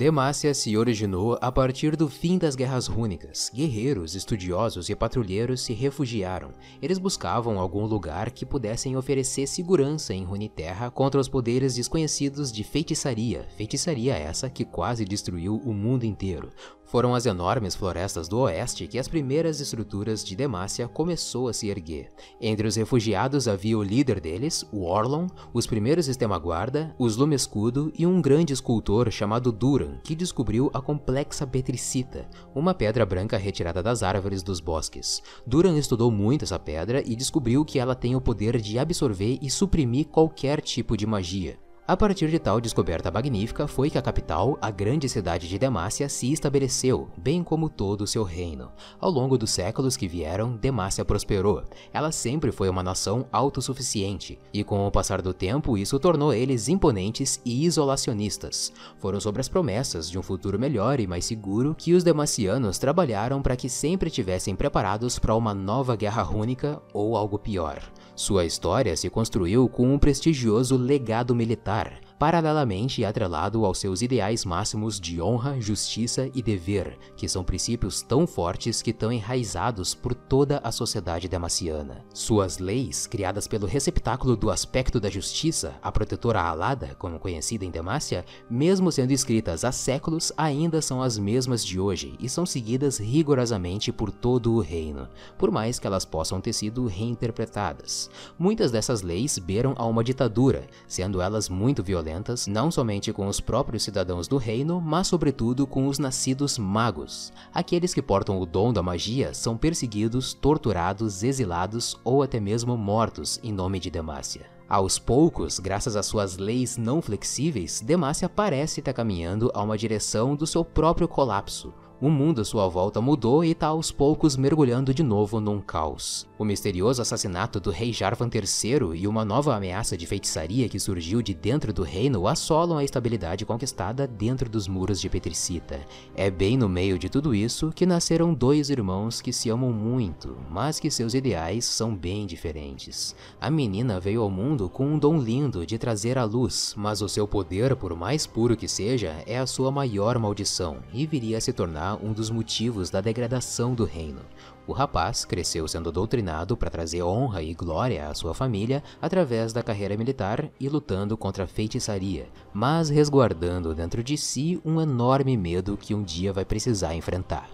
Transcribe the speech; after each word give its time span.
Demacia 0.00 0.54
se 0.54 0.78
originou 0.78 1.36
a 1.42 1.52
partir 1.52 1.94
do 1.94 2.08
fim 2.08 2.38
das 2.38 2.56
guerras 2.56 2.86
rúnicas. 2.86 3.50
Guerreiros, 3.52 4.14
estudiosos 4.14 4.88
e 4.88 4.96
patrulheiros 4.96 5.60
se 5.60 5.74
refugiaram. 5.74 6.54
Eles 6.80 6.96
buscavam 6.98 7.60
algum 7.60 7.84
lugar 7.84 8.30
que 8.30 8.46
pudessem 8.46 8.96
oferecer 8.96 9.46
segurança 9.46 10.14
em 10.14 10.24
Runeterra 10.24 10.90
contra 10.90 11.20
os 11.20 11.28
poderes 11.28 11.74
desconhecidos 11.74 12.50
de 12.50 12.64
feitiçaria, 12.64 13.46
feitiçaria 13.58 14.14
essa 14.16 14.48
que 14.48 14.64
quase 14.64 15.04
destruiu 15.04 15.56
o 15.56 15.74
mundo 15.74 16.04
inteiro. 16.04 16.48
Foram 16.90 17.14
as 17.14 17.24
enormes 17.24 17.76
florestas 17.76 18.26
do 18.26 18.40
oeste 18.40 18.88
que 18.88 18.98
as 18.98 19.06
primeiras 19.06 19.60
estruturas 19.60 20.24
de 20.24 20.34
Demacia 20.34 20.88
começou 20.88 21.46
a 21.46 21.52
se 21.52 21.68
erguer. 21.68 22.08
Entre 22.40 22.66
os 22.66 22.74
refugiados 22.74 23.46
havia 23.46 23.78
o 23.78 23.82
líder 23.82 24.18
deles, 24.18 24.66
o 24.72 24.82
Orlon, 24.82 25.28
os 25.54 25.68
primeiros 25.68 26.06
Sistema-Guarda, 26.06 26.92
os 26.98 27.16
Lumescudo 27.16 27.92
e 27.96 28.04
um 28.04 28.20
grande 28.20 28.52
escultor 28.52 29.08
chamado 29.12 29.52
Duran, 29.52 29.98
que 30.02 30.16
descobriu 30.16 30.68
a 30.74 30.80
complexa 30.80 31.46
Petricita, 31.46 32.28
uma 32.56 32.74
pedra 32.74 33.06
branca 33.06 33.36
retirada 33.36 33.84
das 33.84 34.02
árvores 34.02 34.42
dos 34.42 34.58
bosques. 34.58 35.22
Duran 35.46 35.78
estudou 35.78 36.10
muito 36.10 36.42
essa 36.42 36.58
pedra 36.58 37.04
e 37.06 37.14
descobriu 37.14 37.64
que 37.64 37.78
ela 37.78 37.94
tem 37.94 38.16
o 38.16 38.20
poder 38.20 38.60
de 38.60 38.80
absorver 38.80 39.38
e 39.40 39.48
suprimir 39.48 40.08
qualquer 40.08 40.60
tipo 40.60 40.96
de 40.96 41.06
magia. 41.06 41.56
A 41.90 41.96
partir 41.96 42.30
de 42.30 42.38
tal 42.38 42.60
descoberta 42.60 43.10
magnífica 43.10 43.66
foi 43.66 43.90
que 43.90 43.98
a 43.98 44.02
capital, 44.02 44.56
a 44.62 44.70
grande 44.70 45.08
cidade 45.08 45.48
de 45.48 45.58
Demácia, 45.58 46.08
se 46.08 46.32
estabeleceu, 46.32 47.08
bem 47.16 47.42
como 47.42 47.68
todo 47.68 48.02
o 48.02 48.06
seu 48.06 48.22
reino. 48.22 48.70
Ao 49.00 49.10
longo 49.10 49.36
dos 49.36 49.50
séculos 49.50 49.96
que 49.96 50.06
vieram, 50.06 50.56
Demácia 50.56 51.04
prosperou. 51.04 51.64
Ela 51.92 52.12
sempre 52.12 52.52
foi 52.52 52.68
uma 52.68 52.84
nação 52.84 53.26
autossuficiente, 53.32 54.38
e 54.54 54.62
com 54.62 54.86
o 54.86 54.90
passar 54.92 55.20
do 55.20 55.34
tempo 55.34 55.76
isso 55.76 55.98
tornou 55.98 56.32
eles 56.32 56.68
imponentes 56.68 57.40
e 57.44 57.64
isolacionistas. 57.64 58.72
Foram 59.00 59.18
sobre 59.18 59.40
as 59.40 59.48
promessas 59.48 60.08
de 60.08 60.16
um 60.16 60.22
futuro 60.22 60.60
melhor 60.60 61.00
e 61.00 61.08
mais 61.08 61.24
seguro 61.24 61.74
que 61.76 61.92
os 61.92 62.04
demacianos 62.04 62.78
trabalharam 62.78 63.42
para 63.42 63.56
que 63.56 63.68
sempre 63.68 64.10
tivessem 64.10 64.54
preparados 64.54 65.18
para 65.18 65.34
uma 65.34 65.52
nova 65.52 65.96
guerra 65.96 66.22
rúnica 66.22 66.80
ou 66.94 67.16
algo 67.16 67.36
pior. 67.36 67.82
Sua 68.20 68.44
história 68.44 68.94
se 68.98 69.08
construiu 69.08 69.66
com 69.66 69.94
um 69.94 69.98
prestigioso 69.98 70.76
legado 70.76 71.34
militar, 71.34 72.02
paralelamente 72.20 73.02
atrelado 73.02 73.64
aos 73.64 73.78
seus 73.78 74.02
ideais 74.02 74.44
máximos 74.44 75.00
de 75.00 75.22
honra, 75.22 75.58
justiça 75.58 76.28
e 76.34 76.42
dever, 76.42 76.98
que 77.16 77.26
são 77.26 77.42
princípios 77.42 78.02
tão 78.02 78.26
fortes 78.26 78.82
que 78.82 78.90
estão 78.90 79.10
enraizados 79.10 79.94
por 79.94 80.12
toda 80.12 80.58
a 80.62 80.70
sociedade 80.70 81.26
demaciana. 81.28 82.04
Suas 82.12 82.58
leis, 82.58 83.06
criadas 83.06 83.48
pelo 83.48 83.66
receptáculo 83.66 84.36
do 84.36 84.50
aspecto 84.50 85.00
da 85.00 85.08
justiça, 85.08 85.72
a 85.82 85.90
protetora 85.90 86.42
alada, 86.42 86.94
como 86.98 87.18
conhecida 87.18 87.64
em 87.64 87.70
Demacia, 87.70 88.22
mesmo 88.50 88.92
sendo 88.92 89.12
escritas 89.12 89.64
há 89.64 89.72
séculos, 89.72 90.30
ainda 90.36 90.82
são 90.82 91.00
as 91.00 91.16
mesmas 91.16 91.64
de 91.64 91.80
hoje 91.80 92.16
e 92.20 92.28
são 92.28 92.44
seguidas 92.44 92.98
rigorosamente 92.98 93.90
por 93.90 94.12
todo 94.12 94.52
o 94.52 94.60
reino, 94.60 95.08
por 95.38 95.50
mais 95.50 95.78
que 95.78 95.86
elas 95.86 96.04
possam 96.04 96.38
ter 96.38 96.52
sido 96.52 96.86
reinterpretadas. 96.86 98.10
Muitas 98.38 98.70
dessas 98.70 99.00
leis 99.00 99.38
beiram 99.38 99.74
a 99.78 99.86
uma 99.86 100.04
ditadura, 100.04 100.66
sendo 100.86 101.22
elas 101.22 101.48
muito 101.48 101.82
violentas 101.82 102.09
violentas, 102.10 102.46
não 102.46 102.70
somente 102.70 103.12
com 103.12 103.26
os 103.28 103.40
próprios 103.40 103.84
cidadãos 103.84 104.26
do 104.26 104.36
reino, 104.36 104.80
mas 104.80 105.06
sobretudo 105.06 105.66
com 105.66 105.86
os 105.86 105.98
nascidos 105.98 106.58
magos. 106.58 107.32
Aqueles 107.54 107.94
que 107.94 108.02
portam 108.02 108.40
o 108.40 108.46
dom 108.46 108.72
da 108.72 108.82
magia 108.82 109.32
são 109.32 109.56
perseguidos, 109.56 110.34
torturados, 110.34 111.22
exilados 111.22 111.96
ou 112.02 112.22
até 112.22 112.40
mesmo 112.40 112.76
mortos 112.76 113.38
em 113.42 113.52
nome 113.52 113.78
de 113.78 113.90
Demacia. 113.90 114.46
Aos 114.68 114.98
poucos, 114.98 115.58
graças 115.58 115.96
às 115.96 116.06
suas 116.06 116.36
leis 116.36 116.76
não 116.76 117.02
flexíveis, 117.02 117.80
Demacia 117.80 118.28
parece 118.28 118.80
estar 118.80 118.92
caminhando 118.92 119.50
a 119.54 119.62
uma 119.62 119.76
direção 119.76 120.36
do 120.36 120.46
seu 120.46 120.64
próprio 120.64 121.08
colapso. 121.08 121.72
O 122.02 122.08
mundo 122.08 122.40
à 122.40 122.44
sua 122.46 122.66
volta 122.66 122.98
mudou 122.98 123.44
e 123.44 123.50
está 123.50 123.66
aos 123.66 123.92
poucos 123.92 124.34
mergulhando 124.34 124.94
de 124.94 125.02
novo 125.02 125.38
num 125.38 125.60
caos. 125.60 126.26
O 126.38 126.46
misterioso 126.46 127.02
assassinato 127.02 127.60
do 127.60 127.70
rei 127.70 127.92
Jarvan 127.92 128.30
III 128.32 128.98
e 128.98 129.06
uma 129.06 129.22
nova 129.22 129.54
ameaça 129.54 129.98
de 129.98 130.06
feitiçaria 130.06 130.66
que 130.66 130.80
surgiu 130.80 131.20
de 131.20 131.34
dentro 131.34 131.74
do 131.74 131.82
reino 131.82 132.26
assolam 132.26 132.78
a 132.78 132.84
estabilidade 132.84 133.44
conquistada 133.44 134.06
dentro 134.06 134.48
dos 134.48 134.66
muros 134.66 134.98
de 134.98 135.10
Petricita. 135.10 135.78
É 136.16 136.30
bem 136.30 136.56
no 136.56 136.70
meio 136.70 136.98
de 136.98 137.10
tudo 137.10 137.34
isso 137.34 137.70
que 137.70 137.84
nasceram 137.84 138.32
dois 138.32 138.70
irmãos 138.70 139.20
que 139.20 139.30
se 139.30 139.50
amam 139.50 139.70
muito, 139.70 140.38
mas 140.50 140.80
que 140.80 140.90
seus 140.90 141.12
ideais 141.12 141.66
são 141.66 141.94
bem 141.94 142.24
diferentes. 142.24 143.14
A 143.38 143.50
menina 143.50 144.00
veio 144.00 144.22
ao 144.22 144.30
mundo 144.30 144.70
com 144.70 144.86
um 144.86 144.98
dom 144.98 145.18
lindo 145.18 145.66
de 145.66 145.76
trazer 145.76 146.16
a 146.16 146.24
luz, 146.24 146.72
mas 146.78 147.02
o 147.02 147.08
seu 147.10 147.28
poder, 147.28 147.76
por 147.76 147.94
mais 147.94 148.26
puro 148.26 148.56
que 148.56 148.66
seja, 148.66 149.22
é 149.26 149.38
a 149.38 149.46
sua 149.46 149.70
maior 149.70 150.18
maldição 150.18 150.78
e 150.94 151.06
viria 151.06 151.36
a 151.36 151.40
se 151.42 151.52
tornar 151.52 151.89
um 151.96 152.12
dos 152.12 152.30
motivos 152.30 152.90
da 152.90 153.00
degradação 153.00 153.74
do 153.74 153.84
reino. 153.84 154.20
O 154.66 154.72
rapaz 154.72 155.24
cresceu 155.24 155.66
sendo 155.66 155.90
doutrinado 155.90 156.56
para 156.56 156.70
trazer 156.70 157.02
honra 157.02 157.42
e 157.42 157.54
glória 157.54 158.08
à 158.08 158.14
sua 158.14 158.34
família 158.34 158.82
através 159.00 159.52
da 159.52 159.62
carreira 159.62 159.96
militar 159.96 160.48
e 160.60 160.68
lutando 160.68 161.16
contra 161.16 161.44
a 161.44 161.46
feitiçaria, 161.46 162.28
mas 162.52 162.88
resguardando 162.88 163.74
dentro 163.74 164.02
de 164.02 164.16
si 164.16 164.60
um 164.64 164.80
enorme 164.80 165.36
medo 165.36 165.76
que 165.76 165.94
um 165.94 166.02
dia 166.02 166.32
vai 166.32 166.44
precisar 166.44 166.94
enfrentar. 166.94 167.48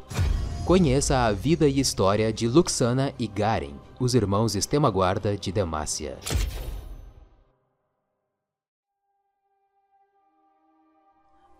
Conheça 0.64 1.18
a 1.20 1.32
vida 1.32 1.68
e 1.68 1.78
história 1.78 2.32
de 2.32 2.48
Luxana 2.48 3.14
e 3.18 3.26
Garen, 3.26 3.74
os 4.00 4.14
irmãos 4.14 4.56
Estemaguarda 4.56 5.36
de 5.36 5.52
Demacia. 5.52 6.18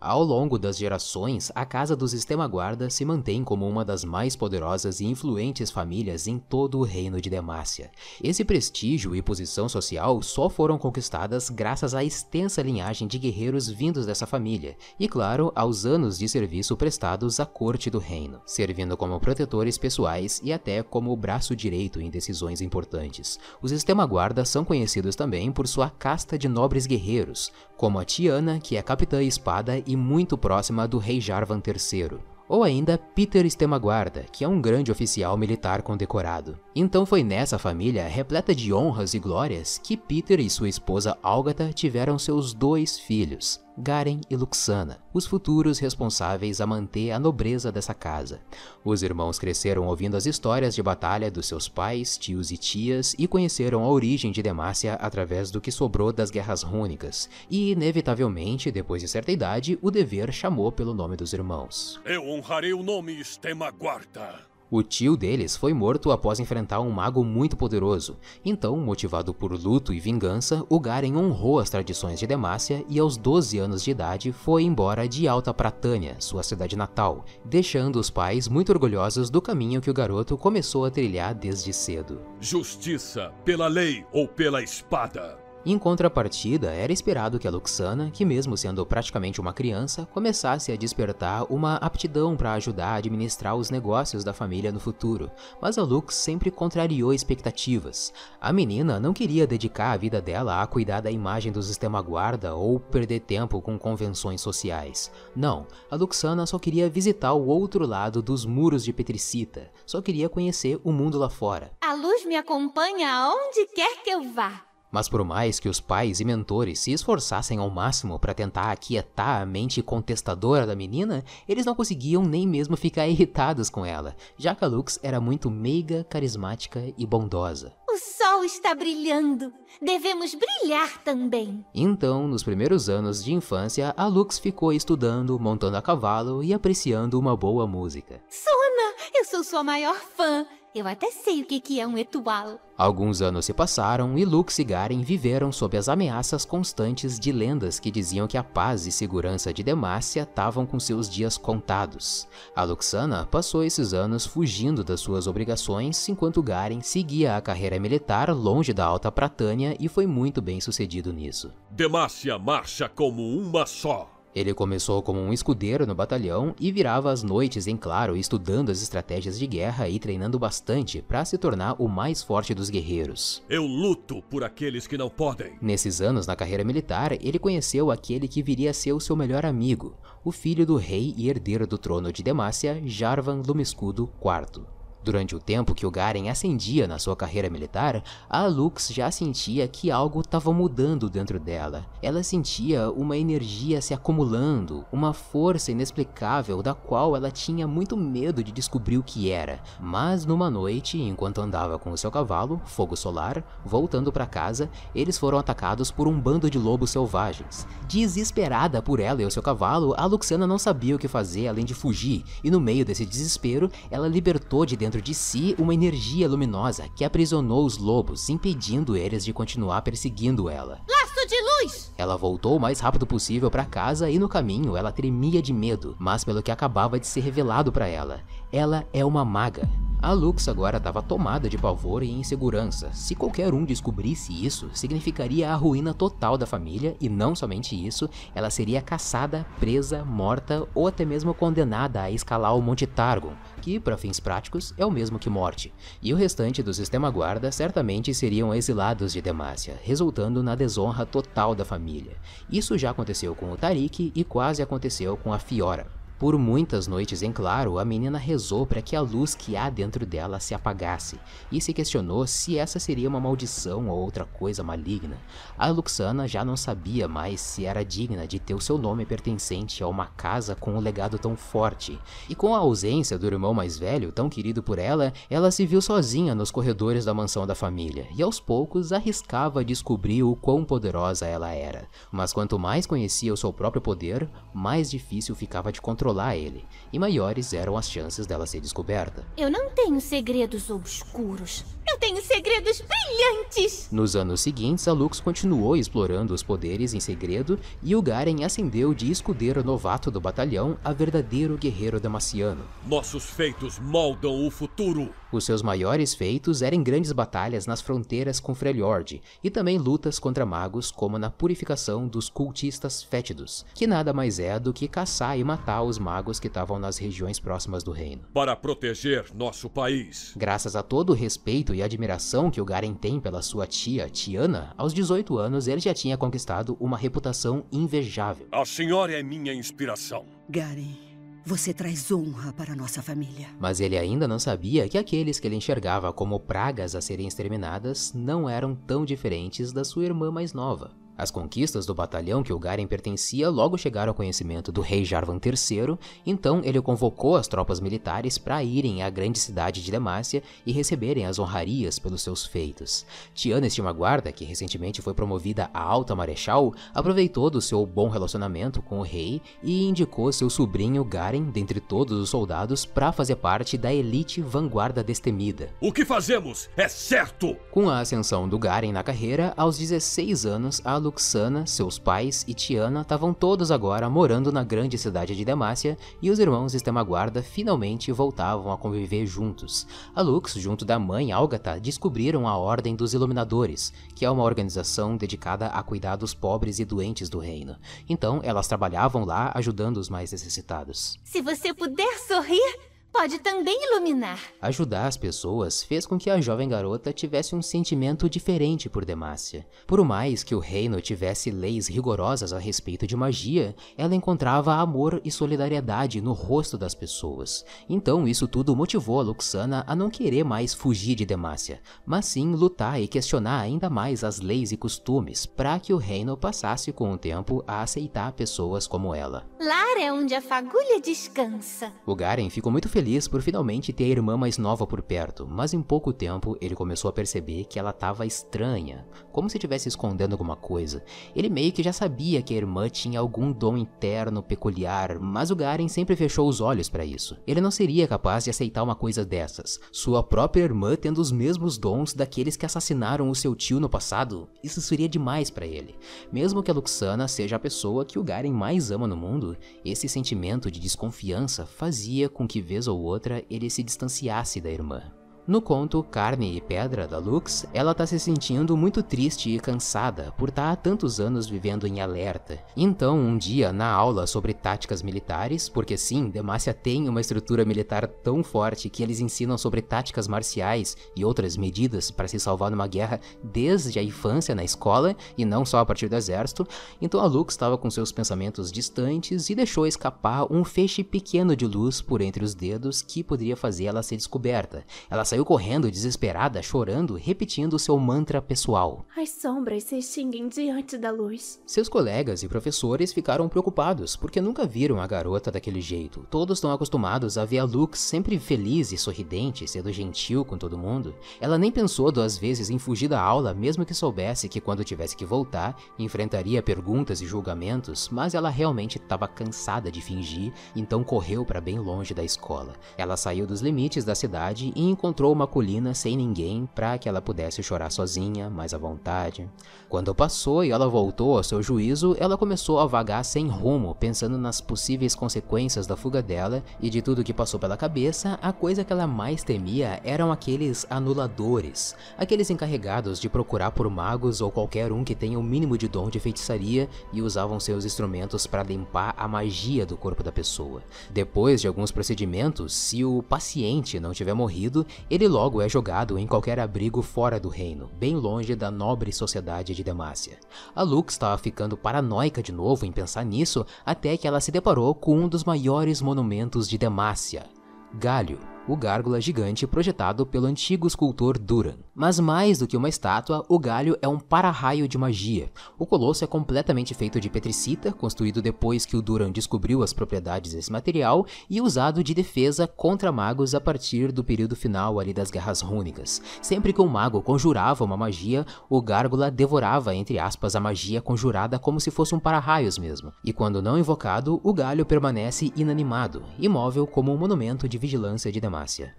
Ao 0.06 0.22
longo 0.22 0.56
das 0.56 0.78
gerações, 0.78 1.50
a 1.52 1.66
Casa 1.66 1.96
do 1.96 2.06
Sistema 2.06 2.46
Guarda 2.46 2.88
se 2.88 3.04
mantém 3.04 3.42
como 3.42 3.68
uma 3.68 3.84
das 3.84 4.04
mais 4.04 4.36
poderosas 4.36 5.00
e 5.00 5.04
influentes 5.04 5.68
famílias 5.68 6.28
em 6.28 6.38
todo 6.38 6.78
o 6.78 6.84
reino 6.84 7.20
de 7.20 7.28
Demacia. 7.28 7.90
Esse 8.22 8.44
prestígio 8.44 9.16
e 9.16 9.20
posição 9.20 9.68
social 9.68 10.22
só 10.22 10.48
foram 10.48 10.78
conquistadas 10.78 11.50
graças 11.50 11.92
à 11.92 12.04
extensa 12.04 12.62
linhagem 12.62 13.08
de 13.08 13.18
guerreiros 13.18 13.68
vindos 13.68 14.06
dessa 14.06 14.28
família 14.28 14.76
e, 14.96 15.08
claro, 15.08 15.50
aos 15.56 15.84
anos 15.84 16.16
de 16.16 16.28
serviço 16.28 16.76
prestados 16.76 17.40
à 17.40 17.44
corte 17.44 17.90
do 17.90 17.98
reino, 17.98 18.40
servindo 18.46 18.96
como 18.96 19.18
protetores 19.18 19.76
pessoais 19.76 20.40
e 20.44 20.52
até 20.52 20.84
como 20.84 21.10
o 21.10 21.16
braço 21.16 21.56
direito 21.56 22.00
em 22.00 22.10
decisões 22.10 22.60
importantes. 22.60 23.40
Os 23.60 23.72
Sistema 23.72 24.06
Guarda 24.06 24.44
são 24.44 24.64
conhecidos 24.64 25.16
também 25.16 25.50
por 25.50 25.66
sua 25.66 25.90
casta 25.90 26.38
de 26.38 26.48
nobres 26.48 26.86
guerreiros, 26.86 27.50
como 27.76 27.98
a 27.98 28.04
Tiana, 28.04 28.60
que 28.60 28.76
é 28.76 28.82
capitã 28.82 29.20
espada 29.20 29.82
e 29.84 29.95
muito 29.96 30.36
próxima 30.36 30.86
do 30.86 30.98
rei 30.98 31.20
Jarvan 31.20 31.60
III, 31.66 32.18
ou 32.48 32.62
ainda 32.62 32.98
Peter 32.98 33.44
Estemaguarda, 33.44 34.24
que 34.30 34.44
é 34.44 34.48
um 34.48 34.60
grande 34.60 34.92
oficial 34.92 35.36
militar 35.36 35.82
condecorado. 35.82 36.65
Então 36.78 37.06
foi 37.06 37.22
nessa 37.22 37.58
família, 37.58 38.06
repleta 38.06 38.54
de 38.54 38.70
honras 38.70 39.14
e 39.14 39.18
glórias, 39.18 39.80
que 39.82 39.96
Peter 39.96 40.38
e 40.38 40.50
sua 40.50 40.68
esposa 40.68 41.16
Algata 41.22 41.72
tiveram 41.72 42.18
seus 42.18 42.52
dois 42.52 42.98
filhos, 42.98 43.58
Garen 43.78 44.20
e 44.28 44.36
Luxana, 44.36 44.98
os 45.10 45.24
futuros 45.24 45.78
responsáveis 45.78 46.60
a 46.60 46.66
manter 46.66 47.12
a 47.12 47.18
nobreza 47.18 47.72
dessa 47.72 47.94
casa. 47.94 48.42
Os 48.84 49.02
irmãos 49.02 49.38
cresceram 49.38 49.86
ouvindo 49.86 50.18
as 50.18 50.26
histórias 50.26 50.74
de 50.74 50.82
batalha 50.82 51.30
dos 51.30 51.46
seus 51.46 51.66
pais, 51.66 52.18
tios 52.18 52.50
e 52.50 52.58
tias 52.58 53.16
e 53.18 53.26
conheceram 53.26 53.82
a 53.82 53.88
origem 53.88 54.30
de 54.30 54.42
Demacia 54.42 54.96
através 54.96 55.50
do 55.50 55.62
que 55.62 55.72
sobrou 55.72 56.12
das 56.12 56.30
guerras 56.30 56.62
rúnicas. 56.62 57.30
E, 57.48 57.70
inevitavelmente, 57.70 58.70
depois 58.70 59.00
de 59.00 59.08
certa 59.08 59.32
idade, 59.32 59.78
o 59.80 59.90
dever 59.90 60.30
chamou 60.30 60.70
pelo 60.70 60.92
nome 60.92 61.16
dos 61.16 61.32
irmãos. 61.32 61.98
Eu 62.04 62.28
honrarei 62.28 62.74
o 62.74 62.82
nome 62.82 63.18
Estemaguarda. 63.18 64.55
O 64.68 64.82
tio 64.82 65.16
deles 65.16 65.56
foi 65.56 65.72
morto 65.72 66.10
após 66.10 66.40
enfrentar 66.40 66.80
um 66.80 66.90
mago 66.90 67.24
muito 67.24 67.56
poderoso. 67.56 68.16
Então, 68.44 68.76
motivado 68.78 69.32
por 69.32 69.52
luto 69.52 69.94
e 69.94 70.00
vingança, 70.00 70.64
o 70.68 70.80
Garen 70.80 71.16
honrou 71.16 71.60
as 71.60 71.70
tradições 71.70 72.18
de 72.18 72.26
Demacia 72.26 72.84
e 72.88 72.98
aos 72.98 73.16
12 73.16 73.58
anos 73.58 73.84
de 73.84 73.92
idade 73.92 74.32
foi 74.32 74.64
embora 74.64 75.08
de 75.08 75.28
Alta 75.28 75.54
Pratânia, 75.54 76.16
sua 76.18 76.42
cidade 76.42 76.74
natal, 76.74 77.24
deixando 77.44 78.00
os 78.00 78.10
pais 78.10 78.48
muito 78.48 78.72
orgulhosos 78.72 79.30
do 79.30 79.40
caminho 79.40 79.80
que 79.80 79.90
o 79.90 79.94
garoto 79.94 80.36
começou 80.36 80.84
a 80.84 80.90
trilhar 80.90 81.32
desde 81.32 81.72
cedo. 81.72 82.20
Justiça 82.40 83.32
pela 83.44 83.68
lei 83.68 84.04
ou 84.12 84.26
pela 84.26 84.62
espada. 84.62 85.45
Em 85.68 85.80
contrapartida, 85.80 86.70
era 86.70 86.92
esperado 86.92 87.40
que 87.40 87.48
a 87.48 87.50
Luxana, 87.50 88.08
que 88.12 88.24
mesmo 88.24 88.56
sendo 88.56 88.86
praticamente 88.86 89.40
uma 89.40 89.52
criança, 89.52 90.06
começasse 90.14 90.70
a 90.70 90.76
despertar 90.76 91.52
uma 91.52 91.74
aptidão 91.78 92.36
para 92.36 92.52
ajudar 92.52 92.90
a 92.90 92.94
administrar 92.94 93.56
os 93.56 93.68
negócios 93.68 94.22
da 94.22 94.32
família 94.32 94.70
no 94.70 94.78
futuro, 94.78 95.28
mas 95.60 95.76
a 95.76 95.82
Lux 95.82 96.14
sempre 96.14 96.52
contrariou 96.52 97.12
expectativas. 97.12 98.12
A 98.40 98.52
menina 98.52 99.00
não 99.00 99.12
queria 99.12 99.44
dedicar 99.44 99.90
a 99.90 99.96
vida 99.96 100.22
dela 100.22 100.62
a 100.62 100.66
cuidar 100.68 101.00
da 101.00 101.10
imagem 101.10 101.50
do 101.50 101.60
sistema 101.60 102.00
guarda 102.00 102.54
ou 102.54 102.78
perder 102.78 103.18
tempo 103.18 103.60
com 103.60 103.76
convenções 103.76 104.40
sociais. 104.40 105.10
Não, 105.34 105.66
a 105.90 105.96
Luxana 105.96 106.46
só 106.46 106.60
queria 106.60 106.88
visitar 106.88 107.32
o 107.32 107.48
outro 107.48 107.84
lado 107.84 108.22
dos 108.22 108.46
muros 108.46 108.84
de 108.84 108.92
Petricita, 108.92 109.72
só 109.84 110.00
queria 110.00 110.28
conhecer 110.28 110.78
o 110.84 110.92
mundo 110.92 111.18
lá 111.18 111.28
fora. 111.28 111.72
A 111.80 111.92
luz 111.92 112.24
me 112.24 112.36
acompanha 112.36 113.10
aonde 113.12 113.66
quer 113.74 114.00
que 114.04 114.10
eu 114.10 114.32
vá. 114.32 114.65
Mas 114.96 115.10
por 115.10 115.22
mais 115.22 115.60
que 115.60 115.68
os 115.68 115.78
pais 115.78 116.20
e 116.20 116.24
mentores 116.24 116.78
se 116.78 116.90
esforçassem 116.90 117.58
ao 117.58 117.68
máximo 117.68 118.18
para 118.18 118.32
tentar 118.32 118.72
aquietar 118.72 119.42
a 119.42 119.44
mente 119.44 119.82
contestadora 119.82 120.66
da 120.66 120.74
menina, 120.74 121.22
eles 121.46 121.66
não 121.66 121.74
conseguiam 121.74 122.22
nem 122.24 122.48
mesmo 122.48 122.78
ficar 122.78 123.04
irritados 123.06 123.68
com 123.68 123.84
ela, 123.84 124.16
já 124.38 124.54
que 124.54 124.64
a 124.64 124.66
Lux 124.66 124.98
era 125.02 125.20
muito 125.20 125.50
meiga, 125.50 126.02
carismática 126.08 126.82
e 126.96 127.04
bondosa. 127.04 127.74
O 127.86 127.98
sol 127.98 128.42
está 128.42 128.74
brilhando. 128.74 129.52
Devemos 129.82 130.34
brilhar 130.34 131.04
também. 131.04 131.62
Então, 131.74 132.26
nos 132.26 132.42
primeiros 132.42 132.88
anos 132.88 133.22
de 133.22 133.34
infância, 133.34 133.92
a 133.98 134.06
Lux 134.06 134.38
ficou 134.38 134.72
estudando, 134.72 135.38
montando 135.38 135.76
a 135.76 135.82
cavalo 135.82 136.42
e 136.42 136.54
apreciando 136.54 137.20
uma 137.20 137.36
boa 137.36 137.66
música. 137.66 138.22
Sona, 138.30 138.94
eu 139.14 139.26
sou 139.26 139.44
sua 139.44 139.62
maior 139.62 139.96
fã. 139.96 140.46
Eu 140.76 140.86
até 140.86 141.10
sei 141.10 141.40
o 141.40 141.46
que 141.46 141.80
é 141.80 141.86
um 141.86 141.96
etual. 141.96 142.60
Alguns 142.76 143.22
anos 143.22 143.46
se 143.46 143.54
passaram 143.54 144.18
e 144.18 144.26
Lux 144.26 144.58
e 144.58 144.64
Garen 144.64 145.00
viveram 145.00 145.50
sob 145.50 145.74
as 145.74 145.88
ameaças 145.88 146.44
constantes 146.44 147.18
de 147.18 147.32
lendas 147.32 147.80
que 147.80 147.90
diziam 147.90 148.26
que 148.26 148.36
a 148.36 148.44
paz 148.44 148.86
e 148.86 148.92
segurança 148.92 149.54
de 149.54 149.62
Demacia 149.62 150.24
estavam 150.24 150.66
com 150.66 150.78
seus 150.78 151.08
dias 151.08 151.38
contados. 151.38 152.28
A 152.54 152.62
Luxana 152.62 153.24
passou 153.24 153.64
esses 153.64 153.94
anos 153.94 154.26
fugindo 154.26 154.84
das 154.84 155.00
suas 155.00 155.26
obrigações, 155.26 156.10
enquanto 156.10 156.42
Garen 156.42 156.82
seguia 156.82 157.38
a 157.38 157.40
carreira 157.40 157.80
militar 157.80 158.28
longe 158.28 158.74
da 158.74 158.84
Alta 158.84 159.10
Pratânia 159.10 159.74
e 159.80 159.88
foi 159.88 160.06
muito 160.06 160.42
bem 160.42 160.60
sucedido 160.60 161.10
nisso. 161.10 161.54
Demacia 161.70 162.38
marcha 162.38 162.86
como 162.86 163.26
uma 163.26 163.64
só. 163.64 164.15
Ele 164.36 164.52
começou 164.52 165.02
como 165.02 165.18
um 165.18 165.32
escudeiro 165.32 165.86
no 165.86 165.94
batalhão 165.94 166.54
e 166.60 166.70
virava 166.70 167.10
as 167.10 167.22
noites 167.22 167.66
em 167.66 167.74
claro 167.74 168.14
estudando 168.14 168.68
as 168.68 168.82
estratégias 168.82 169.38
de 169.38 169.46
guerra 169.46 169.88
e 169.88 169.98
treinando 169.98 170.38
bastante 170.38 171.00
para 171.00 171.24
se 171.24 171.38
tornar 171.38 171.76
o 171.80 171.88
mais 171.88 172.22
forte 172.22 172.52
dos 172.52 172.68
guerreiros. 172.68 173.42
Eu 173.48 173.64
luto 173.64 174.22
por 174.28 174.44
aqueles 174.44 174.86
que 174.86 174.98
não 174.98 175.08
podem. 175.08 175.56
Nesses 175.58 176.02
anos 176.02 176.26
na 176.26 176.36
carreira 176.36 176.64
militar, 176.64 177.12
ele 177.12 177.38
conheceu 177.38 177.90
aquele 177.90 178.28
que 178.28 178.42
viria 178.42 178.72
a 178.72 178.74
ser 178.74 178.92
o 178.92 179.00
seu 179.00 179.16
melhor 179.16 179.46
amigo, 179.46 179.96
o 180.22 180.30
filho 180.30 180.66
do 180.66 180.76
rei 180.76 181.14
e 181.16 181.30
herdeiro 181.30 181.66
do 181.66 181.78
trono 181.78 182.12
de 182.12 182.22
Demacia, 182.22 182.82
Jarvan 182.84 183.40
Lumescudo 183.40 184.10
IV. 184.20 184.75
Durante 185.06 185.36
o 185.36 185.38
tempo 185.38 185.72
que 185.72 185.86
o 185.86 185.90
Garen 185.90 186.28
ascendia 186.28 186.88
na 186.88 186.98
sua 186.98 187.14
carreira 187.14 187.48
militar, 187.48 188.02
a 188.28 188.44
Lux 188.46 188.88
já 188.92 189.08
sentia 189.08 189.68
que 189.68 189.88
algo 189.88 190.20
estava 190.20 190.52
mudando 190.52 191.08
dentro 191.08 191.38
dela. 191.38 191.86
Ela 192.02 192.24
sentia 192.24 192.90
uma 192.90 193.16
energia 193.16 193.80
se 193.80 193.94
acumulando, 193.94 194.84
uma 194.90 195.12
força 195.12 195.70
inexplicável 195.70 196.60
da 196.60 196.74
qual 196.74 197.14
ela 197.14 197.30
tinha 197.30 197.68
muito 197.68 197.96
medo 197.96 198.42
de 198.42 198.50
descobrir 198.50 198.98
o 198.98 199.02
que 199.04 199.30
era. 199.30 199.60
Mas 199.78 200.26
numa 200.26 200.50
noite, 200.50 201.00
enquanto 201.00 201.40
andava 201.40 201.78
com 201.78 201.92
o 201.92 201.96
seu 201.96 202.10
cavalo, 202.10 202.60
Fogo 202.64 202.96
Solar, 202.96 203.44
voltando 203.64 204.10
para 204.10 204.26
casa, 204.26 204.68
eles 204.92 205.16
foram 205.16 205.38
atacados 205.38 205.88
por 205.88 206.08
um 206.08 206.20
bando 206.20 206.50
de 206.50 206.58
lobos 206.58 206.90
selvagens. 206.90 207.64
Desesperada 207.86 208.82
por 208.82 208.98
ela 208.98 209.22
e 209.22 209.24
o 209.24 209.30
seu 209.30 209.40
cavalo, 209.40 209.94
a 209.96 210.04
Luxana 210.04 210.48
não 210.48 210.58
sabia 210.58 210.96
o 210.96 210.98
que 210.98 211.06
fazer 211.06 211.46
além 211.46 211.64
de 211.64 211.74
fugir, 211.74 212.24
e 212.42 212.50
no 212.50 212.60
meio 212.60 212.84
desse 212.84 213.06
desespero, 213.06 213.70
ela 213.88 214.08
libertou 214.08 214.66
de 214.66 214.76
dentro 214.76 214.95
dentro 214.96 215.02
de 215.02 215.14
si 215.14 215.54
uma 215.58 215.74
energia 215.74 216.28
luminosa 216.28 216.88
que 216.94 217.04
aprisionou 217.04 217.64
os 217.66 217.76
lobos, 217.76 218.28
impedindo 218.28 218.96
eles 218.96 219.24
de 219.24 219.32
continuar 219.32 219.82
perseguindo 219.82 220.48
ela. 220.48 220.80
De 221.26 221.36
luz! 221.40 221.92
Ela 221.98 222.16
voltou 222.16 222.56
o 222.56 222.60
mais 222.60 222.78
rápido 222.78 223.04
possível 223.04 223.50
para 223.50 223.64
casa 223.64 224.08
e 224.08 224.16
no 224.18 224.28
caminho 224.28 224.76
ela 224.76 224.92
tremia 224.92 225.42
de 225.42 225.52
medo, 225.52 225.96
mas 225.98 226.22
pelo 226.22 226.42
que 226.42 226.52
acabava 226.52 227.00
de 227.00 227.06
ser 227.06 227.20
revelado 227.20 227.72
para 227.72 227.88
ela, 227.88 228.20
ela 228.52 228.86
é 228.92 229.04
uma 229.04 229.24
maga. 229.24 229.68
A 230.02 230.12
Lux 230.12 230.46
agora 230.46 230.76
estava 230.76 231.02
tomada 231.02 231.48
de 231.48 231.56
pavor 231.56 232.02
e 232.02 232.10
insegurança. 232.10 232.92
Se 232.92 233.14
qualquer 233.14 233.52
um 233.54 233.64
descobrisse 233.64 234.30
isso, 234.32 234.68
significaria 234.74 235.50
a 235.50 235.56
ruína 235.56 235.94
total 235.94 236.36
da 236.36 236.46
família 236.46 236.94
e 237.00 237.08
não 237.08 237.34
somente 237.34 237.74
isso, 237.74 238.08
ela 238.34 238.50
seria 238.50 238.82
caçada, 238.82 239.46
presa, 239.58 240.04
morta 240.04 240.68
ou 240.74 240.86
até 240.86 241.04
mesmo 241.04 241.32
condenada 241.32 242.02
a 242.02 242.10
escalar 242.10 242.54
o 242.56 242.62
Monte 242.62 242.86
Targon, 242.86 243.32
que, 243.62 243.80
para 243.80 243.96
fins 243.96 244.20
práticos, 244.20 244.74
é 244.76 244.84
o 244.84 244.90
mesmo 244.90 245.18
que 245.18 245.30
morte. 245.30 245.72
E 246.02 246.12
o 246.12 246.16
restante 246.16 246.62
do 246.62 246.74
sistema 246.74 247.10
guarda 247.10 247.50
certamente 247.50 248.12
seriam 248.12 248.54
exilados 248.54 249.14
de 249.14 249.22
Demacia, 249.22 249.80
resultando 249.82 250.42
na 250.42 250.54
desonra 250.54 251.06
total 251.22 251.54
da 251.54 251.64
família. 251.64 252.16
Isso 252.50 252.76
já 252.76 252.90
aconteceu 252.90 253.34
com 253.34 253.50
o 253.50 253.56
Tarik 253.56 254.12
e 254.14 254.24
quase 254.24 254.62
aconteceu 254.62 255.16
com 255.16 255.32
a 255.32 255.38
Fiora. 255.38 255.86
Por 256.18 256.38
muitas 256.38 256.86
noites 256.86 257.22
em 257.22 257.30
claro, 257.30 257.78
a 257.78 257.84
menina 257.84 258.16
rezou 258.16 258.64
para 258.64 258.80
que 258.80 258.96
a 258.96 259.02
luz 259.02 259.34
que 259.34 259.54
há 259.54 259.68
dentro 259.68 260.06
dela 260.06 260.40
se 260.40 260.54
apagasse 260.54 261.20
e 261.52 261.60
se 261.60 261.74
questionou 261.74 262.26
se 262.26 262.56
essa 262.56 262.78
seria 262.78 263.06
uma 263.06 263.20
maldição 263.20 263.90
ou 263.90 263.98
outra 263.98 264.24
coisa 264.24 264.62
maligna. 264.62 265.18
A 265.58 265.68
Luxana 265.68 266.26
já 266.26 266.42
não 266.42 266.56
sabia 266.56 267.06
mais 267.06 267.42
se 267.42 267.66
era 267.66 267.84
digna 267.84 268.26
de 268.26 268.38
ter 268.38 268.54
o 268.54 268.60
seu 268.62 268.78
nome 268.78 269.04
pertencente 269.04 269.82
a 269.82 269.88
uma 269.88 270.06
casa 270.06 270.54
com 270.54 270.72
um 270.72 270.80
legado 270.80 271.18
tão 271.18 271.36
forte. 271.36 272.00
E 272.30 272.34
com 272.34 272.54
a 272.54 272.60
ausência 272.60 273.18
do 273.18 273.26
irmão 273.26 273.52
mais 273.52 273.76
velho, 273.78 274.10
tão 274.10 274.30
querido 274.30 274.62
por 274.62 274.78
ela, 274.78 275.12
ela 275.28 275.50
se 275.50 275.66
viu 275.66 275.82
sozinha 275.82 276.34
nos 276.34 276.50
corredores 276.50 277.04
da 277.04 277.12
mansão 277.12 277.46
da 277.46 277.54
família 277.54 278.06
e 278.16 278.22
aos 278.22 278.40
poucos 278.40 278.90
arriscava 278.90 279.62
descobrir 279.62 280.22
o 280.22 280.34
quão 280.34 280.64
poderosa 280.64 281.26
ela 281.26 281.52
era. 281.52 281.86
Mas 282.10 282.32
quanto 282.32 282.58
mais 282.58 282.86
conhecia 282.86 283.34
o 283.34 283.36
seu 283.36 283.52
próprio 283.52 283.82
poder, 283.82 284.26
mais 284.54 284.90
difícil 284.90 285.34
ficava 285.34 285.70
de 285.70 285.78
controlar 285.78 286.05
controlar 286.06 286.36
ele, 286.36 286.64
e 286.92 286.98
maiores 286.98 287.52
eram 287.52 287.76
as 287.76 287.90
chances 287.90 288.26
dela 288.26 288.46
ser 288.46 288.60
descoberta. 288.60 289.24
Eu 289.36 289.50
não 289.50 289.70
tenho 289.70 290.00
segredos 290.00 290.70
obscuros. 290.70 291.64
Eu 291.88 291.98
tenho 291.98 292.20
segredos 292.22 292.82
brilhantes! 292.82 293.88
Nos 293.92 294.16
anos 294.16 294.40
seguintes, 294.40 294.86
a 294.88 294.92
Lux 294.92 295.20
continuou 295.20 295.76
explorando 295.76 296.34
os 296.34 296.42
poderes 296.42 296.94
em 296.94 297.00
segredo 297.00 297.58
e 297.82 297.94
o 297.94 298.02
Garen 298.02 298.44
ascendeu 298.44 298.92
de 298.92 299.10
escudeiro 299.10 299.64
novato 299.64 300.10
do 300.10 300.20
batalhão 300.20 300.76
a 300.84 300.92
verdadeiro 300.92 301.56
guerreiro 301.56 302.00
damaciano. 302.00 302.64
Nossos 302.84 303.24
feitos 303.24 303.78
moldam 303.78 304.46
o 304.46 304.50
futuro! 304.50 305.12
Os 305.32 305.44
seus 305.44 305.62
maiores 305.62 306.14
feitos 306.14 306.62
eram 306.62 306.82
grandes 306.82 307.12
batalhas 307.12 307.66
nas 307.66 307.80
fronteiras 307.80 308.40
com 308.40 308.54
Freljord 308.54 309.20
e 309.42 309.50
também 309.50 309.78
lutas 309.78 310.18
contra 310.18 310.46
magos 310.46 310.90
como 310.90 311.18
na 311.18 311.30
purificação 311.30 312.08
dos 312.08 312.28
cultistas 312.28 313.02
fétidos, 313.02 313.64
que 313.74 313.86
nada 313.86 314.12
mais 314.12 314.38
é 314.38 314.58
do 314.58 314.72
que 314.72 314.88
caçar 314.88 315.38
e 315.38 315.44
matar 315.44 315.82
os 315.82 315.95
magos 315.98 316.40
que 316.40 316.46
estavam 316.46 316.78
nas 316.78 316.98
regiões 316.98 317.38
próximas 317.38 317.82
do 317.82 317.92
reino. 317.92 318.22
Para 318.32 318.54
proteger 318.54 319.26
nosso 319.34 319.68
país. 319.68 320.32
Graças 320.36 320.76
a 320.76 320.82
todo 320.82 321.10
o 321.10 321.14
respeito 321.14 321.74
e 321.74 321.82
admiração 321.82 322.50
que 322.50 322.60
o 322.60 322.64
Garen 322.64 322.94
tem 322.94 323.20
pela 323.20 323.42
sua 323.42 323.66
tia, 323.66 324.08
Tiana, 324.08 324.74
aos 324.76 324.92
18 324.92 325.38
anos 325.38 325.68
ele 325.68 325.80
já 325.80 325.94
tinha 325.94 326.16
conquistado 326.16 326.76
uma 326.80 326.96
reputação 326.96 327.64
invejável. 327.72 328.46
A 328.52 328.64
senhora 328.64 329.18
é 329.18 329.22
minha 329.22 329.52
inspiração. 329.52 330.24
Garen, 330.48 330.96
você 331.44 331.72
traz 331.72 332.10
honra 332.10 332.52
para 332.52 332.74
nossa 332.74 333.00
família. 333.00 333.46
Mas 333.60 333.78
ele 333.78 333.96
ainda 333.96 334.26
não 334.26 334.38
sabia 334.38 334.88
que 334.88 334.98
aqueles 334.98 335.38
que 335.38 335.46
ele 335.46 335.54
enxergava 335.54 336.12
como 336.12 336.40
pragas 336.40 336.96
a 336.96 337.00
serem 337.00 337.28
exterminadas 337.28 338.12
não 338.12 338.48
eram 338.48 338.74
tão 338.74 339.04
diferentes 339.04 339.72
da 339.72 339.84
sua 339.84 340.06
irmã 340.06 340.30
mais 340.30 340.52
nova. 340.52 340.90
As 341.18 341.30
conquistas 341.30 341.86
do 341.86 341.94
batalhão 341.94 342.42
que 342.42 342.52
o 342.52 342.58
Garen 342.58 342.86
pertencia 342.86 343.48
logo 343.48 343.78
chegaram 343.78 344.10
ao 344.10 344.14
conhecimento 344.14 344.70
do 344.70 344.82
rei 344.82 345.04
Jarvan 345.04 345.38
III, 345.42 345.96
então 346.26 346.60
ele 346.62 346.80
convocou 346.80 347.36
as 347.36 347.48
tropas 347.48 347.80
militares 347.80 348.36
para 348.36 348.62
irem 348.62 349.02
à 349.02 349.08
grande 349.08 349.38
cidade 349.38 349.82
de 349.82 349.90
Demacia 349.90 350.42
e 350.66 350.72
receberem 350.72 351.24
as 351.24 351.38
honrarias 351.38 351.98
pelos 351.98 352.22
seus 352.22 352.44
feitos. 352.44 353.06
Tiana 353.34 353.66
Estimaguarda, 353.66 354.30
que 354.30 354.44
recentemente 354.44 355.00
foi 355.00 355.14
promovida 355.14 355.70
a 355.72 355.80
alta 355.80 356.14
marechal, 356.14 356.74
aproveitou 356.94 357.48
do 357.48 357.62
seu 357.62 357.86
bom 357.86 358.08
relacionamento 358.08 358.82
com 358.82 358.98
o 358.98 359.02
rei 359.02 359.40
e 359.62 359.84
indicou 359.84 360.30
seu 360.32 360.50
sobrinho 360.50 361.04
Garen, 361.04 361.44
dentre 361.44 361.80
todos 361.80 362.18
os 362.18 362.28
soldados, 362.28 362.84
para 362.84 363.12
fazer 363.12 363.36
parte 363.36 363.78
da 363.78 363.92
elite 363.92 364.42
vanguarda 364.42 365.02
destemida. 365.02 365.70
O 365.80 365.92
que 365.92 366.04
fazemos 366.04 366.68
é 366.76 366.88
certo! 366.88 367.56
Com 367.70 367.88
a 367.88 368.00
ascensão 368.00 368.48
do 368.48 368.58
Garen 368.58 368.92
na 368.92 369.02
carreira, 369.02 369.54
aos 369.56 369.78
16 369.78 370.44
anos, 370.44 370.82
a 370.84 371.05
Luxana, 371.06 371.64
seus 371.66 372.00
pais 372.00 372.44
e 372.48 372.52
Tiana 372.52 373.02
estavam 373.02 373.32
todos 373.32 373.70
agora 373.70 374.10
morando 374.10 374.50
na 374.50 374.64
grande 374.64 374.98
cidade 374.98 375.36
de 375.36 375.44
Demacia 375.44 375.96
e 376.20 376.30
os 376.30 376.40
irmãos 376.40 376.74
Estemaguarda 376.74 377.44
finalmente 377.44 378.10
voltavam 378.10 378.72
a 378.72 378.76
conviver 378.76 379.24
juntos. 379.24 379.86
A 380.12 380.20
Lux, 380.20 380.54
junto 380.54 380.84
da 380.84 380.98
mãe 380.98 381.30
Algata, 381.30 381.78
descobriram 381.78 382.48
a 382.48 382.58
Ordem 382.58 382.96
dos 382.96 383.14
Iluminadores, 383.14 383.92
que 384.16 384.24
é 384.24 384.30
uma 384.30 384.42
organização 384.42 385.16
dedicada 385.16 385.68
a 385.68 385.80
cuidar 385.80 386.16
dos 386.16 386.34
pobres 386.34 386.80
e 386.80 386.84
doentes 386.84 387.28
do 387.28 387.38
reino. 387.38 387.76
Então, 388.08 388.40
elas 388.42 388.66
trabalhavam 388.66 389.24
lá 389.24 389.52
ajudando 389.54 389.98
os 389.98 390.08
mais 390.08 390.32
necessitados. 390.32 391.20
Se 391.22 391.40
você 391.40 391.72
puder 391.72 392.18
sorrir, 392.26 392.80
pode 393.16 393.38
também 393.38 393.74
iluminar. 393.82 394.38
Ajudar 394.60 395.06
as 395.06 395.16
pessoas 395.16 395.82
fez 395.82 396.04
com 396.04 396.18
que 396.18 396.28
a 396.28 396.38
jovem 396.38 396.68
garota 396.68 397.14
tivesse 397.14 397.56
um 397.56 397.62
sentimento 397.62 398.28
diferente 398.28 398.90
por 398.90 399.06
Demacia. 399.06 399.66
Por 399.86 400.04
mais 400.04 400.44
que 400.44 400.54
o 400.54 400.58
reino 400.58 401.00
tivesse 401.00 401.50
leis 401.50 401.88
rigorosas 401.88 402.52
a 402.52 402.58
respeito 402.58 403.06
de 403.06 403.16
magia, 403.16 403.74
ela 403.96 404.14
encontrava 404.14 404.74
amor 404.74 405.18
e 405.24 405.30
solidariedade 405.30 406.20
no 406.20 406.34
rosto 406.34 406.76
das 406.76 406.94
pessoas. 406.94 407.64
Então 407.88 408.28
isso 408.28 408.46
tudo 408.46 408.76
motivou 408.76 409.18
a 409.18 409.22
Luxana 409.22 409.82
a 409.86 409.96
não 409.96 410.10
querer 410.10 410.44
mais 410.44 410.74
fugir 410.74 411.14
de 411.14 411.24
Demacia, 411.24 411.80
mas 412.04 412.26
sim 412.26 412.54
lutar 412.54 413.00
e 413.00 413.08
questionar 413.08 413.60
ainda 413.60 413.88
mais 413.88 414.22
as 414.22 414.40
leis 414.40 414.72
e 414.72 414.76
costumes 414.76 415.46
para 415.46 415.80
que 415.80 415.94
o 415.94 415.96
reino 415.96 416.36
passasse 416.36 416.92
com 416.92 417.12
o 417.12 417.18
tempo 417.18 417.64
a 417.66 417.80
aceitar 417.80 418.32
pessoas 418.32 418.86
como 418.86 419.14
ela. 419.14 419.46
Lar 419.58 419.96
é 419.98 420.12
onde 420.12 420.34
a 420.34 420.42
fagulha 420.42 421.00
descansa. 421.00 421.90
O 422.04 422.14
Garen 422.14 422.50
ficou 422.50 422.70
muito 422.70 422.90
feliz 422.90 423.05
por 423.28 423.40
finalmente 423.40 423.92
ter 423.92 424.04
a 424.04 424.08
irmã 424.08 424.36
mais 424.36 424.58
nova 424.58 424.84
por 424.84 425.00
perto, 425.00 425.46
mas 425.48 425.72
em 425.72 425.80
pouco 425.80 426.12
tempo 426.12 426.56
ele 426.60 426.74
começou 426.74 427.08
a 427.08 427.12
perceber 427.12 427.64
que 427.64 427.78
ela 427.78 427.90
estava 427.90 428.26
estranha, 428.26 429.06
como 429.30 429.48
se 429.48 429.56
estivesse 429.56 429.88
escondendo 429.88 430.32
alguma 430.32 430.56
coisa. 430.56 431.04
Ele 431.34 431.48
meio 431.48 431.70
que 431.70 431.84
já 431.84 431.92
sabia 431.92 432.42
que 432.42 432.52
a 432.52 432.56
irmã 432.56 432.88
tinha 432.88 433.20
algum 433.20 433.52
dom 433.52 433.76
interno 433.76 434.42
peculiar, 434.42 435.20
mas 435.20 435.52
o 435.52 435.56
Garen 435.56 435.86
sempre 435.86 436.16
fechou 436.16 436.48
os 436.48 436.60
olhos 436.60 436.88
para 436.88 437.04
isso. 437.04 437.36
Ele 437.46 437.60
não 437.60 437.70
seria 437.70 438.08
capaz 438.08 438.42
de 438.42 438.50
aceitar 438.50 438.82
uma 438.82 438.96
coisa 438.96 439.24
dessas. 439.24 439.78
Sua 439.92 440.20
própria 440.20 440.64
irmã 440.64 440.96
tendo 440.96 441.18
os 441.18 441.30
mesmos 441.30 441.78
dons 441.78 442.12
daqueles 442.12 442.56
que 442.56 442.66
assassinaram 442.66 443.30
o 443.30 443.36
seu 443.36 443.54
tio 443.54 443.78
no 443.78 443.88
passado, 443.88 444.48
isso 444.64 444.80
seria 444.80 445.08
demais 445.08 445.48
para 445.48 445.64
ele. 445.64 445.94
Mesmo 446.32 446.60
que 446.60 446.72
a 446.72 446.74
Luxana 446.74 447.28
seja 447.28 447.54
a 447.54 447.60
pessoa 447.60 448.04
que 448.04 448.18
o 448.18 448.24
Garen 448.24 448.50
mais 448.50 448.90
ama 448.90 449.06
no 449.06 449.16
mundo, 449.16 449.56
esse 449.84 450.08
sentimento 450.08 450.72
de 450.72 450.80
desconfiança 450.80 451.64
fazia 451.64 452.28
com 452.28 452.48
que 452.48 452.60
vez 452.60 452.88
ou 452.88 452.95
outra 453.00 453.44
ele 453.50 453.70
se 453.70 453.82
distanciasse 453.82 454.60
da 454.60 454.70
irmã. 454.70 455.15
No 455.46 455.62
conto 455.62 456.02
Carne 456.02 456.56
e 456.56 456.60
Pedra 456.60 457.06
da 457.06 457.18
Lux, 457.18 457.66
ela 457.72 457.94
tá 457.94 458.04
se 458.04 458.18
sentindo 458.18 458.76
muito 458.76 459.00
triste 459.00 459.48
e 459.48 459.60
cansada 459.60 460.34
por 460.36 460.48
estar 460.48 460.64
tá 460.64 460.72
há 460.72 460.76
tantos 460.76 461.20
anos 461.20 461.46
vivendo 461.46 461.86
em 461.86 462.00
alerta. 462.00 462.58
Então, 462.76 463.16
um 463.16 463.38
dia, 463.38 463.72
na 463.72 463.88
aula 463.88 464.26
sobre 464.26 464.52
táticas 464.52 465.02
militares, 465.02 465.68
porque 465.68 465.96
sim, 465.96 466.28
Demacia 466.28 466.74
tem 466.74 467.08
uma 467.08 467.20
estrutura 467.20 467.64
militar 467.64 468.08
tão 468.08 468.42
forte 468.42 468.90
que 468.90 469.04
eles 469.04 469.20
ensinam 469.20 469.56
sobre 469.56 469.82
táticas 469.82 470.26
marciais 470.26 470.96
e 471.14 471.24
outras 471.24 471.56
medidas 471.56 472.10
para 472.10 472.26
se 472.26 472.40
salvar 472.40 472.72
numa 472.72 472.88
guerra 472.88 473.20
desde 473.40 474.00
a 474.00 474.02
infância 474.02 474.52
na 474.52 474.64
escola 474.64 475.14
e 475.38 475.44
não 475.44 475.64
só 475.64 475.78
a 475.78 475.86
partir 475.86 476.08
do 476.08 476.16
exército. 476.16 476.66
Então 477.00 477.20
a 477.20 477.26
Lux 477.26 477.54
estava 477.54 477.78
com 477.78 477.88
seus 477.88 478.10
pensamentos 478.10 478.72
distantes 478.72 479.48
e 479.48 479.54
deixou 479.54 479.86
escapar 479.86 480.52
um 480.52 480.64
feixe 480.64 481.04
pequeno 481.04 481.54
de 481.54 481.66
luz 481.68 482.02
por 482.02 482.20
entre 482.20 482.44
os 482.44 482.52
dedos 482.52 483.00
que 483.00 483.22
poderia 483.22 483.56
fazer 483.56 483.84
ela 483.84 484.02
ser 484.02 484.16
descoberta. 484.16 484.84
Ela 485.08 485.24
saiu 485.24 485.35
correndo, 485.44 485.90
desesperada, 485.90 486.62
chorando, 486.62 487.14
repetindo 487.14 487.78
seu 487.78 487.98
mantra 487.98 488.40
pessoal. 488.40 489.04
As 489.16 489.30
sombras 489.30 489.84
se 489.84 489.96
extinguem 489.98 490.48
diante 490.48 490.96
da 490.96 491.10
luz. 491.10 491.60
Seus 491.66 491.88
colegas 491.88 492.42
e 492.42 492.48
professores 492.48 493.12
ficaram 493.12 493.48
preocupados, 493.48 494.16
porque 494.16 494.40
nunca 494.40 494.66
viram 494.66 495.00
a 495.00 495.06
garota 495.06 495.50
daquele 495.50 495.80
jeito. 495.80 496.26
Todos 496.30 496.58
estão 496.58 496.70
acostumados 496.70 497.36
a 497.36 497.44
ver 497.44 497.58
a 497.58 497.64
Lux 497.64 497.98
sempre 497.98 498.38
feliz 498.38 498.92
e 498.92 498.98
sorridente, 498.98 499.66
sendo 499.66 499.92
gentil 499.92 500.44
com 500.44 500.56
todo 500.56 500.78
mundo. 500.78 501.14
Ela 501.40 501.58
nem 501.58 501.70
pensou 501.70 502.12
duas 502.12 502.38
vezes 502.38 502.70
em 502.70 502.78
fugir 502.78 503.08
da 503.08 503.20
aula, 503.20 503.52
mesmo 503.54 503.84
que 503.84 503.94
soubesse 503.94 504.48
que 504.48 504.60
quando 504.60 504.84
tivesse 504.84 505.16
que 505.16 505.24
voltar, 505.24 505.76
enfrentaria 505.98 506.62
perguntas 506.62 507.20
e 507.20 507.26
julgamentos, 507.26 508.08
mas 508.10 508.34
ela 508.34 508.48
realmente 508.48 508.98
estava 508.98 509.26
cansada 509.26 509.90
de 509.90 510.00
fingir, 510.00 510.52
então 510.74 511.02
correu 511.02 511.44
para 511.44 511.60
bem 511.60 511.78
longe 511.78 512.14
da 512.14 512.22
escola. 512.22 512.74
Ela 512.96 513.16
saiu 513.16 513.46
dos 513.46 513.60
limites 513.60 514.04
da 514.04 514.14
cidade 514.14 514.72
e 514.74 514.88
encontrou 514.88 515.25
encontrou 515.26 515.32
uma 515.32 515.46
colina 515.46 515.92
sem 515.94 516.16
ninguém 516.16 516.68
para 516.74 516.96
que 516.98 517.08
ela 517.08 517.20
pudesse 517.20 517.62
chorar 517.62 517.90
sozinha, 517.90 518.48
mais 518.48 518.72
à 518.72 518.78
vontade. 518.78 519.48
Quando 519.88 520.14
passou 520.14 520.64
e 520.64 520.70
ela 520.70 520.88
voltou 520.88 521.36
ao 521.36 521.42
seu 521.42 521.62
juízo, 521.62 522.16
ela 522.18 522.36
começou 522.36 522.78
a 522.78 522.86
vagar 522.86 523.24
sem 523.24 523.48
rumo, 523.48 523.94
pensando 523.94 524.36
nas 524.38 524.60
possíveis 524.60 525.14
consequências 525.14 525.86
da 525.86 525.96
fuga 525.96 526.22
dela 526.22 526.62
e 526.80 526.90
de 526.90 527.00
tudo 527.02 527.24
que 527.24 527.32
passou 527.32 527.58
pela 527.58 527.76
cabeça, 527.76 528.38
a 528.42 528.52
coisa 528.52 528.84
que 528.84 528.92
ela 528.92 529.06
mais 529.06 529.42
temia 529.42 530.00
eram 530.04 530.30
aqueles 530.30 530.86
anuladores, 530.90 531.94
aqueles 532.18 532.50
encarregados 532.50 533.20
de 533.20 533.28
procurar 533.28 533.70
por 533.70 533.88
magos 533.88 534.40
ou 534.40 534.50
qualquer 534.50 534.92
um 534.92 535.04
que 535.04 535.14
tenha 535.14 535.38
o 535.38 535.42
mínimo 535.42 535.78
de 535.78 535.88
dom 535.88 536.10
de 536.10 536.20
feitiçaria 536.20 536.88
e 537.12 537.22
usavam 537.22 537.58
seus 537.58 537.84
instrumentos 537.84 538.46
para 538.46 538.62
limpar 538.62 539.14
a 539.16 539.26
magia 539.26 539.86
do 539.86 539.96
corpo 539.96 540.22
da 540.22 540.32
pessoa. 540.32 540.82
Depois 541.10 541.60
de 541.60 541.68
alguns 541.68 541.90
procedimentos, 541.90 542.74
se 542.74 543.04
o 543.04 543.22
paciente 543.22 544.00
não 544.00 544.12
tiver 544.12 544.34
morrido, 544.34 544.84
ele 545.16 545.26
logo 545.26 545.62
é 545.62 545.68
jogado 545.68 546.18
em 546.18 546.26
qualquer 546.26 546.60
abrigo 546.60 547.00
fora 547.00 547.40
do 547.40 547.48
reino, 547.48 547.90
bem 547.98 548.14
longe 548.14 548.54
da 548.54 548.70
nobre 548.70 549.10
sociedade 549.10 549.74
de 549.74 549.82
Demacia. 549.82 550.38
A 550.74 550.82
Lux 550.82 551.14
estava 551.14 551.38
ficando 551.38 551.76
paranoica 551.76 552.42
de 552.42 552.52
novo 552.52 552.84
em 552.84 552.92
pensar 552.92 553.24
nisso 553.24 553.64
até 553.84 554.16
que 554.16 554.28
ela 554.28 554.40
se 554.40 554.52
deparou 554.52 554.94
com 554.94 555.18
um 555.18 555.28
dos 555.28 555.42
maiores 555.42 556.02
monumentos 556.02 556.68
de 556.68 556.76
Demacia, 556.76 557.46
Galho, 557.94 558.38
o 558.68 558.76
gárgula 558.76 559.20
gigante 559.20 559.66
projetado 559.66 560.26
pelo 560.26 560.46
antigo 560.46 560.86
escultor 560.86 561.38
Duran. 561.38 561.76
Mas 561.94 562.18
mais 562.18 562.58
do 562.58 562.66
que 562.66 562.76
uma 562.76 562.88
estátua, 562.88 563.44
o 563.48 563.58
galho 563.58 563.96
é 564.02 564.08
um 564.08 564.18
para-raio 564.18 564.88
de 564.88 564.98
magia. 564.98 565.50
O 565.78 565.86
colosso 565.86 566.24
é 566.24 566.26
completamente 566.26 566.92
feito 566.94 567.20
de 567.20 567.30
petricita, 567.30 567.92
construído 567.92 568.42
depois 568.42 568.84
que 568.84 568.96
o 568.96 569.02
Duran 569.02 569.30
descobriu 569.30 569.82
as 569.82 569.92
propriedades 569.92 570.52
desse 570.52 570.70
material 570.70 571.26
e 571.48 571.60
usado 571.60 572.02
de 572.02 572.12
defesa 572.12 572.66
contra 572.66 573.12
magos 573.12 573.54
a 573.54 573.60
partir 573.60 574.12
do 574.12 574.24
período 574.24 574.56
final 574.56 574.98
ali 574.98 575.14
das 575.14 575.30
Guerras 575.30 575.60
Rúnicas. 575.60 576.20
Sempre 576.42 576.72
que 576.72 576.82
um 576.82 576.88
mago 576.88 577.22
conjurava 577.22 577.84
uma 577.84 577.96
magia, 577.96 578.44
o 578.68 578.82
gárgula 578.82 579.30
devorava, 579.30 579.94
entre 579.94 580.18
aspas, 580.18 580.56
a 580.56 580.60
magia 580.60 581.00
conjurada 581.00 581.58
como 581.58 581.80
se 581.80 581.90
fosse 581.90 582.14
um 582.14 582.18
para-raios 582.18 582.78
mesmo. 582.78 583.12
E 583.24 583.32
quando 583.32 583.62
não 583.62 583.78
invocado, 583.78 584.40
o 584.42 584.52
galho 584.52 584.84
permanece 584.84 585.52
inanimado, 585.56 586.22
imóvel 586.38 586.86
como 586.86 587.12
um 587.12 587.16
monumento 587.16 587.68
de 587.68 587.78
vigilância 587.78 588.30
de 588.30 588.40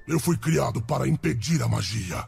Eu 0.07 0.19
fui 0.19 0.37
criado 0.37 0.81
para 0.81 1.07
impedir 1.07 1.61
a 1.61 1.67
magia 1.67 2.27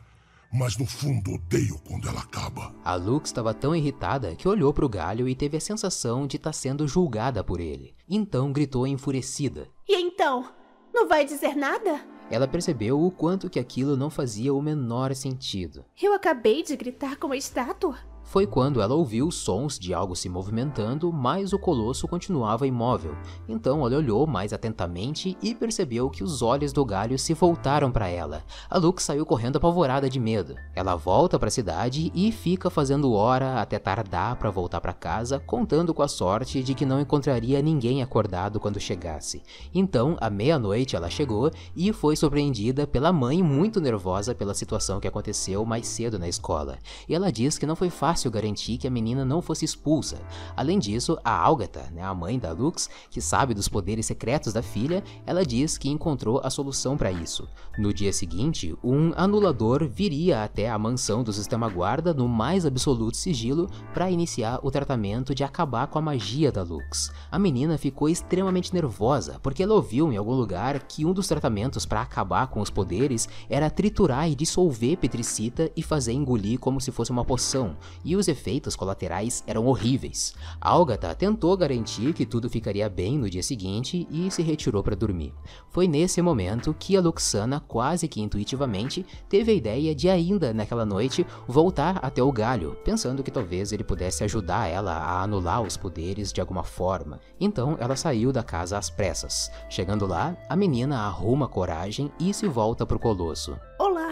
mas 0.52 0.78
no 0.78 0.86
fundo 0.86 1.34
odeio 1.36 1.80
quando 1.88 2.08
ela 2.08 2.22
acaba. 2.22 2.74
A 2.84 2.96
Lux 2.96 3.30
estava 3.30 3.54
tão 3.54 3.76
irritada 3.76 4.36
que 4.36 4.48
olhou 4.48 4.74
para 4.74 4.86
o 4.86 4.90
galho 4.90 5.28
e 5.28 5.36
teve 5.36 5.58
a 5.58 5.62
sensação 5.62 6.26
de 6.26 6.38
estar 6.38 6.50
tá 6.50 6.54
sendo 6.54 6.88
julgada 6.88 7.44
por 7.44 7.60
ele. 7.60 7.96
Então 8.10 8.52
gritou 8.52 8.88
enfurecida. 8.88 9.68
E 9.88 9.96
então? 9.96 10.50
Não 10.94 11.08
vai 11.08 11.24
dizer 11.24 11.56
nada? 11.56 12.02
Ela 12.32 12.48
percebeu 12.48 13.00
o 13.00 13.12
quanto 13.12 13.50
que 13.50 13.60
aquilo 13.60 13.96
não 13.96 14.10
fazia 14.10 14.54
o 14.54 14.62
menor 14.62 15.16
sentido. 15.16 15.86
Eu 16.02 16.14
acabei 16.14 16.64
de 16.64 16.76
gritar 16.76 17.18
com 17.18 17.32
a 17.32 17.38
estátua? 17.38 17.98
Foi 18.30 18.46
quando 18.46 18.80
ela 18.80 18.94
ouviu 18.94 19.32
sons 19.32 19.80
de 19.80 19.92
algo 19.92 20.16
se 20.16 20.30
movimentando, 20.30 21.12
mas 21.12 21.52
o 21.52 21.58
colosso 21.58 22.08
continuava 22.08 22.68
imóvel. 22.68 23.18
Então 23.48 23.84
ela 23.84 23.98
olhou 23.98 24.28
mais 24.28 24.54
atentamente 24.54 25.36
e 25.42 25.56
percebeu 25.56 26.12
que 26.12 26.24
os 26.24 26.44
olhos 26.44 26.72
do 26.72 26.86
galho 26.86 27.18
se 27.18 27.34
voltaram 27.34 27.92
para 27.92 28.08
ela. 28.08 28.44
A 28.70 28.78
Lux 28.78 29.02
saiu 29.04 29.26
correndo 29.26 29.56
apavorada 29.56 30.08
de 30.08 30.20
medo. 30.20 30.54
Ela 30.76 30.96
volta 30.96 31.40
para 31.40 31.48
a 31.48 31.52
cidade 31.52 32.12
e 32.14 32.32
fica 32.32 32.70
fazendo 32.70 33.14
hora 33.14 33.60
até 33.60 33.80
tardar 33.80 34.36
para 34.36 34.52
voltar 34.52 34.80
para 34.80 34.94
casa, 34.94 35.40
contando 35.40 35.92
com 35.92 36.04
a 36.04 36.08
sorte 36.08 36.62
de 36.62 36.76
que 36.76 36.86
não 36.86 37.02
encontraria 37.02 37.64
ninguém 37.64 38.04
acordado 38.04 38.60
quando 38.60 38.80
chegasse. 38.80 39.42
Então, 39.74 40.16
à 40.22 40.30
meia-noite, 40.30 40.96
ela 40.96 41.10
chegou 41.10 41.50
e 41.76 41.92
foi 41.92 42.16
surpreendida 42.16 42.86
pela 42.86 43.12
mãe 43.12 43.42
muito 43.42 43.82
nervosa 43.82 44.36
pela 44.36 44.54
situação 44.54 45.00
que 45.00 45.08
aconteceu 45.08 45.66
mais 45.66 45.88
cedo 45.88 46.20
na 46.20 46.28
escola. 46.28 46.78
E 47.08 47.16
ela 47.16 47.32
diz 47.32 47.58
que 47.58 47.66
não 47.66 47.76
foi 47.76 47.90
fácil 47.90 48.19
fácil 48.20 48.32
garantir 48.32 48.78
que 48.78 48.88
a 48.88 48.92
menina 48.92 49.24
não 49.24 49.42
fosse 49.42 49.64
expulsa. 49.64 50.18
Além 50.56 50.78
disso, 50.78 51.18
a 51.24 51.32
Algata, 51.32 51.90
né, 51.94 52.04
a 52.04 52.14
mãe 52.14 52.38
da 52.38 52.52
Lux, 52.52 52.90
que 53.10 53.22
sabe 53.22 53.54
dos 53.54 53.70
poderes 53.70 54.06
secretos 54.06 54.52
da 54.52 54.62
filha, 54.62 55.02
ela 55.26 55.46
diz 55.46 55.78
que 55.78 55.90
encontrou 55.90 56.42
a 56.44 56.50
solução 56.50 56.98
para 56.98 57.12
isso. 57.12 57.48
No 57.78 57.94
dia 57.94 58.12
seguinte, 58.12 58.76
um 58.84 59.14
anulador 59.16 59.88
viria 59.88 60.44
até 60.44 60.70
a 60.70 60.78
mansão 60.78 61.24
do 61.24 61.32
sistema 61.32 61.70
guarda 61.70 62.14
no 62.14 62.28
mais 62.28 62.66
absoluto 62.66 63.16
sigilo 63.16 63.70
para 63.94 64.12
iniciar 64.12 64.60
o 64.64 64.70
tratamento 64.70 65.34
de 65.34 65.46
acabar 65.46 65.88
com 65.88 65.98
a 65.98 66.02
magia 66.02 66.52
da 66.52 66.62
Lux. 66.62 67.14
A 67.32 67.40
menina 67.40 67.78
ficou 67.78 68.10
extremamente 68.10 68.74
nervosa 68.74 69.40
porque 69.42 69.64
ela 69.64 69.76
ouviu 69.76 70.12
em 70.12 70.18
algum 70.18 70.34
lugar 70.34 70.84
que 70.84 71.06
um 71.06 71.14
dos 71.14 71.28
tratamentos 71.28 71.86
para 71.86 72.02
acabar 72.02 72.48
com 72.48 72.60
os 72.60 72.70
poderes 72.70 73.30
era 73.50 73.70
triturar 73.70 74.30
e 74.30 74.36
dissolver 74.36 74.98
petricita 74.98 75.72
e 75.74 75.82
fazer 75.82 76.12
engolir 76.12 76.60
como 76.60 76.82
se 76.82 76.92
fosse 76.92 77.12
uma 77.12 77.24
poção 77.24 77.78
e 78.10 78.16
os 78.16 78.28
efeitos 78.28 78.76
colaterais 78.76 79.44
eram 79.46 79.68
horríveis. 79.68 80.34
Algata 80.60 81.14
tentou 81.14 81.56
garantir 81.56 82.12
que 82.12 82.26
tudo 82.26 82.50
ficaria 82.50 82.90
bem 82.90 83.20
no 83.20 83.30
dia 83.30 83.44
seguinte 83.44 84.08
e 84.10 84.32
se 84.32 84.42
retirou 84.42 84.82
para 84.82 84.96
dormir. 84.96 85.32
Foi 85.70 85.88
nesse 85.88 86.20
momento 86.20 86.76
que 86.78 86.98
a 86.98 87.02
Luxana, 87.02 87.60
quase 87.60 88.08
que 88.08 88.20
intuitivamente, 88.20 89.06
teve 89.30 89.52
a 89.52 89.54
ideia 89.56 89.94
de 89.94 90.10
ainda 90.10 90.52
naquela 90.52 90.88
noite 90.88 91.24
voltar 91.48 92.00
até 92.02 92.24
o 92.24 92.32
galho, 92.32 92.76
pensando 92.84 93.22
que 93.22 93.30
talvez 93.30 93.72
ele 93.72 93.84
pudesse 93.84 94.24
ajudar 94.24 94.68
ela 94.68 94.94
a 94.94 95.22
anular 95.22 95.62
os 95.62 95.78
poderes 95.78 96.34
de 96.34 96.42
alguma 96.42 96.64
forma. 96.64 97.20
Então 97.40 97.78
ela 97.80 97.96
saiu 97.96 98.32
da 98.32 98.42
casa 98.42 98.76
às 98.76 98.90
pressas. 98.90 99.52
Chegando 99.70 100.08
lá, 100.08 100.36
a 100.50 100.56
menina 100.56 101.02
arruma 101.02 101.48
coragem 101.48 102.12
e 102.20 102.34
se 102.34 102.48
volta 102.48 102.88
pro 102.88 102.98
colosso. 102.98 103.56
Olá. 103.78 104.12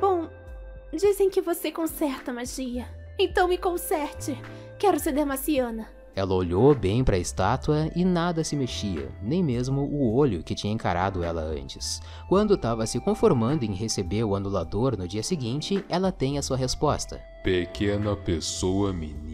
Bom, 0.00 0.28
dizem 0.92 1.30
que 1.30 1.40
você 1.40 1.70
conserta 1.70 2.32
magia. 2.32 2.99
Então 3.18 3.48
me 3.48 3.58
conserte. 3.58 4.40
Quero 4.78 4.98
ser 4.98 5.12
Demaciana. 5.12 5.88
Ela 6.14 6.34
olhou 6.34 6.74
bem 6.74 7.04
para 7.04 7.16
a 7.16 7.20
estátua 7.20 7.90
e 7.94 8.04
nada 8.04 8.42
se 8.42 8.56
mexia, 8.56 9.08
nem 9.22 9.42
mesmo 9.42 9.82
o 9.82 10.12
olho 10.14 10.42
que 10.42 10.54
tinha 10.54 10.72
encarado 10.72 11.22
ela 11.22 11.42
antes. 11.42 12.02
Quando 12.28 12.54
estava 12.54 12.86
se 12.86 12.98
conformando 13.00 13.64
em 13.64 13.72
receber 13.72 14.24
o 14.24 14.34
anulador 14.34 14.96
no 14.96 15.06
dia 15.06 15.22
seguinte, 15.22 15.84
ela 15.88 16.10
tem 16.10 16.36
a 16.36 16.42
sua 16.42 16.56
resposta. 16.56 17.20
Pequena 17.44 18.16
pessoa 18.16 18.92
menina. 18.92 19.29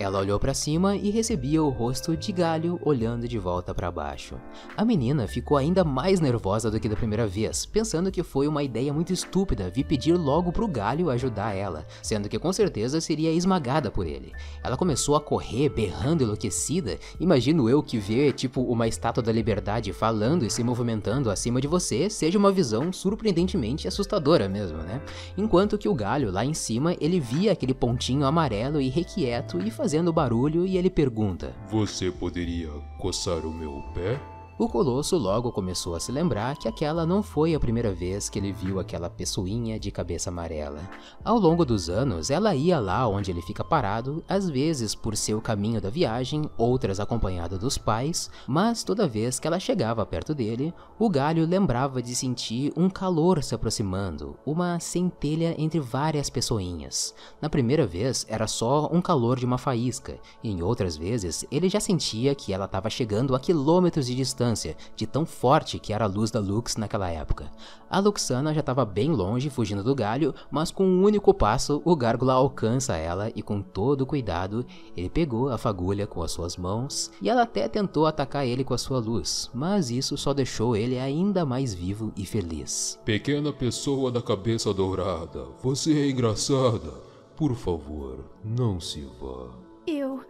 Ela 0.00 0.20
olhou 0.20 0.38
para 0.38 0.54
cima 0.54 0.94
e 0.94 1.10
recebia 1.10 1.60
o 1.60 1.70
rosto 1.70 2.16
de 2.16 2.30
galho 2.30 2.78
olhando 2.84 3.26
de 3.26 3.36
volta 3.36 3.74
para 3.74 3.90
baixo. 3.90 4.36
A 4.76 4.84
menina 4.84 5.26
ficou 5.26 5.56
ainda 5.56 5.82
mais 5.82 6.20
nervosa 6.20 6.70
do 6.70 6.78
que 6.78 6.88
da 6.88 6.94
primeira 6.94 7.26
vez, 7.26 7.66
pensando 7.66 8.12
que 8.12 8.22
foi 8.22 8.46
uma 8.46 8.62
ideia 8.62 8.92
muito 8.92 9.12
estúpida 9.12 9.68
vir 9.74 9.82
pedir 9.82 10.12
logo 10.12 10.52
pro 10.52 10.68
galho 10.68 11.10
ajudar 11.10 11.52
ela, 11.52 11.84
sendo 12.00 12.28
que 12.28 12.38
com 12.38 12.52
certeza 12.52 13.00
seria 13.00 13.32
esmagada 13.32 13.90
por 13.90 14.06
ele. 14.06 14.32
Ela 14.62 14.76
começou 14.76 15.16
a 15.16 15.20
correr, 15.20 15.68
berrando 15.68 16.22
enlouquecida. 16.22 16.96
Imagino 17.18 17.68
eu 17.68 17.82
que 17.82 17.98
ver 17.98 18.34
tipo 18.34 18.62
uma 18.62 18.86
estátua 18.86 19.22
da 19.22 19.32
liberdade 19.32 19.92
falando 19.92 20.46
e 20.46 20.50
se 20.50 20.62
movimentando 20.62 21.28
acima 21.28 21.60
de 21.60 21.66
você 21.66 22.08
seja 22.08 22.38
uma 22.38 22.52
visão 22.52 22.92
surpreendentemente 22.92 23.88
assustadora 23.88 24.48
mesmo, 24.48 24.78
né? 24.78 25.02
Enquanto 25.36 25.76
que 25.76 25.88
o 25.88 25.94
galho 25.94 26.30
lá 26.30 26.44
em 26.44 26.54
cima, 26.54 26.94
ele 27.00 27.18
via 27.18 27.50
aquele 27.50 27.74
pontinho 27.74 28.24
amarelo 28.24 28.80
e 28.80 28.88
requieto 28.88 29.58
e 29.58 29.72
fazia 29.72 29.87
fazendo 29.88 30.12
barulho 30.12 30.66
e 30.66 30.76
ele 30.76 30.90
pergunta: 30.90 31.56
Você 31.70 32.10
poderia 32.10 32.68
coçar 32.98 33.46
o 33.46 33.50
meu 33.50 33.82
pé? 33.94 34.20
O 34.60 34.68
colosso 34.68 35.16
logo 35.16 35.52
começou 35.52 35.94
a 35.94 36.00
se 36.00 36.10
lembrar 36.10 36.56
que 36.56 36.66
aquela 36.66 37.06
não 37.06 37.22
foi 37.22 37.54
a 37.54 37.60
primeira 37.60 37.92
vez 37.92 38.28
que 38.28 38.40
ele 38.40 38.50
viu 38.50 38.80
aquela 38.80 39.08
pessoinha 39.08 39.78
de 39.78 39.92
cabeça 39.92 40.30
amarela. 40.30 40.80
Ao 41.24 41.38
longo 41.38 41.64
dos 41.64 41.88
anos, 41.88 42.28
ela 42.28 42.56
ia 42.56 42.80
lá 42.80 43.06
onde 43.06 43.30
ele 43.30 43.40
fica 43.40 43.62
parado, 43.62 44.20
às 44.28 44.50
vezes 44.50 44.96
por 44.96 45.16
seu 45.16 45.40
caminho 45.40 45.80
da 45.80 45.90
viagem, 45.90 46.50
outras 46.58 46.98
acompanhada 46.98 47.56
dos 47.56 47.78
pais, 47.78 48.32
mas 48.48 48.82
toda 48.82 49.06
vez 49.06 49.38
que 49.38 49.46
ela 49.46 49.60
chegava 49.60 50.04
perto 50.04 50.34
dele, 50.34 50.74
o 50.98 51.08
galho 51.08 51.46
lembrava 51.46 52.02
de 52.02 52.16
sentir 52.16 52.72
um 52.76 52.90
calor 52.90 53.40
se 53.44 53.54
aproximando, 53.54 54.36
uma 54.44 54.80
centelha 54.80 55.54
entre 55.56 55.78
várias 55.78 56.28
pessoinhas. 56.28 57.14
Na 57.40 57.48
primeira 57.48 57.86
vez 57.86 58.26
era 58.28 58.48
só 58.48 58.90
um 58.92 59.00
calor 59.00 59.38
de 59.38 59.46
uma 59.46 59.56
faísca, 59.56 60.18
em 60.42 60.64
outras 60.64 60.96
vezes 60.96 61.46
ele 61.48 61.68
já 61.68 61.78
sentia 61.78 62.34
que 62.34 62.52
ela 62.52 62.64
estava 62.64 62.90
chegando 62.90 63.36
a 63.36 63.40
quilômetros 63.40 64.08
de 64.08 64.16
distância 64.16 64.47
distância, 64.48 64.76
de 64.96 65.06
tão 65.06 65.26
forte 65.26 65.78
que 65.78 65.92
era 65.92 66.04
a 66.04 66.08
luz 66.08 66.30
da 66.30 66.40
Lux 66.40 66.76
naquela 66.76 67.10
época. 67.10 67.50
A 67.90 67.98
Luxana 67.98 68.52
já 68.52 68.60
estava 68.60 68.84
bem 68.84 69.10
longe, 69.10 69.50
fugindo 69.50 69.82
do 69.82 69.94
galho, 69.94 70.34
mas 70.50 70.70
com 70.70 70.84
um 70.84 71.02
único 71.02 71.32
passo, 71.32 71.82
o 71.84 71.96
Gárgula 71.96 72.34
alcança 72.34 72.96
ela 72.96 73.30
e 73.34 73.42
com 73.42 73.62
todo 73.62 74.06
cuidado, 74.06 74.64
ele 74.96 75.08
pegou 75.08 75.48
a 75.48 75.58
fagulha 75.58 76.06
com 76.06 76.22
as 76.22 76.32
suas 76.32 76.56
mãos 76.56 77.10
e 77.20 77.28
ela 77.28 77.42
até 77.42 77.68
tentou 77.68 78.06
atacar 78.06 78.46
ele 78.46 78.64
com 78.64 78.74
a 78.74 78.78
sua 78.78 78.98
luz, 78.98 79.50
mas 79.54 79.90
isso 79.90 80.16
só 80.16 80.34
deixou 80.34 80.76
ele 80.76 80.98
ainda 80.98 81.44
mais 81.44 81.74
vivo 81.74 82.12
e 82.16 82.24
feliz. 82.26 82.98
Pequena 83.04 83.52
pessoa 83.52 84.10
da 84.10 84.20
cabeça 84.20 84.72
dourada, 84.72 85.46
você 85.62 85.92
é 85.92 86.10
engraçada. 86.10 87.08
Por 87.36 87.54
favor, 87.54 88.24
não 88.44 88.80
se 88.80 89.02
vá. 89.20 89.48
Eu. 89.86 90.24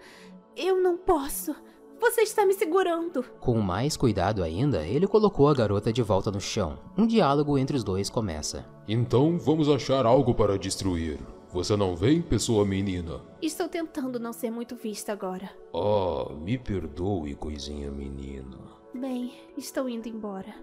Eu 0.54 0.82
não 0.82 0.98
posso. 0.98 1.54
Você 2.00 2.22
está 2.22 2.46
me 2.46 2.54
segurando. 2.54 3.22
Com 3.40 3.58
mais 3.60 3.96
cuidado 3.96 4.42
ainda, 4.42 4.86
ele 4.86 5.06
colocou 5.06 5.48
a 5.48 5.54
garota 5.54 5.92
de 5.92 6.02
volta 6.02 6.30
no 6.30 6.40
chão. 6.40 6.78
Um 6.96 7.06
diálogo 7.06 7.58
entre 7.58 7.76
os 7.76 7.84
dois 7.84 8.08
começa. 8.08 8.64
Então 8.86 9.38
vamos 9.38 9.68
achar 9.68 10.06
algo 10.06 10.34
para 10.34 10.58
destruir. 10.58 11.18
Você 11.50 11.76
não 11.76 11.96
vem, 11.96 12.20
pessoa 12.20 12.64
menina? 12.64 13.20
Estou 13.40 13.68
tentando 13.68 14.20
não 14.20 14.32
ser 14.32 14.50
muito 14.50 14.76
vista 14.76 15.12
agora. 15.12 15.50
Ah, 15.74 16.32
me 16.34 16.58
perdoe, 16.58 17.34
coisinha 17.34 17.90
menina. 17.90 18.58
Bem, 18.94 19.32
estou 19.56 19.88
indo 19.88 20.08
embora. 20.08 20.54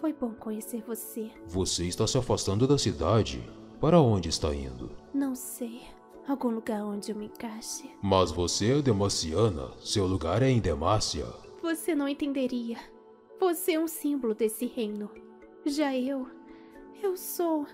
Foi 0.00 0.12
bom 0.12 0.30
conhecer 0.32 0.82
você. 0.86 1.30
Você 1.46 1.84
está 1.84 2.06
se 2.06 2.16
afastando 2.18 2.66
da 2.66 2.78
cidade. 2.78 3.42
Para 3.80 4.00
onde 4.00 4.30
está 4.30 4.54
indo? 4.54 4.90
Não 5.12 5.34
sei. 5.34 5.82
Algum 6.28 6.50
lugar 6.50 6.84
onde 6.84 7.12
eu 7.12 7.16
me 7.16 7.26
encaixe. 7.26 7.90
Mas 8.02 8.32
você 8.32 8.78
é 8.78 8.82
demaciana. 8.82 9.70
Seu 9.78 10.06
lugar 10.06 10.42
é 10.42 10.48
em 10.48 10.60
Demácia. 10.60 11.24
Você 11.62 11.94
não 11.94 12.08
entenderia. 12.08 12.78
Você 13.38 13.72
é 13.72 13.80
um 13.80 13.86
símbolo 13.86 14.34
desse 14.34 14.66
reino. 14.66 15.08
Já 15.64 15.94
eu. 15.96 16.28
Eu 17.00 17.16
sou. 17.16 17.66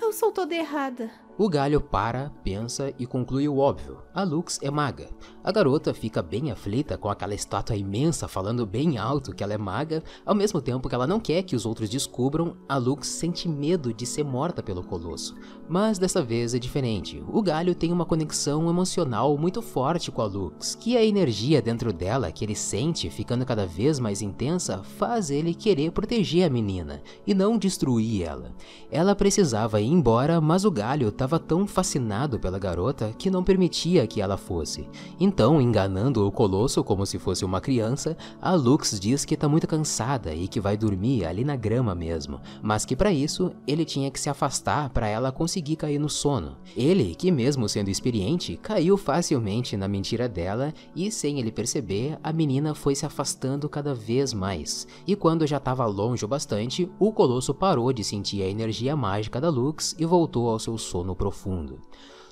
Eu 0.00 0.12
sou 0.12 0.30
toda 0.30 0.54
errada. 0.54 1.10
O 1.40 1.48
galho 1.48 1.80
para, 1.80 2.32
pensa 2.42 2.92
e 2.98 3.06
conclui 3.06 3.48
o 3.48 3.58
óbvio. 3.58 3.98
A 4.12 4.24
Lux 4.24 4.58
é 4.60 4.68
maga. 4.72 5.08
A 5.44 5.52
garota 5.52 5.94
fica 5.94 6.20
bem 6.20 6.50
aflita 6.50 6.98
com 6.98 7.08
aquela 7.08 7.32
estátua 7.32 7.76
imensa 7.76 8.26
falando 8.26 8.66
bem 8.66 8.98
alto 8.98 9.32
que 9.32 9.44
ela 9.44 9.54
é 9.54 9.56
maga, 9.56 10.02
ao 10.26 10.34
mesmo 10.34 10.60
tempo 10.60 10.88
que 10.88 10.96
ela 10.96 11.06
não 11.06 11.20
quer 11.20 11.44
que 11.44 11.54
os 11.54 11.64
outros 11.64 11.88
descubram, 11.88 12.56
a 12.68 12.76
Lux 12.76 13.06
sente 13.06 13.48
medo 13.48 13.94
de 13.94 14.04
ser 14.04 14.24
morta 14.24 14.64
pelo 14.64 14.82
colosso. 14.82 15.36
Mas 15.68 15.96
dessa 15.96 16.20
vez 16.20 16.54
é 16.54 16.58
diferente. 16.58 17.22
O 17.28 17.40
galho 17.40 17.72
tem 17.72 17.92
uma 17.92 18.04
conexão 18.04 18.68
emocional 18.68 19.38
muito 19.38 19.62
forte 19.62 20.10
com 20.10 20.22
a 20.22 20.26
Lux, 20.26 20.74
que 20.74 20.96
a 20.96 21.04
energia 21.04 21.62
dentro 21.62 21.92
dela 21.92 22.32
que 22.32 22.44
ele 22.44 22.56
sente 22.56 23.08
ficando 23.10 23.46
cada 23.46 23.64
vez 23.64 24.00
mais 24.00 24.22
intensa 24.22 24.82
faz 24.82 25.30
ele 25.30 25.54
querer 25.54 25.92
proteger 25.92 26.48
a 26.48 26.50
menina 26.50 27.00
e 27.24 27.32
não 27.32 27.56
destruir 27.56 28.24
ela. 28.24 28.52
Ela 28.90 29.14
precisava 29.14 29.80
ir 29.80 29.86
embora, 29.86 30.40
mas 30.40 30.64
o 30.64 30.70
galho 30.70 31.06
estava 31.06 31.27
estava 31.28 31.38
tão 31.38 31.66
fascinado 31.66 32.40
pela 32.40 32.58
garota 32.58 33.12
que 33.18 33.30
não 33.30 33.44
permitia 33.44 34.06
que 34.06 34.22
ela 34.22 34.38
fosse. 34.38 34.88
Então, 35.20 35.60
enganando 35.60 36.26
o 36.26 36.32
colosso 36.32 36.82
como 36.82 37.04
se 37.04 37.18
fosse 37.18 37.44
uma 37.44 37.60
criança, 37.60 38.16
a 38.40 38.54
Lux 38.54 38.98
diz 38.98 39.26
que 39.26 39.34
está 39.34 39.46
muito 39.46 39.66
cansada 39.66 40.34
e 40.34 40.48
que 40.48 40.58
vai 40.58 40.74
dormir 40.74 41.26
ali 41.26 41.44
na 41.44 41.54
grama 41.54 41.94
mesmo, 41.94 42.40
mas 42.62 42.86
que 42.86 42.96
para 42.96 43.12
isso 43.12 43.52
ele 43.66 43.84
tinha 43.84 44.10
que 44.10 44.18
se 44.18 44.30
afastar 44.30 44.88
para 44.88 45.06
ela 45.06 45.30
conseguir 45.30 45.76
cair 45.76 45.98
no 45.98 46.08
sono. 46.08 46.56
Ele, 46.74 47.14
que 47.14 47.30
mesmo 47.30 47.68
sendo 47.68 47.90
experiente, 47.90 48.56
caiu 48.56 48.96
facilmente 48.96 49.76
na 49.76 49.86
mentira 49.86 50.26
dela 50.30 50.72
e 50.96 51.10
sem 51.10 51.38
ele 51.38 51.52
perceber, 51.52 52.18
a 52.22 52.32
menina 52.32 52.74
foi 52.74 52.94
se 52.94 53.04
afastando 53.04 53.68
cada 53.68 53.94
vez 53.94 54.32
mais. 54.32 54.86
E 55.06 55.14
quando 55.14 55.46
já 55.46 55.58
estava 55.58 55.84
longe 55.84 56.24
o 56.24 56.28
bastante, 56.28 56.90
o 56.98 57.12
colosso 57.12 57.52
parou 57.52 57.92
de 57.92 58.02
sentir 58.02 58.42
a 58.42 58.48
energia 58.48 58.96
mágica 58.96 59.38
da 59.38 59.50
Lux 59.50 59.94
e 59.98 60.06
voltou 60.06 60.48
ao 60.48 60.58
seu 60.58 60.78
sono 60.78 61.17
profundo. 61.18 61.80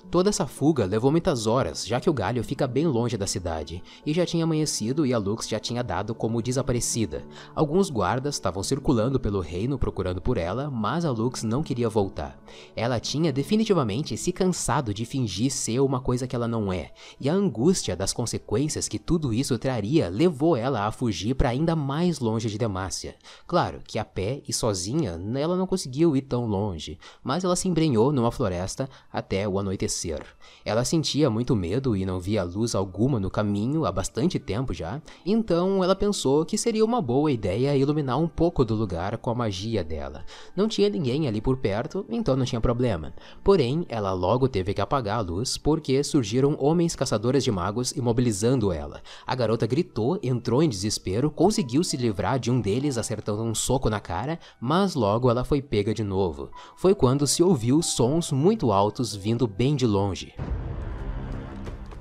Toda 0.09 0.29
essa 0.29 0.47
fuga 0.47 0.85
levou 0.85 1.11
muitas 1.11 1.47
horas, 1.47 1.85
já 1.85 1.99
que 1.99 2.09
o 2.09 2.13
galho 2.13 2.41
fica 2.41 2.65
bem 2.65 2.87
longe 2.87 3.17
da 3.17 3.27
cidade, 3.27 3.83
e 4.05 4.13
já 4.13 4.25
tinha 4.25 4.45
amanhecido 4.45 5.05
e 5.05 5.13
a 5.13 5.17
Lux 5.17 5.49
já 5.49 5.59
tinha 5.59 5.83
dado 5.83 6.15
como 6.15 6.41
desaparecida. 6.41 7.25
Alguns 7.53 7.89
guardas 7.89 8.35
estavam 8.35 8.63
circulando 8.63 9.19
pelo 9.19 9.41
reino 9.41 9.77
procurando 9.77 10.21
por 10.21 10.37
ela, 10.37 10.71
mas 10.71 11.03
a 11.03 11.11
Lux 11.11 11.43
não 11.43 11.61
queria 11.61 11.89
voltar. 11.89 12.41
Ela 12.73 13.01
tinha 13.01 13.33
definitivamente 13.33 14.15
se 14.15 14.31
cansado 14.31 14.93
de 14.93 15.03
fingir 15.03 15.51
ser 15.51 15.81
uma 15.81 15.99
coisa 15.99 16.25
que 16.25 16.35
ela 16.35 16.47
não 16.47 16.71
é, 16.71 16.91
e 17.19 17.27
a 17.27 17.33
angústia 17.33 17.93
das 17.93 18.13
consequências 18.13 18.87
que 18.87 18.97
tudo 18.97 19.33
isso 19.33 19.59
traria 19.59 20.07
levou 20.07 20.55
ela 20.55 20.85
a 20.85 20.91
fugir 20.91 21.35
para 21.35 21.49
ainda 21.49 21.75
mais 21.75 22.19
longe 22.19 22.49
de 22.49 22.57
Demacia. 22.57 23.15
Claro 23.45 23.81
que 23.85 23.99
a 23.99 24.05
pé 24.05 24.41
e 24.47 24.53
sozinha 24.53 25.19
ela 25.35 25.57
não 25.57 25.67
conseguiu 25.67 26.15
ir 26.15 26.21
tão 26.21 26.45
longe, 26.45 26.97
mas 27.21 27.43
ela 27.43 27.57
se 27.57 27.67
embrenhou 27.67 28.13
numa 28.13 28.31
floresta 28.31 28.89
até 29.11 29.45
o 29.45 29.59
anoitecer 29.59 29.96
ela 30.63 30.83
sentia 30.83 31.29
muito 31.29 31.55
medo 31.55 31.95
e 31.95 32.05
não 32.05 32.19
via 32.19 32.43
luz 32.43 32.75
alguma 32.75 33.19
no 33.19 33.31
caminho 33.31 33.85
há 33.85 33.91
bastante 33.91 34.37
tempo 34.37 34.73
já, 34.73 35.01
então 35.25 35.83
ela 35.83 35.95
pensou 35.95 36.45
que 36.45 36.57
seria 36.57 36.83
uma 36.83 37.01
boa 37.01 37.31
ideia 37.31 37.75
iluminar 37.75 38.19
um 38.19 38.27
pouco 38.27 38.65
do 38.65 38.75
lugar 38.75 39.17
com 39.17 39.29
a 39.29 39.35
magia 39.35 39.83
dela. 39.83 40.25
Não 40.55 40.67
tinha 40.67 40.89
ninguém 40.89 41.27
ali 41.27 41.41
por 41.41 41.57
perto, 41.57 42.05
então 42.09 42.35
não 42.35 42.45
tinha 42.45 42.61
problema. 42.61 43.13
Porém, 43.43 43.85
ela 43.89 44.11
logo 44.13 44.47
teve 44.47 44.73
que 44.73 44.81
apagar 44.81 45.19
a 45.19 45.21
luz 45.21 45.57
porque 45.57 46.03
surgiram 46.03 46.55
homens 46.59 46.95
caçadores 46.95 47.43
de 47.43 47.51
magos 47.51 47.91
imobilizando 47.93 48.71
ela. 48.71 49.01
A 49.25 49.33
garota 49.33 49.65
gritou, 49.65 50.19
entrou 50.21 50.61
em 50.61 50.69
desespero, 50.69 51.31
conseguiu 51.31 51.83
se 51.83 51.97
livrar 51.97 52.39
de 52.39 52.51
um 52.51 52.59
deles 52.59 52.97
acertando 52.97 53.41
um 53.41 53.55
soco 53.55 53.89
na 53.89 53.99
cara, 53.99 54.37
mas 54.59 54.95
logo 54.95 55.29
ela 55.29 55.43
foi 55.43 55.61
pega 55.61 55.93
de 55.93 56.03
novo. 56.03 56.49
Foi 56.75 56.93
quando 56.93 57.25
se 57.25 57.41
ouviu 57.41 57.81
sons 57.81 58.31
muito 58.31 58.71
altos 58.71 59.15
vindo 59.15 59.47
bem 59.47 59.75
de 59.75 59.86
longe. 59.87 60.35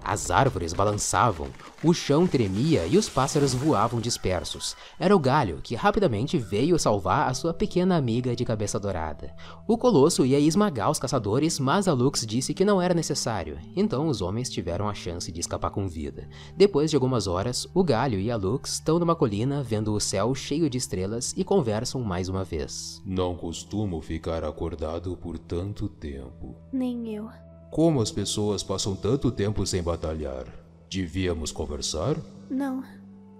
As 0.08 0.30
árvores 0.30 0.72
balançavam, 0.72 1.48
o 1.82 1.92
chão 1.92 2.28
tremia 2.28 2.86
e 2.86 2.96
os 2.96 3.08
pássaros 3.08 3.52
voavam 3.52 4.00
dispersos. 4.00 4.76
Era 5.00 5.16
o 5.16 5.18
galho 5.18 5.58
que 5.60 5.74
rapidamente 5.74 6.38
veio 6.38 6.78
salvar 6.78 7.28
a 7.28 7.34
sua 7.34 7.52
pequena 7.52 7.96
amiga 7.96 8.36
de 8.36 8.44
cabeça 8.44 8.78
dourada. 8.78 9.34
O 9.66 9.76
colosso 9.76 10.24
ia 10.24 10.38
esmagar 10.38 10.92
os 10.92 11.00
caçadores, 11.00 11.58
mas 11.58 11.88
a 11.88 11.92
Lux 11.92 12.24
disse 12.24 12.54
que 12.54 12.64
não 12.64 12.80
era 12.80 12.94
necessário, 12.94 13.58
então 13.74 14.06
os 14.06 14.22
homens 14.22 14.48
tiveram 14.48 14.88
a 14.88 14.94
chance 14.94 15.32
de 15.32 15.40
escapar 15.40 15.70
com 15.70 15.88
vida. 15.88 16.28
Depois 16.56 16.88
de 16.88 16.94
algumas 16.94 17.26
horas, 17.26 17.66
o 17.74 17.82
galho 17.82 18.20
e 18.20 18.30
a 18.30 18.36
Lux 18.36 18.74
estão 18.74 19.00
numa 19.00 19.16
colina 19.16 19.60
vendo 19.60 19.92
o 19.92 19.98
céu 19.98 20.32
cheio 20.36 20.70
de 20.70 20.78
estrelas 20.78 21.34
e 21.36 21.42
conversam 21.42 22.00
mais 22.00 22.28
uma 22.28 22.44
vez. 22.44 23.02
Não 23.04 23.34
costumo 23.34 24.00
ficar 24.00 24.44
acordado 24.44 25.16
por 25.16 25.36
tanto 25.36 25.88
tempo. 25.88 26.54
Nem 26.72 27.12
eu. 27.12 27.28
Como 27.76 28.00
as 28.00 28.10
pessoas 28.10 28.62
passam 28.62 28.96
tanto 28.96 29.30
tempo 29.30 29.66
sem 29.66 29.82
batalhar? 29.82 30.46
Devíamos 30.90 31.52
conversar? 31.52 32.16
Não. 32.48 32.82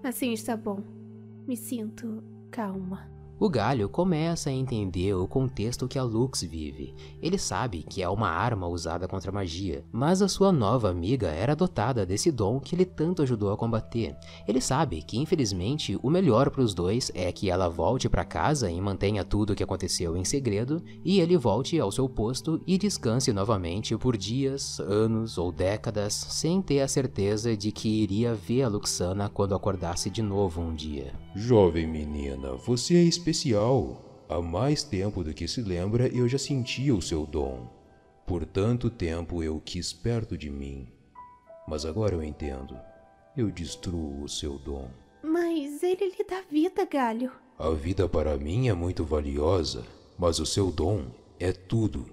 Assim 0.03 0.31
está 0.31 0.55
bom. 0.55 0.83
Me 1.47 1.57
sinto 1.57 2.23
calma. 2.51 3.09
O 3.39 3.49
galho 3.49 3.87
começa 3.87 4.49
a 4.49 4.53
entender 4.53 5.13
o 5.13 5.27
contexto 5.27 5.87
que 5.87 5.99
a 5.99 6.03
Lux 6.03 6.41
vive. 6.41 6.95
Ele 7.21 7.37
sabe 7.37 7.83
que 7.87 8.01
é 8.01 8.09
uma 8.09 8.27
arma 8.27 8.67
usada 8.67 9.07
contra 9.07 9.29
a 9.29 9.33
magia, 9.33 9.85
mas 9.91 10.23
a 10.23 10.27
sua 10.27 10.51
nova 10.51 10.89
amiga 10.89 11.27
era 11.27 11.55
dotada 11.55 12.03
desse 12.03 12.31
dom 12.31 12.59
que 12.59 12.73
ele 12.73 12.83
tanto 12.83 13.21
ajudou 13.21 13.53
a 13.53 13.57
combater. 13.57 14.17
Ele 14.47 14.59
sabe 14.59 15.03
que, 15.03 15.19
infelizmente, 15.19 15.99
o 16.01 16.09
melhor 16.09 16.49
para 16.49 16.63
os 16.63 16.73
dois 16.73 17.11
é 17.13 17.31
que 17.31 17.47
ela 17.47 17.69
volte 17.69 18.09
para 18.09 18.25
casa 18.25 18.71
e 18.71 18.81
mantenha 18.81 19.23
tudo 19.23 19.53
o 19.53 19.55
que 19.55 19.63
aconteceu 19.63 20.17
em 20.17 20.25
segredo, 20.25 20.81
e 21.05 21.19
ele 21.19 21.37
volte 21.37 21.79
ao 21.79 21.91
seu 21.91 22.09
posto 22.09 22.59
e 22.65 22.75
descanse 22.75 23.31
novamente 23.31 23.95
por 23.95 24.17
dias, 24.17 24.79
anos 24.79 25.37
ou 25.37 25.51
décadas, 25.51 26.13
sem 26.13 26.59
ter 26.59 26.81
a 26.81 26.87
certeza 26.87 27.55
de 27.55 27.71
que 27.71 28.01
iria 28.01 28.33
ver 28.33 28.63
a 28.63 28.67
Luxana 28.67 29.29
quando 29.29 29.53
acordasse 29.53 30.09
de 30.09 30.23
novo 30.23 30.59
um 30.59 30.73
dia. 30.73 31.13
Jovem 31.35 31.85
menina, 31.85 32.53
você 32.53 32.95
é 32.95 33.03
especial. 33.27 34.25
Há 34.29 34.41
mais 34.41 34.83
tempo 34.83 35.23
do 35.23 35.33
que 35.33 35.47
se 35.47 35.61
lembra 35.61 36.07
eu 36.07 36.27
já 36.29 36.37
sentia 36.37 36.95
o 36.95 37.01
seu 37.01 37.25
dom. 37.25 37.67
Por 38.25 38.45
tanto 38.45 38.89
tempo 38.89 39.43
eu 39.43 39.61
quis 39.63 39.91
perto 39.91 40.37
de 40.37 40.49
mim. 40.49 40.87
Mas 41.67 41.85
agora 41.85 42.15
eu 42.15 42.23
entendo. 42.23 42.77
Eu 43.35 43.51
destruo 43.51 44.23
o 44.23 44.29
seu 44.29 44.57
dom. 44.57 44.89
Mas 45.21 45.83
ele 45.83 46.05
lhe 46.05 46.23
dá 46.23 46.41
vida, 46.49 46.85
galho. 46.85 47.31
A 47.59 47.69
vida 47.71 48.07
para 48.07 48.37
mim 48.37 48.69
é 48.69 48.73
muito 48.73 49.03
valiosa, 49.03 49.83
mas 50.17 50.39
o 50.39 50.45
seu 50.45 50.71
dom 50.71 51.07
é 51.37 51.51
tudo. 51.51 52.05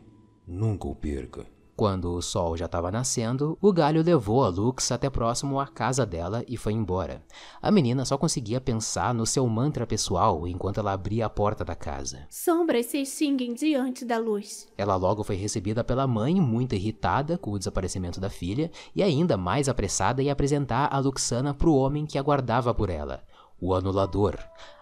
Nunca 0.46 0.88
o 0.88 0.94
perca. 0.96 1.46
Quando 1.76 2.12
o 2.12 2.22
sol 2.22 2.56
já 2.56 2.66
estava 2.66 2.92
nascendo, 2.92 3.58
o 3.60 3.72
galho 3.72 4.00
levou 4.00 4.44
a 4.44 4.48
Lux 4.48 4.92
até 4.92 5.10
próximo 5.10 5.58
à 5.58 5.66
casa 5.66 6.06
dela 6.06 6.44
e 6.46 6.56
foi 6.56 6.72
embora. 6.72 7.20
A 7.60 7.68
menina 7.68 8.04
só 8.04 8.16
conseguia 8.16 8.60
pensar 8.60 9.12
no 9.12 9.26
seu 9.26 9.44
mantra 9.48 9.84
pessoal 9.84 10.46
enquanto 10.46 10.78
ela 10.78 10.92
abria 10.92 11.26
a 11.26 11.30
porta 11.30 11.64
da 11.64 11.74
casa. 11.74 12.28
Sombras 12.30 12.87
se 12.87 12.98
extinguem 12.98 13.54
diante 13.54 14.04
da 14.04 14.18
luz. 14.18 14.68
Ela 14.78 14.94
logo 14.94 15.24
foi 15.24 15.34
recebida 15.34 15.82
pela 15.82 16.06
mãe, 16.06 16.40
muito 16.40 16.76
irritada 16.76 17.37
com 17.37 17.50
o 17.50 17.58
desaparecimento 17.58 18.20
da 18.20 18.30
filha, 18.30 18.70
e 18.94 19.02
ainda 19.02 19.37
mais 19.37 19.68
apressada 19.68 20.22
em 20.22 20.30
apresentar 20.30 20.94
a 20.94 21.00
Luxana 21.00 21.52
para 21.52 21.68
o 21.68 21.76
homem 21.76 22.06
que 22.06 22.18
aguardava 22.18 22.72
por 22.72 22.88
ela 22.88 23.24
o 23.64 23.74
anulador. 23.74 24.37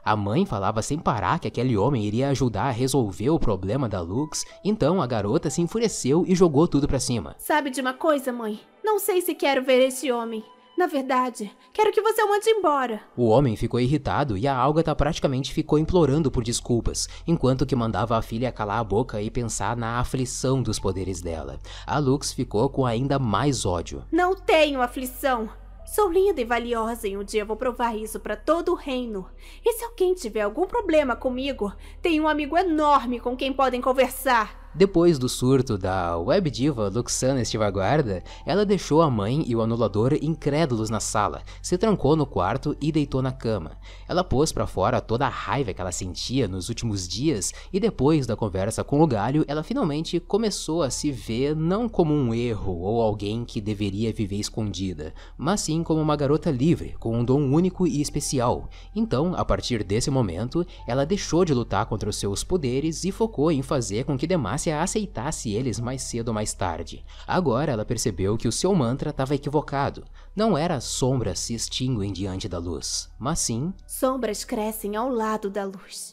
A 0.04 0.16
mãe 0.16 0.44
falava 0.44 0.82
sem 0.82 0.98
parar 0.98 1.38
que 1.38 1.46
aquele 1.46 1.76
homem 1.76 2.04
iria 2.04 2.30
ajudar 2.30 2.64
a 2.64 2.70
resolver 2.70 3.30
o 3.30 3.38
problema 3.38 3.88
da 3.88 4.00
Lux, 4.00 4.44
então 4.64 5.00
a 5.00 5.06
garota 5.06 5.48
se 5.48 5.62
enfureceu 5.62 6.24
e 6.26 6.34
jogou 6.34 6.66
tudo 6.66 6.88
pra 6.88 6.98
cima. 6.98 7.36
Sabe 7.38 7.70
de 7.70 7.80
uma 7.80 7.94
coisa, 7.94 8.32
mãe? 8.32 8.60
Não 8.82 8.98
sei 8.98 9.20
se 9.20 9.34
quero 9.34 9.62
ver 9.62 9.80
esse 9.86 10.10
homem. 10.10 10.44
Na 10.76 10.86
verdade, 10.86 11.52
quero 11.72 11.92
que 11.92 12.00
você 12.00 12.22
o 12.22 12.28
mande 12.28 12.48
embora. 12.48 13.02
O 13.16 13.26
homem 13.26 13.54
ficou 13.56 13.78
irritado 13.78 14.36
e 14.36 14.48
a 14.48 14.56
Algata 14.56 14.96
praticamente 14.96 15.52
ficou 15.52 15.78
implorando 15.78 16.30
por 16.30 16.42
desculpas, 16.42 17.08
enquanto 17.26 17.66
que 17.66 17.76
mandava 17.76 18.16
a 18.16 18.22
filha 18.22 18.50
calar 18.50 18.78
a 18.78 18.84
boca 18.84 19.20
e 19.20 19.30
pensar 19.30 19.76
na 19.76 20.00
aflição 20.00 20.62
dos 20.62 20.80
poderes 20.80 21.20
dela. 21.20 21.60
A 21.86 21.98
Lux 21.98 22.32
ficou 22.32 22.68
com 22.70 22.86
ainda 22.86 23.18
mais 23.18 23.64
ódio. 23.66 24.02
Não 24.10 24.34
tenho 24.34 24.80
aflição. 24.80 25.48
Sou 25.84 26.10
linda 26.10 26.40
e 26.40 26.44
valiosa 26.44 27.08
e 27.08 27.16
um 27.16 27.24
dia 27.24 27.44
vou 27.44 27.56
provar 27.56 27.96
isso 27.96 28.20
para 28.20 28.36
todo 28.36 28.72
o 28.72 28.76
reino. 28.76 29.28
E 29.64 29.72
se 29.72 29.84
alguém 29.84 30.14
tiver 30.14 30.42
algum 30.42 30.66
problema 30.66 31.16
comigo, 31.16 31.72
tenho 32.00 32.24
um 32.24 32.28
amigo 32.28 32.56
enorme 32.56 33.18
com 33.18 33.36
quem 33.36 33.52
podem 33.52 33.80
conversar. 33.80 34.61
Depois 34.74 35.18
do 35.18 35.28
surto 35.28 35.76
da 35.76 36.16
web 36.16 36.50
diva 36.50 36.88
Luxana 36.88 37.42
Estivaguarda, 37.42 38.24
ela 38.46 38.64
deixou 38.64 39.02
a 39.02 39.10
mãe 39.10 39.44
e 39.46 39.54
o 39.54 39.60
anulador 39.60 40.14
incrédulos 40.22 40.88
na 40.88 40.98
sala, 40.98 41.42
se 41.60 41.76
trancou 41.76 42.16
no 42.16 42.24
quarto 42.24 42.74
e 42.80 42.90
deitou 42.90 43.20
na 43.20 43.30
cama. 43.30 43.72
Ela 44.08 44.24
pôs 44.24 44.50
para 44.50 44.66
fora 44.66 44.98
toda 44.98 45.26
a 45.26 45.28
raiva 45.28 45.74
que 45.74 45.80
ela 45.80 45.92
sentia 45.92 46.48
nos 46.48 46.70
últimos 46.70 47.06
dias 47.06 47.52
e 47.70 47.78
depois 47.78 48.26
da 48.26 48.34
conversa 48.34 48.82
com 48.82 49.02
o 49.02 49.06
galho, 49.06 49.44
ela 49.46 49.62
finalmente 49.62 50.18
começou 50.18 50.82
a 50.82 50.88
se 50.88 51.12
ver 51.12 51.54
não 51.54 51.86
como 51.86 52.14
um 52.14 52.32
erro 52.32 52.78
ou 52.80 53.02
alguém 53.02 53.44
que 53.44 53.60
deveria 53.60 54.10
viver 54.10 54.36
escondida, 54.36 55.12
mas 55.36 55.60
sim 55.60 55.82
como 55.82 56.00
uma 56.00 56.16
garota 56.16 56.50
livre, 56.50 56.94
com 56.98 57.18
um 57.18 57.22
dom 57.22 57.42
único 57.42 57.86
e 57.86 58.00
especial. 58.00 58.70
Então, 58.96 59.34
a 59.36 59.44
partir 59.44 59.84
desse 59.84 60.10
momento, 60.10 60.66
ela 60.86 61.04
deixou 61.04 61.44
de 61.44 61.52
lutar 61.52 61.84
contra 61.84 62.08
os 62.08 62.16
seus 62.16 62.42
poderes 62.42 63.04
e 63.04 63.12
focou 63.12 63.52
em 63.52 63.60
fazer 63.60 64.04
com 64.04 64.16
que 64.16 64.26
Demacia 64.62 64.80
aceitasse 64.80 65.50
eles 65.50 65.80
mais 65.80 66.02
cedo 66.02 66.28
ou 66.28 66.34
mais 66.34 66.54
tarde. 66.54 67.04
Agora 67.26 67.72
ela 67.72 67.84
percebeu 67.84 68.36
que 68.36 68.46
o 68.46 68.52
seu 68.52 68.72
mantra 68.72 69.10
estava 69.10 69.34
equivocado. 69.34 70.04
Não 70.36 70.56
era 70.56 70.80
sombras 70.80 71.40
se 71.40 71.52
extinguem 71.52 72.12
diante 72.12 72.48
da 72.48 72.58
luz, 72.58 73.10
mas 73.18 73.40
sim 73.40 73.72
Sombras 73.86 74.44
crescem 74.44 74.94
ao 74.94 75.08
lado 75.08 75.50
da 75.50 75.64
luz. 75.64 76.11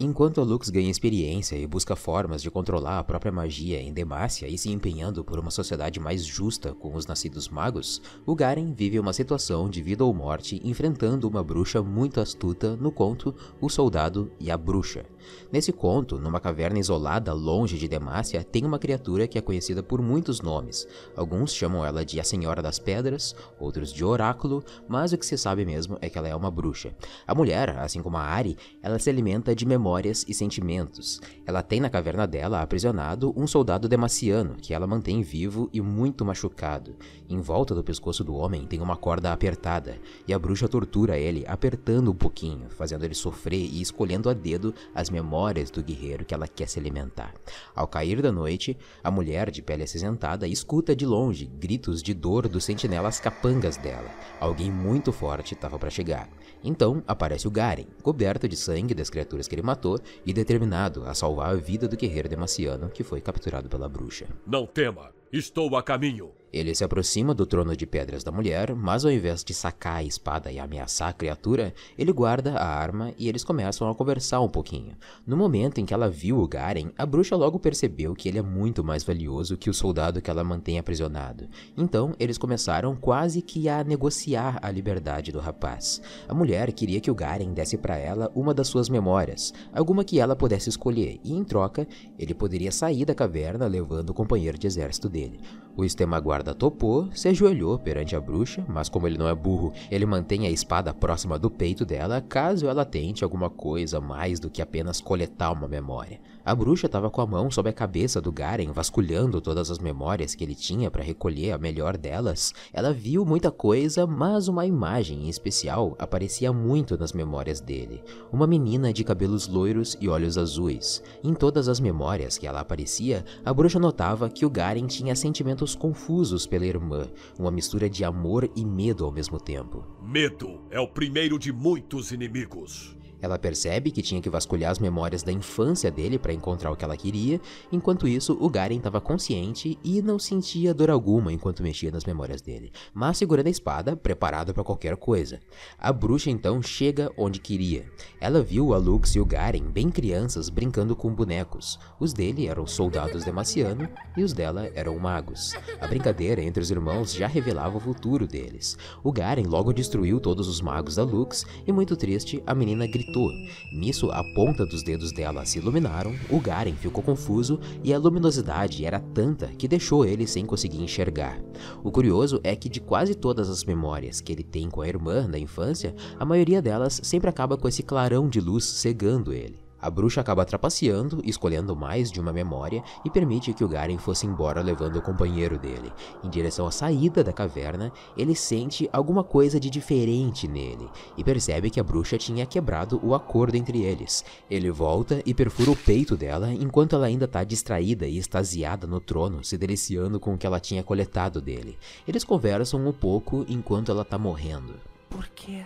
Enquanto 0.00 0.44
Lux 0.44 0.70
ganha 0.70 0.88
experiência 0.88 1.56
e 1.56 1.66
busca 1.66 1.96
formas 1.96 2.40
de 2.40 2.48
controlar 2.52 3.00
a 3.00 3.04
própria 3.04 3.32
magia 3.32 3.82
em 3.82 3.92
Demacia 3.92 4.46
e 4.46 4.56
se 4.56 4.70
empenhando 4.70 5.24
por 5.24 5.40
uma 5.40 5.50
sociedade 5.50 5.98
mais 5.98 6.24
justa 6.24 6.72
com 6.72 6.94
os 6.94 7.04
nascidos 7.04 7.48
magos, 7.48 8.00
o 8.24 8.32
Garen 8.32 8.72
vive 8.72 9.00
uma 9.00 9.12
situação 9.12 9.68
de 9.68 9.82
vida 9.82 10.04
ou 10.04 10.14
morte 10.14 10.60
enfrentando 10.62 11.26
uma 11.26 11.42
bruxa 11.42 11.82
muito 11.82 12.20
astuta 12.20 12.76
no 12.76 12.92
conto 12.92 13.34
O 13.60 13.68
Soldado 13.68 14.30
e 14.38 14.52
a 14.52 14.56
Bruxa. 14.56 15.04
Nesse 15.50 15.72
conto, 15.72 16.16
numa 16.16 16.38
caverna 16.38 16.78
isolada 16.78 17.32
longe 17.32 17.76
de 17.76 17.88
Demacia, 17.88 18.44
tem 18.44 18.64
uma 18.64 18.78
criatura 18.78 19.26
que 19.26 19.36
é 19.36 19.42
conhecida 19.42 19.82
por 19.82 20.00
muitos 20.00 20.40
nomes. 20.40 20.86
Alguns 21.16 21.52
chamam 21.52 21.84
ela 21.84 22.04
de 22.04 22.20
a 22.20 22.24
Senhora 22.24 22.62
das 22.62 22.78
Pedras, 22.78 23.34
outros 23.58 23.92
de 23.92 24.04
Oráculo, 24.04 24.62
mas 24.86 25.12
o 25.12 25.18
que 25.18 25.26
se 25.26 25.36
sabe 25.36 25.66
mesmo 25.66 25.98
é 26.00 26.08
que 26.08 26.16
ela 26.16 26.28
é 26.28 26.36
uma 26.36 26.52
bruxa. 26.52 26.94
A 27.26 27.34
mulher, 27.34 27.76
assim 27.78 28.00
como 28.00 28.16
a 28.16 28.22
Ari, 28.22 28.56
ela 28.80 29.00
se 29.00 29.10
alimenta 29.10 29.56
de 29.56 29.66
memórias 29.66 29.87
e 30.28 30.34
sentimentos. 30.34 31.20
Ela 31.46 31.62
tem 31.62 31.80
na 31.80 31.88
caverna 31.88 32.26
dela 32.26 32.60
aprisionado 32.60 33.32
um 33.36 33.46
soldado 33.46 33.88
demaciano 33.88 34.56
que 34.56 34.74
ela 34.74 34.86
mantém 34.86 35.22
vivo 35.22 35.70
e 35.72 35.80
muito 35.80 36.24
machucado. 36.24 36.96
Em 37.28 37.40
volta 37.40 37.74
do 37.74 37.82
pescoço 37.82 38.22
do 38.22 38.34
homem 38.34 38.66
tem 38.66 38.80
uma 38.80 38.96
corda 38.96 39.32
apertada, 39.32 39.96
e 40.26 40.34
a 40.34 40.38
bruxa 40.38 40.68
tortura 40.68 41.18
ele 41.18 41.44
apertando 41.46 42.10
um 42.10 42.14
pouquinho, 42.14 42.68
fazendo 42.70 43.04
ele 43.04 43.14
sofrer 43.14 43.64
e 43.64 43.80
escolhendo 43.80 44.28
a 44.28 44.34
dedo 44.34 44.74
as 44.94 45.08
memórias 45.08 45.70
do 45.70 45.82
guerreiro 45.82 46.24
que 46.24 46.34
ela 46.34 46.46
quer 46.46 46.68
se 46.68 46.78
alimentar. 46.78 47.34
Ao 47.74 47.86
cair 47.86 48.20
da 48.20 48.30
noite, 48.30 48.76
a 49.02 49.10
mulher 49.10 49.50
de 49.50 49.62
pele 49.62 49.84
acinzentada 49.84 50.46
escuta 50.46 50.94
de 50.94 51.06
longe 51.06 51.46
gritos 51.46 52.02
de 52.02 52.12
dor 52.12 52.48
dos 52.48 52.64
sentinelas 52.64 53.20
capangas 53.20 53.76
dela. 53.76 54.10
Alguém 54.40 54.70
muito 54.70 55.12
forte 55.12 55.54
estava 55.54 55.78
para 55.78 55.90
chegar. 55.90 56.28
Então 56.62 57.02
aparece 57.06 57.46
o 57.46 57.50
Garen, 57.50 57.86
coberto 58.02 58.48
de 58.48 58.56
sangue 58.56 58.94
das 58.94 59.10
criaturas 59.10 59.46
que 59.46 59.54
ele 59.54 59.62
matou 59.62 59.98
e 60.24 60.32
determinado 60.32 61.04
a 61.04 61.14
salvar 61.14 61.50
a 61.50 61.54
vida 61.54 61.88
do 61.88 61.96
guerreiro 61.96 62.28
demaciano 62.28 62.88
que 62.88 63.04
foi 63.04 63.20
capturado 63.20 63.68
pela 63.68 63.88
bruxa. 63.88 64.26
Não 64.46 64.66
tema, 64.66 65.12
estou 65.32 65.76
a 65.76 65.82
caminho. 65.82 66.37
Ele 66.52 66.74
se 66.74 66.82
aproxima 66.82 67.34
do 67.34 67.44
trono 67.44 67.76
de 67.76 67.86
pedras 67.86 68.24
da 68.24 68.32
mulher, 68.32 68.74
mas 68.74 69.04
ao 69.04 69.10
invés 69.10 69.44
de 69.44 69.52
sacar 69.52 69.96
a 69.96 70.02
espada 70.02 70.50
e 70.50 70.58
ameaçar 70.58 71.08
a 71.08 71.12
criatura, 71.12 71.74
ele 71.96 72.12
guarda 72.12 72.54
a 72.54 72.66
arma 72.66 73.12
e 73.18 73.28
eles 73.28 73.44
começam 73.44 73.88
a 73.88 73.94
conversar 73.94 74.40
um 74.40 74.48
pouquinho. 74.48 74.96
No 75.26 75.36
momento 75.36 75.78
em 75.78 75.84
que 75.84 75.92
ela 75.92 76.08
viu 76.08 76.38
o 76.38 76.48
Garen, 76.48 76.90
a 76.96 77.04
bruxa 77.04 77.36
logo 77.36 77.58
percebeu 77.58 78.14
que 78.14 78.28
ele 78.28 78.38
é 78.38 78.42
muito 78.42 78.82
mais 78.82 79.04
valioso 79.04 79.56
que 79.56 79.68
o 79.68 79.74
soldado 79.74 80.22
que 80.22 80.30
ela 80.30 80.42
mantém 80.42 80.78
aprisionado. 80.78 81.48
Então, 81.76 82.14
eles 82.18 82.38
começaram 82.38 82.96
quase 82.96 83.42
que 83.42 83.68
a 83.68 83.84
negociar 83.84 84.58
a 84.62 84.70
liberdade 84.70 85.30
do 85.30 85.40
rapaz. 85.40 86.00
A 86.26 86.34
mulher 86.34 86.72
queria 86.72 87.00
que 87.00 87.10
o 87.10 87.14
Garen 87.14 87.52
desse 87.52 87.76
para 87.76 87.96
ela 87.96 88.30
uma 88.34 88.54
das 88.54 88.68
suas 88.68 88.88
memórias, 88.88 89.52
alguma 89.72 90.04
que 90.04 90.18
ela 90.18 90.34
pudesse 90.34 90.68
escolher, 90.68 91.20
e 91.22 91.34
em 91.34 91.44
troca, 91.44 91.86
ele 92.18 92.34
poderia 92.34 92.72
sair 92.72 93.04
da 93.04 93.14
caverna 93.14 93.66
levando 93.66 94.10
o 94.10 94.14
companheiro 94.14 94.58
de 94.58 94.66
exército 94.66 95.08
dele. 95.08 95.40
O 95.78 95.84
Estemaguarda 95.84 96.56
topou, 96.56 97.08
se 97.12 97.28
ajoelhou 97.28 97.78
perante 97.78 98.16
a 98.16 98.20
bruxa, 98.20 98.64
mas 98.66 98.88
como 98.88 99.06
ele 99.06 99.16
não 99.16 99.28
é 99.28 99.34
burro, 99.34 99.72
ele 99.88 100.04
mantém 100.04 100.44
a 100.44 100.50
espada 100.50 100.92
próxima 100.92 101.38
do 101.38 101.48
peito 101.48 101.86
dela 101.86 102.20
caso 102.20 102.66
ela 102.66 102.84
tente 102.84 103.22
alguma 103.22 103.48
coisa 103.48 104.00
mais 104.00 104.40
do 104.40 104.50
que 104.50 104.60
apenas 104.60 105.00
coletar 105.00 105.52
uma 105.52 105.68
memória. 105.68 106.18
A 106.48 106.54
bruxa 106.54 106.86
estava 106.86 107.10
com 107.10 107.20
a 107.20 107.26
mão 107.26 107.50
sobre 107.50 107.68
a 107.68 107.74
cabeça 107.74 108.22
do 108.22 108.32
Garen, 108.32 108.72
vasculhando 108.72 109.38
todas 109.38 109.70
as 109.70 109.78
memórias 109.78 110.34
que 110.34 110.42
ele 110.42 110.54
tinha 110.54 110.90
para 110.90 111.04
recolher 111.04 111.52
a 111.52 111.58
melhor 111.58 111.98
delas. 111.98 112.54
Ela 112.72 112.90
viu 112.90 113.22
muita 113.22 113.50
coisa, 113.50 114.06
mas 114.06 114.48
uma 114.48 114.64
imagem 114.64 115.26
em 115.26 115.28
especial 115.28 115.94
aparecia 115.98 116.50
muito 116.50 116.96
nas 116.96 117.12
memórias 117.12 117.60
dele. 117.60 118.02
Uma 118.32 118.46
menina 118.46 118.94
de 118.94 119.04
cabelos 119.04 119.46
loiros 119.46 119.94
e 120.00 120.08
olhos 120.08 120.38
azuis. 120.38 121.02
Em 121.22 121.34
todas 121.34 121.68
as 121.68 121.80
memórias 121.80 122.38
que 122.38 122.46
ela 122.46 122.60
aparecia, 122.60 123.26
a 123.44 123.52
bruxa 123.52 123.78
notava 123.78 124.30
que 124.30 124.46
o 124.46 124.50
Garen 124.50 124.86
tinha 124.86 125.14
sentimentos 125.14 125.74
confusos 125.74 126.46
pela 126.46 126.64
irmã, 126.64 127.10
uma 127.38 127.50
mistura 127.50 127.90
de 127.90 128.06
amor 128.06 128.50
e 128.56 128.64
medo 128.64 129.04
ao 129.04 129.12
mesmo 129.12 129.38
tempo. 129.38 129.84
Medo 130.02 130.62
é 130.70 130.80
o 130.80 130.88
primeiro 130.88 131.38
de 131.38 131.52
muitos 131.52 132.10
inimigos. 132.10 132.97
Ela 133.20 133.38
percebe 133.38 133.90
que 133.90 134.02
tinha 134.02 134.20
que 134.20 134.30
vasculhar 134.30 134.70
as 134.70 134.78
memórias 134.78 135.22
da 135.22 135.32
infância 135.32 135.90
dele 135.90 136.18
para 136.18 136.32
encontrar 136.32 136.70
o 136.70 136.76
que 136.76 136.84
ela 136.84 136.96
queria, 136.96 137.40
enquanto 137.72 138.06
isso 138.06 138.36
o 138.40 138.48
Garen 138.48 138.76
estava 138.76 139.00
consciente 139.00 139.78
e 139.82 140.00
não 140.00 140.18
sentia 140.18 140.72
dor 140.72 140.90
alguma 140.90 141.32
enquanto 141.32 141.62
mexia 141.62 141.90
nas 141.90 142.04
memórias 142.04 142.40
dele, 142.40 142.70
mas 142.94 143.18
segurando 143.18 143.48
a 143.48 143.50
espada, 143.50 143.96
preparado 143.96 144.54
para 144.54 144.62
qualquer 144.62 144.96
coisa. 144.96 145.40
A 145.76 145.92
bruxa 145.92 146.30
então 146.30 146.62
chega 146.62 147.10
onde 147.16 147.40
queria. 147.40 147.90
Ela 148.20 148.42
viu 148.42 148.72
a 148.72 148.78
Lux 148.78 149.16
e 149.16 149.20
o 149.20 149.26
Garen 149.26 149.64
bem 149.70 149.90
crianças 149.90 150.48
brincando 150.48 150.94
com 150.94 151.12
bonecos. 151.12 151.78
Os 151.98 152.12
dele 152.12 152.46
eram 152.46 152.66
soldados 152.66 153.24
demaciano 153.24 153.88
e 154.16 154.22
os 154.22 154.32
dela 154.32 154.70
eram 154.74 154.98
magos. 154.98 155.54
A 155.80 155.86
brincadeira 155.86 156.42
entre 156.42 156.62
os 156.62 156.70
irmãos 156.70 157.12
já 157.12 157.26
revelava 157.26 157.76
o 157.76 157.80
futuro 157.80 158.26
deles. 158.26 158.76
O 159.02 159.10
Garen 159.10 159.46
logo 159.46 159.72
destruiu 159.72 160.20
todos 160.20 160.46
os 160.46 160.60
magos 160.60 160.94
da 160.94 161.02
Lux 161.02 161.44
e 161.66 161.72
muito 161.72 161.96
triste, 161.96 162.42
a 162.46 162.54
menina 162.54 162.86
gritou 162.86 163.07
gritou. 163.08 163.32
Nisso, 163.72 164.10
a 164.10 164.22
ponta 164.22 164.64
dos 164.64 164.82
dedos 164.82 165.10
dela 165.12 165.44
se 165.44 165.58
iluminaram, 165.58 166.14
o 166.30 166.38
Garen 166.38 166.74
ficou 166.74 167.02
confuso 167.02 167.58
e 167.82 167.92
a 167.92 167.98
luminosidade 167.98 168.84
era 168.84 169.00
tanta 169.00 169.48
que 169.48 169.66
deixou 169.66 170.04
ele 170.04 170.26
sem 170.26 170.44
conseguir 170.44 170.82
enxergar. 170.82 171.40
O 171.82 171.90
curioso 171.90 172.38
é 172.44 172.54
que 172.54 172.68
de 172.68 172.80
quase 172.80 173.14
todas 173.14 173.48
as 173.48 173.64
memórias 173.64 174.20
que 174.20 174.32
ele 174.32 174.44
tem 174.44 174.68
com 174.68 174.82
a 174.82 174.88
irmã 174.88 175.28
da 175.28 175.38
infância, 175.38 175.94
a 176.18 176.24
maioria 176.24 176.62
delas 176.62 177.00
sempre 177.02 177.30
acaba 177.30 177.56
com 177.56 177.66
esse 177.66 177.82
clarão 177.82 178.28
de 178.28 178.40
luz 178.40 178.64
cegando 178.64 179.32
ele. 179.32 179.67
A 179.80 179.88
bruxa 179.88 180.20
acaba 180.20 180.44
trapaceando, 180.44 181.20
escolhendo 181.24 181.76
mais 181.76 182.10
de 182.10 182.20
uma 182.20 182.32
memória 182.32 182.82
e 183.04 183.10
permite 183.10 183.52
que 183.52 183.62
o 183.62 183.68
Garen 183.68 183.98
fosse 183.98 184.26
embora 184.26 184.60
levando 184.60 184.96
o 184.96 185.02
companheiro 185.02 185.58
dele. 185.58 185.92
Em 186.24 186.28
direção 186.28 186.66
à 186.66 186.70
saída 186.70 187.22
da 187.22 187.32
caverna, 187.32 187.92
ele 188.16 188.34
sente 188.34 188.88
alguma 188.92 189.22
coisa 189.22 189.60
de 189.60 189.70
diferente 189.70 190.48
nele 190.48 190.88
e 191.16 191.22
percebe 191.22 191.70
que 191.70 191.78
a 191.78 191.84
bruxa 191.84 192.18
tinha 192.18 192.44
quebrado 192.44 193.00
o 193.04 193.14
acordo 193.14 193.56
entre 193.56 193.82
eles. 193.82 194.24
Ele 194.50 194.70
volta 194.70 195.22
e 195.24 195.32
perfura 195.32 195.70
o 195.70 195.76
peito 195.76 196.16
dela 196.16 196.52
enquanto 196.52 196.96
ela 196.96 197.06
ainda 197.06 197.26
está 197.26 197.44
distraída 197.44 198.06
e 198.06 198.18
extasiada 198.18 198.86
no 198.86 199.00
trono, 199.00 199.44
se 199.44 199.56
deliciando 199.56 200.18
com 200.18 200.34
o 200.34 200.38
que 200.38 200.46
ela 200.46 200.58
tinha 200.58 200.82
coletado 200.82 201.40
dele. 201.40 201.78
Eles 202.06 202.24
conversam 202.24 202.84
um 202.84 202.92
pouco 202.92 203.46
enquanto 203.48 203.92
ela 203.92 204.02
está 204.02 204.18
morrendo. 204.18 204.74
Por 205.08 205.28
quê? 205.28 205.64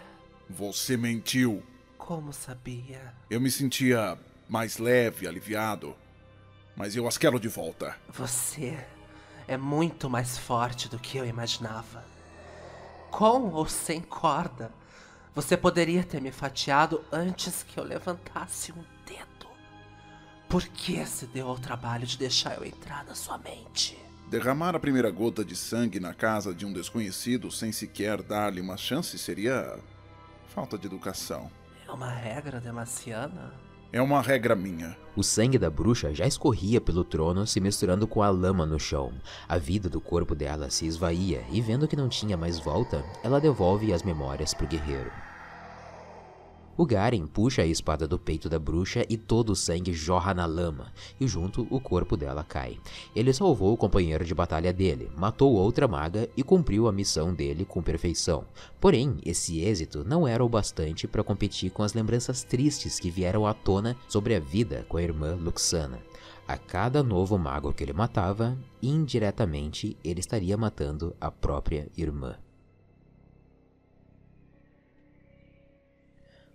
Você 0.51 0.97
mentiu. 0.97 1.63
Como 2.05 2.33
sabia? 2.33 3.15
Eu 3.31 3.41
me 3.41 3.49
sentia 3.49 4.19
mais 4.49 4.79
leve, 4.79 5.29
aliviado. 5.29 5.95
Mas 6.75 6.97
eu 6.97 7.07
as 7.07 7.17
quero 7.17 7.39
de 7.39 7.47
volta. 7.47 7.97
Você 8.09 8.77
é 9.47 9.57
muito 9.57 10.11
mais 10.11 10.37
forte 10.37 10.89
do 10.89 10.99
que 10.99 11.17
eu 11.17 11.25
imaginava. 11.25 12.05
Com 13.09 13.53
ou 13.53 13.69
sem 13.69 14.01
corda, 14.01 14.73
você 15.33 15.57
poderia 15.57 16.03
ter 16.03 16.21
me 16.21 16.33
fatiado 16.33 17.05
antes 17.13 17.63
que 17.63 17.79
eu 17.79 17.85
levantasse 17.85 18.73
um 18.73 18.85
dedo. 19.07 19.47
Por 20.49 20.65
que 20.65 21.07
se 21.07 21.27
deu 21.27 21.47
ao 21.47 21.57
trabalho 21.57 22.05
de 22.05 22.19
deixar 22.19 22.57
eu 22.57 22.65
entrar 22.65 23.05
na 23.05 23.15
sua 23.15 23.39
mente? 23.39 23.97
Derramar 24.29 24.75
a 24.75 24.81
primeira 24.81 25.11
gota 25.11 25.45
de 25.45 25.55
sangue 25.55 26.01
na 26.01 26.13
casa 26.13 26.53
de 26.53 26.67
um 26.67 26.73
desconhecido 26.73 27.49
sem 27.53 27.71
sequer 27.71 28.21
dar-lhe 28.23 28.61
uma 28.61 28.77
chance 28.77 29.17
seria 29.21 29.79
falta 30.49 30.77
de 30.77 30.87
educação. 30.87 31.62
É 31.93 31.95
uma 31.95 32.09
regra 32.11 32.59
demaciana? 32.59 33.53
É 33.93 34.01
uma 34.01 34.23
regra 34.23 34.57
minha. 34.57 34.97
O 35.15 35.23
sangue 35.23 35.59
da 35.59 35.69
bruxa 35.69 36.15
já 36.15 36.27
escorria 36.27 36.81
pelo 36.81 37.05
trono, 37.05 37.47
se 37.47 37.61
misturando 37.61 38.09
com 38.09 38.23
a 38.23 38.31
lama 38.31 38.65
no 38.65 38.81
chão. 38.81 39.13
A 39.47 39.59
vida 39.59 39.91
do 39.91 40.01
corpo 40.01 40.35
dela 40.35 40.71
se 40.71 40.87
esvaía 40.87 41.45
e, 41.51 41.61
vendo 41.61 41.87
que 41.87 41.95
não 41.95 42.09
tinha 42.09 42.35
mais 42.35 42.59
volta, 42.59 43.05
ela 43.23 43.39
devolve 43.39 43.93
as 43.93 44.03
memórias 44.03 44.55
pro 44.55 44.67
guerreiro. 44.67 45.13
O 46.83 46.85
Garen 46.85 47.29
puxa 47.29 47.63
a 47.63 47.65
espada 47.65 48.09
do 48.09 48.19
peito 48.19 48.49
da 48.49 48.59
bruxa 48.59 49.07
e 49.09 49.17
todo 49.17 49.51
o 49.51 49.55
sangue 49.55 49.93
jorra 49.93 50.35
na 50.35 50.47
lama, 50.47 50.93
e 51.21 51.29
junto 51.29 51.65
o 51.71 51.79
corpo 51.79 52.17
dela 52.17 52.43
cai. 52.43 52.77
Ele 53.15 53.33
salvou 53.33 53.73
o 53.73 53.77
companheiro 53.77 54.25
de 54.25 54.35
batalha 54.35 54.73
dele, 54.73 55.09
matou 55.17 55.55
outra 55.55 55.87
maga 55.87 56.29
e 56.37 56.43
cumpriu 56.43 56.89
a 56.89 56.93
missão 56.93 57.33
dele 57.33 57.65
com 57.65 57.81
perfeição. 57.81 58.45
Porém, 58.81 59.17
esse 59.25 59.61
êxito 59.61 60.03
não 60.05 60.27
era 60.27 60.45
o 60.45 60.49
bastante 60.49 61.07
para 61.07 61.23
competir 61.23 61.71
com 61.71 61.85
as 61.85 61.95
lembranças 61.95 62.43
tristes 62.43 62.99
que 62.99 63.13
vieram 63.13 63.47
à 63.47 63.55
tona 63.55 63.97
sobre 64.09 64.35
a 64.35 64.41
vida 64.41 64.85
com 64.89 64.97
a 64.97 65.03
irmã 65.05 65.37
Luxana. 65.37 66.01
A 66.49 66.57
cada 66.59 67.01
novo 67.01 67.39
mago 67.39 67.73
que 67.73 67.85
ele 67.85 67.93
matava, 67.93 68.59
indiretamente 68.83 69.97
ele 70.03 70.19
estaria 70.19 70.57
matando 70.57 71.15
a 71.21 71.31
própria 71.31 71.87
irmã. 71.97 72.35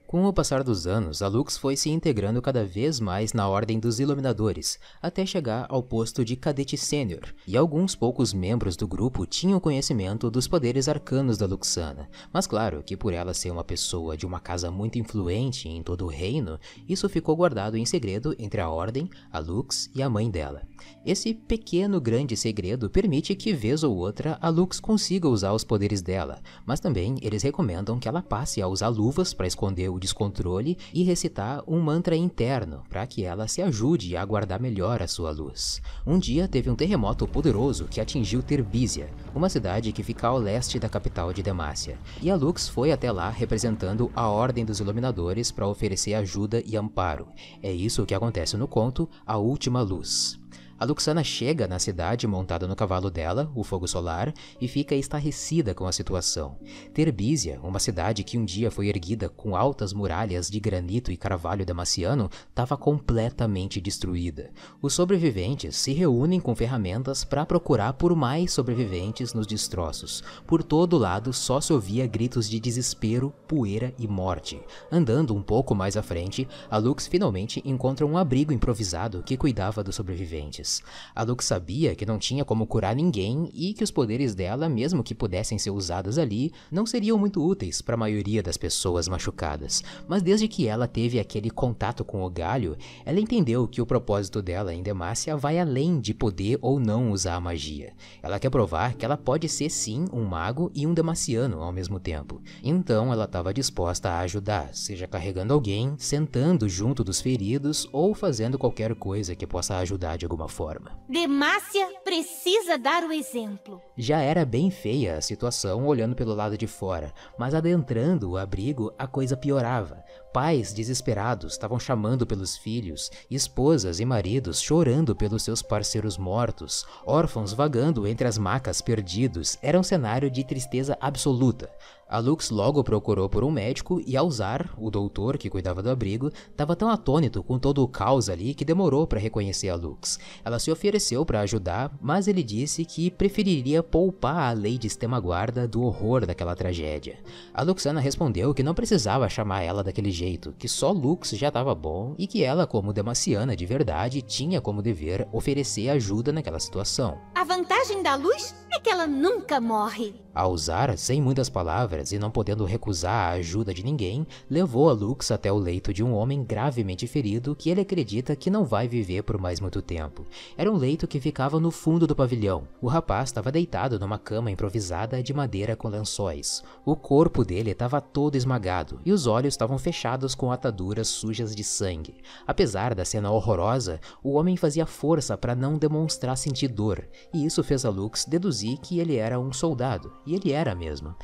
Com 0.08 0.24
o 0.24 0.32
passar 0.32 0.64
dos 0.64 0.88
anos, 0.88 1.22
a 1.22 1.28
Lux 1.28 1.58
foi 1.58 1.76
se 1.76 1.90
integrando 1.90 2.42
cada 2.42 2.64
vez 2.64 2.98
mais 2.98 3.34
na 3.34 3.46
Ordem 3.50 3.78
dos 3.78 4.00
Iluminadores, 4.00 4.80
até 5.02 5.26
chegar 5.26 5.66
ao 5.68 5.84
posto 5.84 6.24
de 6.24 6.38
cadete 6.38 6.78
sênior, 6.78 7.24
e 7.46 7.58
alguns 7.58 7.94
poucos 7.94 8.34
membros 8.34 8.78
do 8.78 8.88
grupo 8.88 9.26
tinham 9.26 9.60
conhecimento 9.60 10.32
dos 10.32 10.48
poderes 10.48 10.88
arcanos 10.88 11.38
da 11.38 11.46
Luxana, 11.46 12.10
mas 12.32 12.48
claro 12.48 12.82
que 12.84 12.96
por 12.96 13.14
ela 13.14 13.34
ser 13.34 13.52
uma 13.52 13.66
pessoa 13.66 14.16
de 14.16 14.26
uma 14.26 14.40
casa 14.40 14.72
muito 14.72 14.98
influente 14.98 15.68
em 15.68 15.84
todo 15.84 16.06
o 16.06 16.10
reino, 16.10 16.58
isso 16.88 17.10
ficou 17.10 17.36
guardado 17.36 17.76
em 17.76 17.86
segredo 17.86 18.34
entre 18.40 18.62
a 18.62 18.70
Ordem, 18.70 19.10
a 19.30 19.40
Lux 19.40 19.92
e 19.94 20.02
a 20.02 20.10
mãe 20.10 20.32
dela. 20.32 20.62
Esse 21.06 21.34
pequeno 21.34 22.00
grande 22.00 22.38
segredo 22.38 22.90
permite 22.90 23.36
que, 23.36 23.52
vez 23.52 23.84
ou 23.84 23.98
outra, 23.98 24.38
a 24.42 24.48
Lux 24.48 24.80
consiga 24.80 25.28
usar 25.28 25.52
os 25.52 25.66
poderes 25.66 26.02
dela, 26.02 26.40
mas 26.66 26.80
também 26.80 27.18
eles 27.22 27.44
recomendam 27.44 28.00
que 28.00 28.08
ela 28.08 28.22
passe 28.22 28.62
a 28.62 28.68
usar 28.70 28.88
luvas 28.88 29.34
para 29.34 29.48
esconder 29.48 29.90
o 29.90 29.97
descontrole 29.98 30.78
e 30.94 31.04
recitar 31.04 31.64
um 31.68 31.80
mantra 31.80 32.16
interno 32.16 32.84
para 32.90 33.06
que 33.08 33.24
ela 33.24 33.48
se 33.48 33.62
ajude 33.62 34.16
a 34.16 34.24
guardar 34.24 34.60
melhor 34.60 35.02
a 35.02 35.08
sua 35.08 35.32
luz. 35.32 35.82
Um 36.06 36.20
dia 36.20 36.48
teve 36.48 36.70
um 36.70 36.76
terremoto 36.76 37.28
poderoso 37.28 37.86
que 37.86 38.02
atingiu 38.02 38.42
Terbísia, 38.42 39.10
uma 39.34 39.50
cidade 39.50 39.92
que 39.92 40.04
fica 40.04 40.28
ao 40.28 40.38
leste 40.38 40.80
da 40.80 40.90
capital 40.90 41.34
de 41.34 41.44
Demácia, 41.44 41.98
e 42.22 42.30
a 42.30 42.36
Lux 42.36 42.68
foi 42.68 42.92
até 42.92 43.12
lá 43.12 43.30
representando 43.30 44.12
a 44.16 44.28
Ordem 44.28 44.66
dos 44.66 44.80
Iluminadores 44.80 45.52
para 45.52 45.68
oferecer 45.68 46.14
ajuda 46.14 46.62
e 46.66 46.76
amparo. 46.78 47.28
É 47.62 47.72
isso 47.72 48.06
que 48.06 48.14
acontece 48.14 48.58
no 48.58 48.68
conto 48.68 49.10
A 49.26 49.38
Última 49.38 49.82
Luz. 49.82 50.40
A 50.80 50.86
Luxana 50.86 51.24
chega 51.24 51.68
na 51.68 51.80
cidade 51.80 52.28
montada 52.28 52.68
no 52.68 52.76
cavalo 52.76 53.10
dela, 53.10 53.52
o 53.56 53.64
Fogo 53.64 53.88
Solar, 53.88 54.32
e 54.62 54.68
fica 54.68 54.94
estarrecida 54.94 55.74
com 55.74 55.88
a 55.88 55.92
situação. 55.92 56.56
Terbísia, 56.94 57.60
uma 57.64 57.80
cidade 57.80 58.24
que 58.24 58.38
um 58.38 58.46
dia 58.46 58.70
foi 58.70 58.88
erguida 58.88 59.28
com 59.28 59.56
altas 59.56 59.92
muralhas 59.92 60.52
de 60.52 60.60
granito 60.60 61.12
e 61.12 61.18
carvalho 61.18 61.66
damaciano, 61.66 62.30
estava 62.48 62.78
completamente 62.78 63.82
destruída. 63.82 64.52
Os 64.80 64.94
sobreviventes 64.94 65.76
se 65.76 65.94
reúnem 65.94 66.40
com 66.40 66.56
ferramentas 66.56 67.24
para 67.24 67.44
procurar 67.44 67.94
por 67.94 68.16
mais 68.16 68.54
sobreviventes 68.54 69.34
nos 69.34 69.48
destroços. 69.48 70.24
Por 70.46 70.62
todo 70.62 70.98
lado 71.00 71.34
só 71.34 71.60
se 71.60 71.74
ouvia 71.74 72.06
gritos 72.06 72.48
de 72.48 72.60
desespero, 72.60 73.34
poeira 73.48 73.96
e 73.98 74.08
morte. 74.08 74.62
Andando 74.92 75.36
um 75.36 75.42
pouco 75.42 75.74
mais 75.74 75.98
à 75.98 76.04
frente, 76.04 76.48
a 76.70 76.78
Lux 76.78 77.08
finalmente 77.08 77.64
encontra 77.66 78.06
um 78.06 78.16
abrigo 78.16 78.54
improvisado 78.54 79.24
que 79.24 79.36
cuidava 79.36 79.84
dos 79.84 79.96
sobreviventes. 79.96 80.67
A 81.16 81.24
Lux 81.24 81.46
sabia 81.46 81.96
que 81.96 82.06
não 82.06 82.20
tinha 82.20 82.46
como 82.46 82.68
curar 82.68 82.96
ninguém 82.96 83.50
e 83.54 83.74
que 83.74 83.84
os 83.84 83.92
poderes 83.92 84.36
dela, 84.36 84.68
mesmo 84.68 85.04
que 85.04 85.16
pudessem 85.16 85.58
ser 85.58 85.72
usados 85.72 86.18
ali, 86.18 86.52
não 86.72 86.86
seriam 86.86 87.18
muito 87.18 87.44
úteis 87.44 87.82
para 87.82 87.96
a 87.96 87.98
maioria 87.98 88.44
das 88.44 88.58
pessoas 88.58 89.08
machucadas. 89.08 89.84
Mas 90.08 90.22
desde 90.22 90.48
que 90.48 90.68
ela 90.68 90.88
teve 90.88 91.20
aquele 91.20 91.50
contato 91.50 92.04
com 92.04 92.24
o 92.24 92.30
galho, 92.30 92.78
ela 93.06 93.20
entendeu 93.20 93.68
que 93.68 93.82
o 93.82 93.86
propósito 93.86 94.42
dela 94.42 94.74
em 94.74 94.84
Demacia 94.84 95.38
vai 95.38 95.58
além 95.58 96.00
de 96.00 96.14
poder 96.14 96.60
ou 96.62 96.80
não 96.80 97.12
usar 97.12 97.36
a 97.36 97.42
magia. 97.42 97.94
Ela 98.22 98.40
quer 98.40 98.50
provar 98.50 98.94
que 98.94 99.06
ela 99.06 99.18
pode 99.18 99.48
ser 99.48 99.70
sim 99.70 100.06
um 100.12 100.24
mago 100.24 100.72
e 100.76 100.86
um 100.86 100.94
demaciano 100.94 101.62
ao 101.62 101.72
mesmo 101.72 102.00
tempo. 102.00 102.42
Então 102.62 103.12
ela 103.12 103.26
estava 103.26 103.54
disposta 103.54 104.10
a 104.10 104.20
ajudar, 104.20 104.74
seja 104.74 105.08
carregando 105.08 105.54
alguém, 105.54 105.96
sentando 105.98 106.68
junto 106.68 107.04
dos 107.04 107.22
feridos 107.22 107.88
ou 107.92 108.14
fazendo 108.14 108.58
qualquer 108.58 108.94
coisa 108.96 109.36
que 109.36 109.48
possa 109.48 109.78
ajudar 109.78 110.18
de 110.18 110.26
alguma 110.26 110.48
forma 110.48 110.57
forma. 110.58 111.00
Demácia 111.08 111.88
precisa 112.04 112.80
dar 112.80 113.04
o 113.04 113.12
exemplo. 113.14 113.80
Já 113.96 114.22
era 114.22 114.44
bem 114.44 114.72
feia 114.72 115.16
a 115.16 115.22
situação 115.22 115.86
olhando 115.86 116.16
pelo 116.16 116.34
lado 116.34 116.58
de 116.58 116.66
fora, 116.66 117.14
mas 117.38 117.54
adentrando 117.54 118.32
o 118.32 118.38
abrigo 118.38 118.92
a 118.98 119.06
coisa 119.06 119.38
piorava. 119.38 120.04
Pais 120.34 120.74
desesperados 120.74 121.54
estavam 121.54 121.80
chamando 121.80 122.26
pelos 122.26 122.58
filhos, 122.58 123.12
esposas 123.30 124.00
e 124.00 124.06
maridos 124.06 124.60
chorando 124.60 125.16
pelos 125.16 125.44
seus 125.44 125.62
parceiros 125.62 126.18
mortos, 126.18 126.86
órfãos 127.06 127.54
vagando 127.54 128.08
entre 128.08 128.28
as 128.28 128.38
macas 128.38 128.82
perdidos. 128.82 129.58
Era 129.62 129.80
um 129.80 129.84
cenário 129.84 130.30
de 130.30 130.44
tristeza 130.44 130.98
absoluta. 131.00 131.70
A 132.10 132.20
Lux 132.20 132.52
logo 132.52 132.86
procurou 132.86 133.28
por 133.28 133.44
um 133.44 133.52
médico 133.52 134.02
e 134.08 134.16
Alzar, 134.16 134.74
o 134.78 134.90
doutor 134.90 135.38
que 135.38 135.50
cuidava 135.50 135.84
do 135.84 135.90
abrigo, 135.90 136.32
estava 136.50 136.74
tão 136.74 136.90
atônito 136.90 137.44
com 137.44 137.60
todo 137.60 137.84
o 137.84 137.88
caos 137.88 138.30
ali 138.30 138.54
que 138.54 138.64
demorou 138.64 139.06
para 139.06 139.20
reconhecer 139.20 139.68
a 139.68 139.76
Lux. 139.76 140.18
Ela 140.46 140.58
se 140.58 140.72
ofereceu 140.72 141.26
para 141.26 141.42
ajudar, 141.42 141.92
mas 142.02 142.30
ele 142.30 142.44
disse 142.44 142.86
que 142.86 143.12
preferiria 143.12 143.84
poupar 143.84 144.38
a 144.38 144.54
Lady 144.54 144.90
Stemaguarda 144.90 145.68
do 145.68 145.84
horror 145.84 146.26
daquela 146.26 146.56
tragédia. 146.56 147.18
A 147.54 147.62
Luxana 147.62 148.00
respondeu 148.00 148.54
que 148.54 148.64
não 148.64 148.74
precisava 148.74 149.28
chamar 149.28 149.64
ela 149.64 149.84
daquele 149.84 150.10
jeito, 150.10 150.56
que 150.58 150.70
só 150.70 150.92
Lux 150.92 151.32
já 151.32 151.50
estava 151.50 151.76
bom 151.76 152.16
e 152.18 152.26
que 152.26 152.42
ela, 152.42 152.66
como 152.66 152.94
demaciana 152.94 153.54
de 153.54 153.66
verdade, 153.66 154.22
tinha 154.22 154.62
como 154.62 154.82
dever 154.82 155.28
oferecer 155.34 155.90
ajuda 155.90 156.32
naquela 156.32 156.60
situação. 156.60 157.18
A 157.36 157.44
vantagem 157.44 158.02
da 158.02 158.16
luz 158.16 158.56
é 158.72 158.80
que 158.80 158.90
ela 158.90 159.08
nunca 159.08 159.60
morre. 159.60 160.16
Alzar, 160.34 160.96
sem 160.98 161.20
muitas 161.20 161.50
palavras 161.50 161.97
e 162.12 162.20
não 162.20 162.30
podendo 162.30 162.64
recusar 162.66 163.32
a 163.32 163.34
ajuda 163.34 163.74
de 163.74 163.84
ninguém, 163.84 164.26
levou 164.50 164.90
a 164.90 164.94
Lux 164.94 165.32
até 165.32 165.52
o 165.52 165.58
leito 165.58 165.94
de 165.94 166.04
um 166.04 166.14
homem 166.14 166.44
gravemente 166.44 167.08
ferido 167.08 167.56
que 167.56 167.70
ele 167.70 167.82
acredita 167.82 168.36
que 168.36 168.50
não 168.50 168.64
vai 168.64 168.88
viver 168.88 169.24
por 169.24 169.38
mais 169.40 169.60
muito 169.60 169.82
tempo. 169.82 170.26
Era 170.58 170.72
um 170.72 170.78
leito 170.78 171.08
que 171.08 171.20
ficava 171.20 171.60
no 171.60 171.72
fundo 171.72 172.06
do 172.06 172.16
pavilhão. 172.16 172.68
O 172.82 172.88
rapaz 172.88 173.30
estava 173.30 173.52
deitado 173.52 174.00
numa 174.00 174.20
cama 174.20 174.52
improvisada 174.52 175.22
de 175.24 175.34
madeira 175.34 175.76
com 175.76 175.88
lençóis. 175.88 176.64
O 176.86 176.96
corpo 176.96 177.44
dele 177.44 177.72
estava 177.72 178.00
todo 178.00 178.36
esmagado 178.36 179.00
e 179.06 179.12
os 179.12 179.28
olhos 179.28 179.54
estavam 179.54 179.78
fechados 179.78 180.36
com 180.36 180.52
ataduras 180.52 181.08
sujas 181.08 181.56
de 181.56 181.64
sangue. 181.64 182.16
Apesar 182.46 182.94
da 182.94 183.04
cena 183.04 183.32
horrorosa, 183.32 184.00
o 184.24 184.34
homem 184.34 184.56
fazia 184.56 184.86
força 184.86 185.38
para 185.38 185.56
não 185.56 185.78
demonstrar 185.78 186.38
sentir 186.38 186.68
dor, 186.68 187.08
e 187.34 187.46
isso 187.46 187.64
fez 187.64 187.86
a 187.86 187.90
Lux 187.90 188.26
deduzir 188.26 188.78
que 188.78 189.00
ele 189.00 189.16
era 189.16 189.40
um 189.40 189.52
soldado 189.52 190.12
e 190.26 190.36
ele 190.36 190.52
era 190.52 190.76
mesmo. 190.76 191.16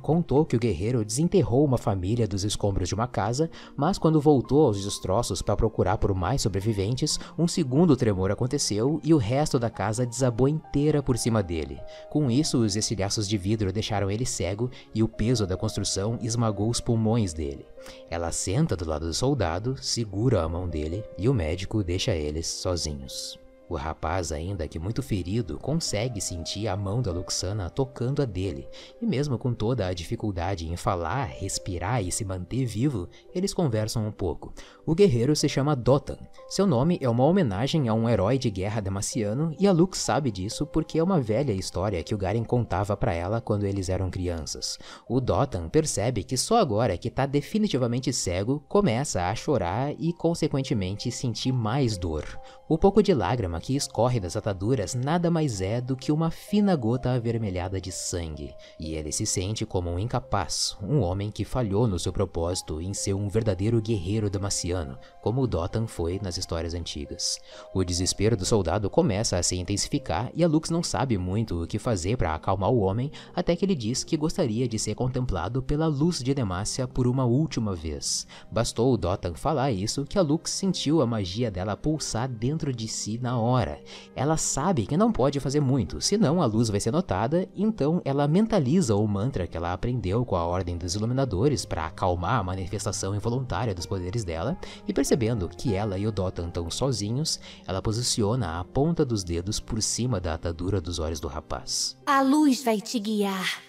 Contou 0.00 0.44
que 0.44 0.54
o 0.54 0.58
guerreiro 0.58 1.04
desenterrou 1.04 1.64
uma 1.64 1.76
família 1.76 2.26
dos 2.26 2.44
escombros 2.44 2.88
de 2.88 2.94
uma 2.94 3.08
casa, 3.08 3.50
mas 3.76 3.98
quando 3.98 4.20
voltou 4.20 4.66
aos 4.66 4.82
destroços 4.82 5.42
para 5.42 5.56
procurar 5.56 5.98
por 5.98 6.14
mais 6.14 6.42
sobreviventes, 6.42 7.18
um 7.36 7.48
segundo 7.48 7.96
tremor 7.96 8.30
aconteceu 8.30 9.00
e 9.02 9.12
o 9.12 9.18
resto 9.18 9.58
da 9.58 9.68
casa 9.68 10.06
desabou 10.06 10.48
inteira 10.48 11.02
por 11.02 11.18
cima 11.18 11.42
dele. 11.42 11.80
Com 12.10 12.30
isso, 12.30 12.58
os 12.58 12.76
estilhaços 12.76 13.28
de 13.28 13.36
vidro 13.36 13.72
deixaram 13.72 14.10
ele 14.10 14.24
cego 14.24 14.70
e 14.94 15.02
o 15.02 15.08
peso 15.08 15.46
da 15.46 15.56
construção 15.56 16.18
esmagou 16.22 16.70
os 16.70 16.80
pulmões 16.80 17.32
dele. 17.32 17.66
Ela 18.08 18.30
senta 18.30 18.76
do 18.76 18.88
lado 18.88 19.06
do 19.06 19.14
soldado, 19.14 19.76
segura 19.82 20.42
a 20.42 20.48
mão 20.48 20.68
dele 20.68 21.02
e 21.18 21.28
o 21.28 21.34
médico 21.34 21.82
deixa 21.82 22.14
eles 22.14 22.46
sozinhos. 22.46 23.41
O 23.72 23.76
rapaz, 23.76 24.32
ainda 24.32 24.68
que 24.68 24.78
muito 24.78 25.02
ferido, 25.02 25.58
consegue 25.58 26.20
sentir 26.20 26.68
a 26.68 26.76
mão 26.76 27.00
da 27.00 27.10
Luxana 27.10 27.70
tocando 27.70 28.20
a 28.20 28.26
dele, 28.26 28.68
e 29.00 29.06
mesmo 29.06 29.38
com 29.38 29.54
toda 29.54 29.86
a 29.86 29.94
dificuldade 29.94 30.70
em 30.70 30.76
falar, 30.76 31.24
respirar 31.24 32.04
e 32.04 32.12
se 32.12 32.22
manter 32.22 32.66
vivo, 32.66 33.08
eles 33.34 33.54
conversam 33.54 34.06
um 34.06 34.12
pouco. 34.12 34.52
O 34.84 34.94
guerreiro 34.94 35.34
se 35.34 35.48
chama 35.48 35.74
Dotan. 35.74 36.18
Seu 36.50 36.66
nome 36.66 36.98
é 37.00 37.08
uma 37.08 37.24
homenagem 37.24 37.88
a 37.88 37.94
um 37.94 38.06
herói 38.10 38.36
de 38.36 38.50
guerra 38.50 38.82
damaciano, 38.82 39.56
e 39.58 39.66
a 39.66 39.72
Lux 39.72 39.96
sabe 39.96 40.30
disso 40.30 40.66
porque 40.66 40.98
é 40.98 41.02
uma 41.02 41.18
velha 41.18 41.52
história 41.52 42.02
que 42.02 42.14
o 42.14 42.18
Garen 42.18 42.44
contava 42.44 42.94
para 42.94 43.14
ela 43.14 43.40
quando 43.40 43.64
eles 43.64 43.88
eram 43.88 44.10
crianças. 44.10 44.78
O 45.08 45.18
Dotan 45.18 45.70
percebe 45.70 46.24
que 46.24 46.36
só 46.36 46.58
agora 46.58 46.98
que 46.98 47.08
tá 47.08 47.24
definitivamente 47.24 48.12
cego, 48.12 48.62
começa 48.68 49.30
a 49.30 49.34
chorar 49.34 49.94
e, 49.98 50.12
consequentemente, 50.12 51.10
sentir 51.10 51.52
mais 51.52 51.96
dor. 51.96 52.38
O 52.68 52.78
pouco 52.78 53.02
de 53.02 53.12
lágrima 53.12 53.60
que 53.60 53.74
escorre 53.74 54.20
das 54.20 54.36
ataduras 54.36 54.94
nada 54.94 55.28
mais 55.30 55.60
é 55.60 55.80
do 55.80 55.96
que 55.96 56.12
uma 56.12 56.30
fina 56.30 56.76
gota 56.76 57.10
avermelhada 57.10 57.80
de 57.80 57.90
sangue, 57.90 58.54
e 58.78 58.94
ele 58.94 59.10
se 59.10 59.26
sente 59.26 59.66
como 59.66 59.90
um 59.90 59.98
incapaz, 59.98 60.76
um 60.80 61.00
homem 61.00 61.28
que 61.28 61.44
falhou 61.44 61.88
no 61.88 61.98
seu 61.98 62.12
propósito 62.12 62.80
em 62.80 62.94
ser 62.94 63.14
um 63.14 63.28
verdadeiro 63.28 63.82
guerreiro 63.82 64.30
damaciano, 64.30 64.96
como 65.20 65.42
o 65.42 65.46
Dotan 65.46 65.88
foi 65.88 66.20
nas 66.22 66.38
histórias 66.38 66.72
antigas. 66.72 67.40
O 67.74 67.82
desespero 67.82 68.36
do 68.36 68.44
soldado 68.44 68.88
começa 68.88 69.36
a 69.36 69.42
se 69.42 69.56
intensificar 69.56 70.30
e 70.32 70.44
a 70.44 70.48
Lux 70.48 70.70
não 70.70 70.84
sabe 70.84 71.18
muito 71.18 71.64
o 71.64 71.66
que 71.66 71.80
fazer 71.80 72.16
para 72.16 72.32
acalmar 72.32 72.70
o 72.70 72.78
homem, 72.78 73.10
até 73.34 73.56
que 73.56 73.64
ele 73.64 73.74
diz 73.74 74.04
que 74.04 74.16
gostaria 74.16 74.68
de 74.68 74.78
ser 74.78 74.94
contemplado 74.94 75.62
pela 75.64 75.88
luz 75.88 76.20
de 76.22 76.32
Demacia 76.32 76.86
por 76.86 77.08
uma 77.08 77.24
última 77.24 77.74
vez. 77.74 78.24
Bastou 78.50 78.94
o 78.94 78.96
Dotan 78.96 79.34
falar 79.34 79.72
isso 79.72 80.04
que 80.04 80.16
a 80.16 80.22
Lux 80.22 80.52
sentiu 80.52 81.02
a 81.02 81.06
magia 81.06 81.50
dela 81.50 81.76
pulsar 81.76 82.28
dentro 82.28 82.51
de 82.56 82.88
si 82.88 83.18
na 83.18 83.38
hora 83.38 83.52
hora. 83.62 83.80
Ela 84.14 84.36
sabe 84.36 84.86
que 84.86 84.96
não 84.96 85.12
pode 85.12 85.38
fazer 85.40 85.60
muito, 85.60 86.00
senão 86.00 86.42
a 86.42 86.46
luz 86.46 86.68
vai 86.68 86.80
ser 86.80 86.90
notada, 86.90 87.48
então 87.54 88.00
ela 88.04 88.26
mentaliza 88.26 88.96
o 88.96 89.06
mantra 89.06 89.46
que 89.46 89.56
ela 89.56 89.72
aprendeu 89.72 90.24
com 90.24 90.36
a 90.36 90.44
Ordem 90.44 90.76
dos 90.76 90.94
Iluminadores 90.94 91.64
para 91.64 91.86
acalmar 91.86 92.40
a 92.40 92.42
manifestação 92.42 93.14
involuntária 93.14 93.74
dos 93.74 93.86
poderes 93.86 94.24
dela, 94.24 94.56
e 94.86 94.92
percebendo 94.92 95.48
que 95.48 95.74
ela 95.74 95.98
e 95.98 96.06
o 96.06 96.12
Dotan 96.12 96.48
estão 96.48 96.70
sozinhos, 96.70 97.40
ela 97.66 97.82
posiciona 97.82 98.58
a 98.58 98.64
ponta 98.64 99.04
dos 99.04 99.22
dedos 99.22 99.60
por 99.60 99.80
cima 99.82 100.20
da 100.20 100.34
atadura 100.34 100.80
dos 100.80 100.98
olhos 100.98 101.20
do 101.20 101.28
rapaz. 101.28 101.96
A 102.06 102.22
luz 102.22 102.64
vai 102.64 102.80
te 102.80 102.98
guiar, 102.98 103.60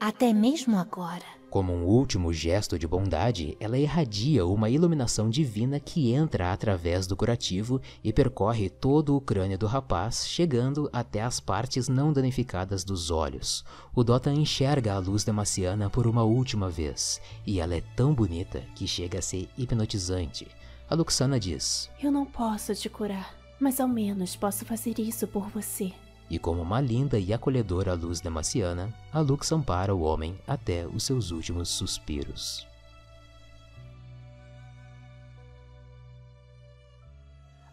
até 0.00 0.32
mesmo 0.32 0.76
agora. 0.78 1.43
Como 1.54 1.72
um 1.72 1.84
último 1.84 2.32
gesto 2.32 2.76
de 2.76 2.84
bondade, 2.84 3.56
ela 3.60 3.78
irradia 3.78 4.44
uma 4.44 4.68
iluminação 4.68 5.30
divina 5.30 5.78
que 5.78 6.12
entra 6.12 6.52
através 6.52 7.06
do 7.06 7.14
curativo 7.14 7.80
e 8.02 8.12
percorre 8.12 8.68
todo 8.68 9.14
o 9.14 9.20
crânio 9.20 9.56
do 9.56 9.68
rapaz, 9.68 10.26
chegando 10.26 10.90
até 10.92 11.22
as 11.22 11.38
partes 11.38 11.88
não 11.88 12.12
danificadas 12.12 12.82
dos 12.82 13.08
olhos. 13.08 13.64
O 13.94 14.02
Dota 14.02 14.32
enxerga 14.32 14.94
a 14.94 14.98
luz 14.98 15.22
demaciana 15.22 15.88
por 15.88 16.08
uma 16.08 16.24
última 16.24 16.68
vez, 16.68 17.20
e 17.46 17.60
ela 17.60 17.76
é 17.76 17.82
tão 17.94 18.12
bonita 18.12 18.64
que 18.74 18.88
chega 18.88 19.20
a 19.20 19.22
ser 19.22 19.48
hipnotizante. 19.56 20.48
A 20.90 20.96
Luxana 20.96 21.38
diz: 21.38 21.88
Eu 22.02 22.10
não 22.10 22.26
posso 22.26 22.74
te 22.74 22.88
curar, 22.88 23.32
mas 23.60 23.78
ao 23.78 23.86
menos 23.86 24.34
posso 24.34 24.64
fazer 24.64 24.98
isso 24.98 25.24
por 25.28 25.48
você. 25.50 25.92
E 26.30 26.38
como 26.38 26.62
uma 26.62 26.80
linda 26.80 27.18
e 27.18 27.32
acolhedora 27.32 27.94
luz 27.94 28.20
demaciana, 28.20 28.92
a 29.12 29.20
Lux 29.20 29.50
ampara 29.52 29.94
o 29.94 30.02
homem 30.02 30.38
até 30.46 30.86
os 30.86 31.04
seus 31.04 31.30
últimos 31.30 31.68
suspiros. 31.68 32.66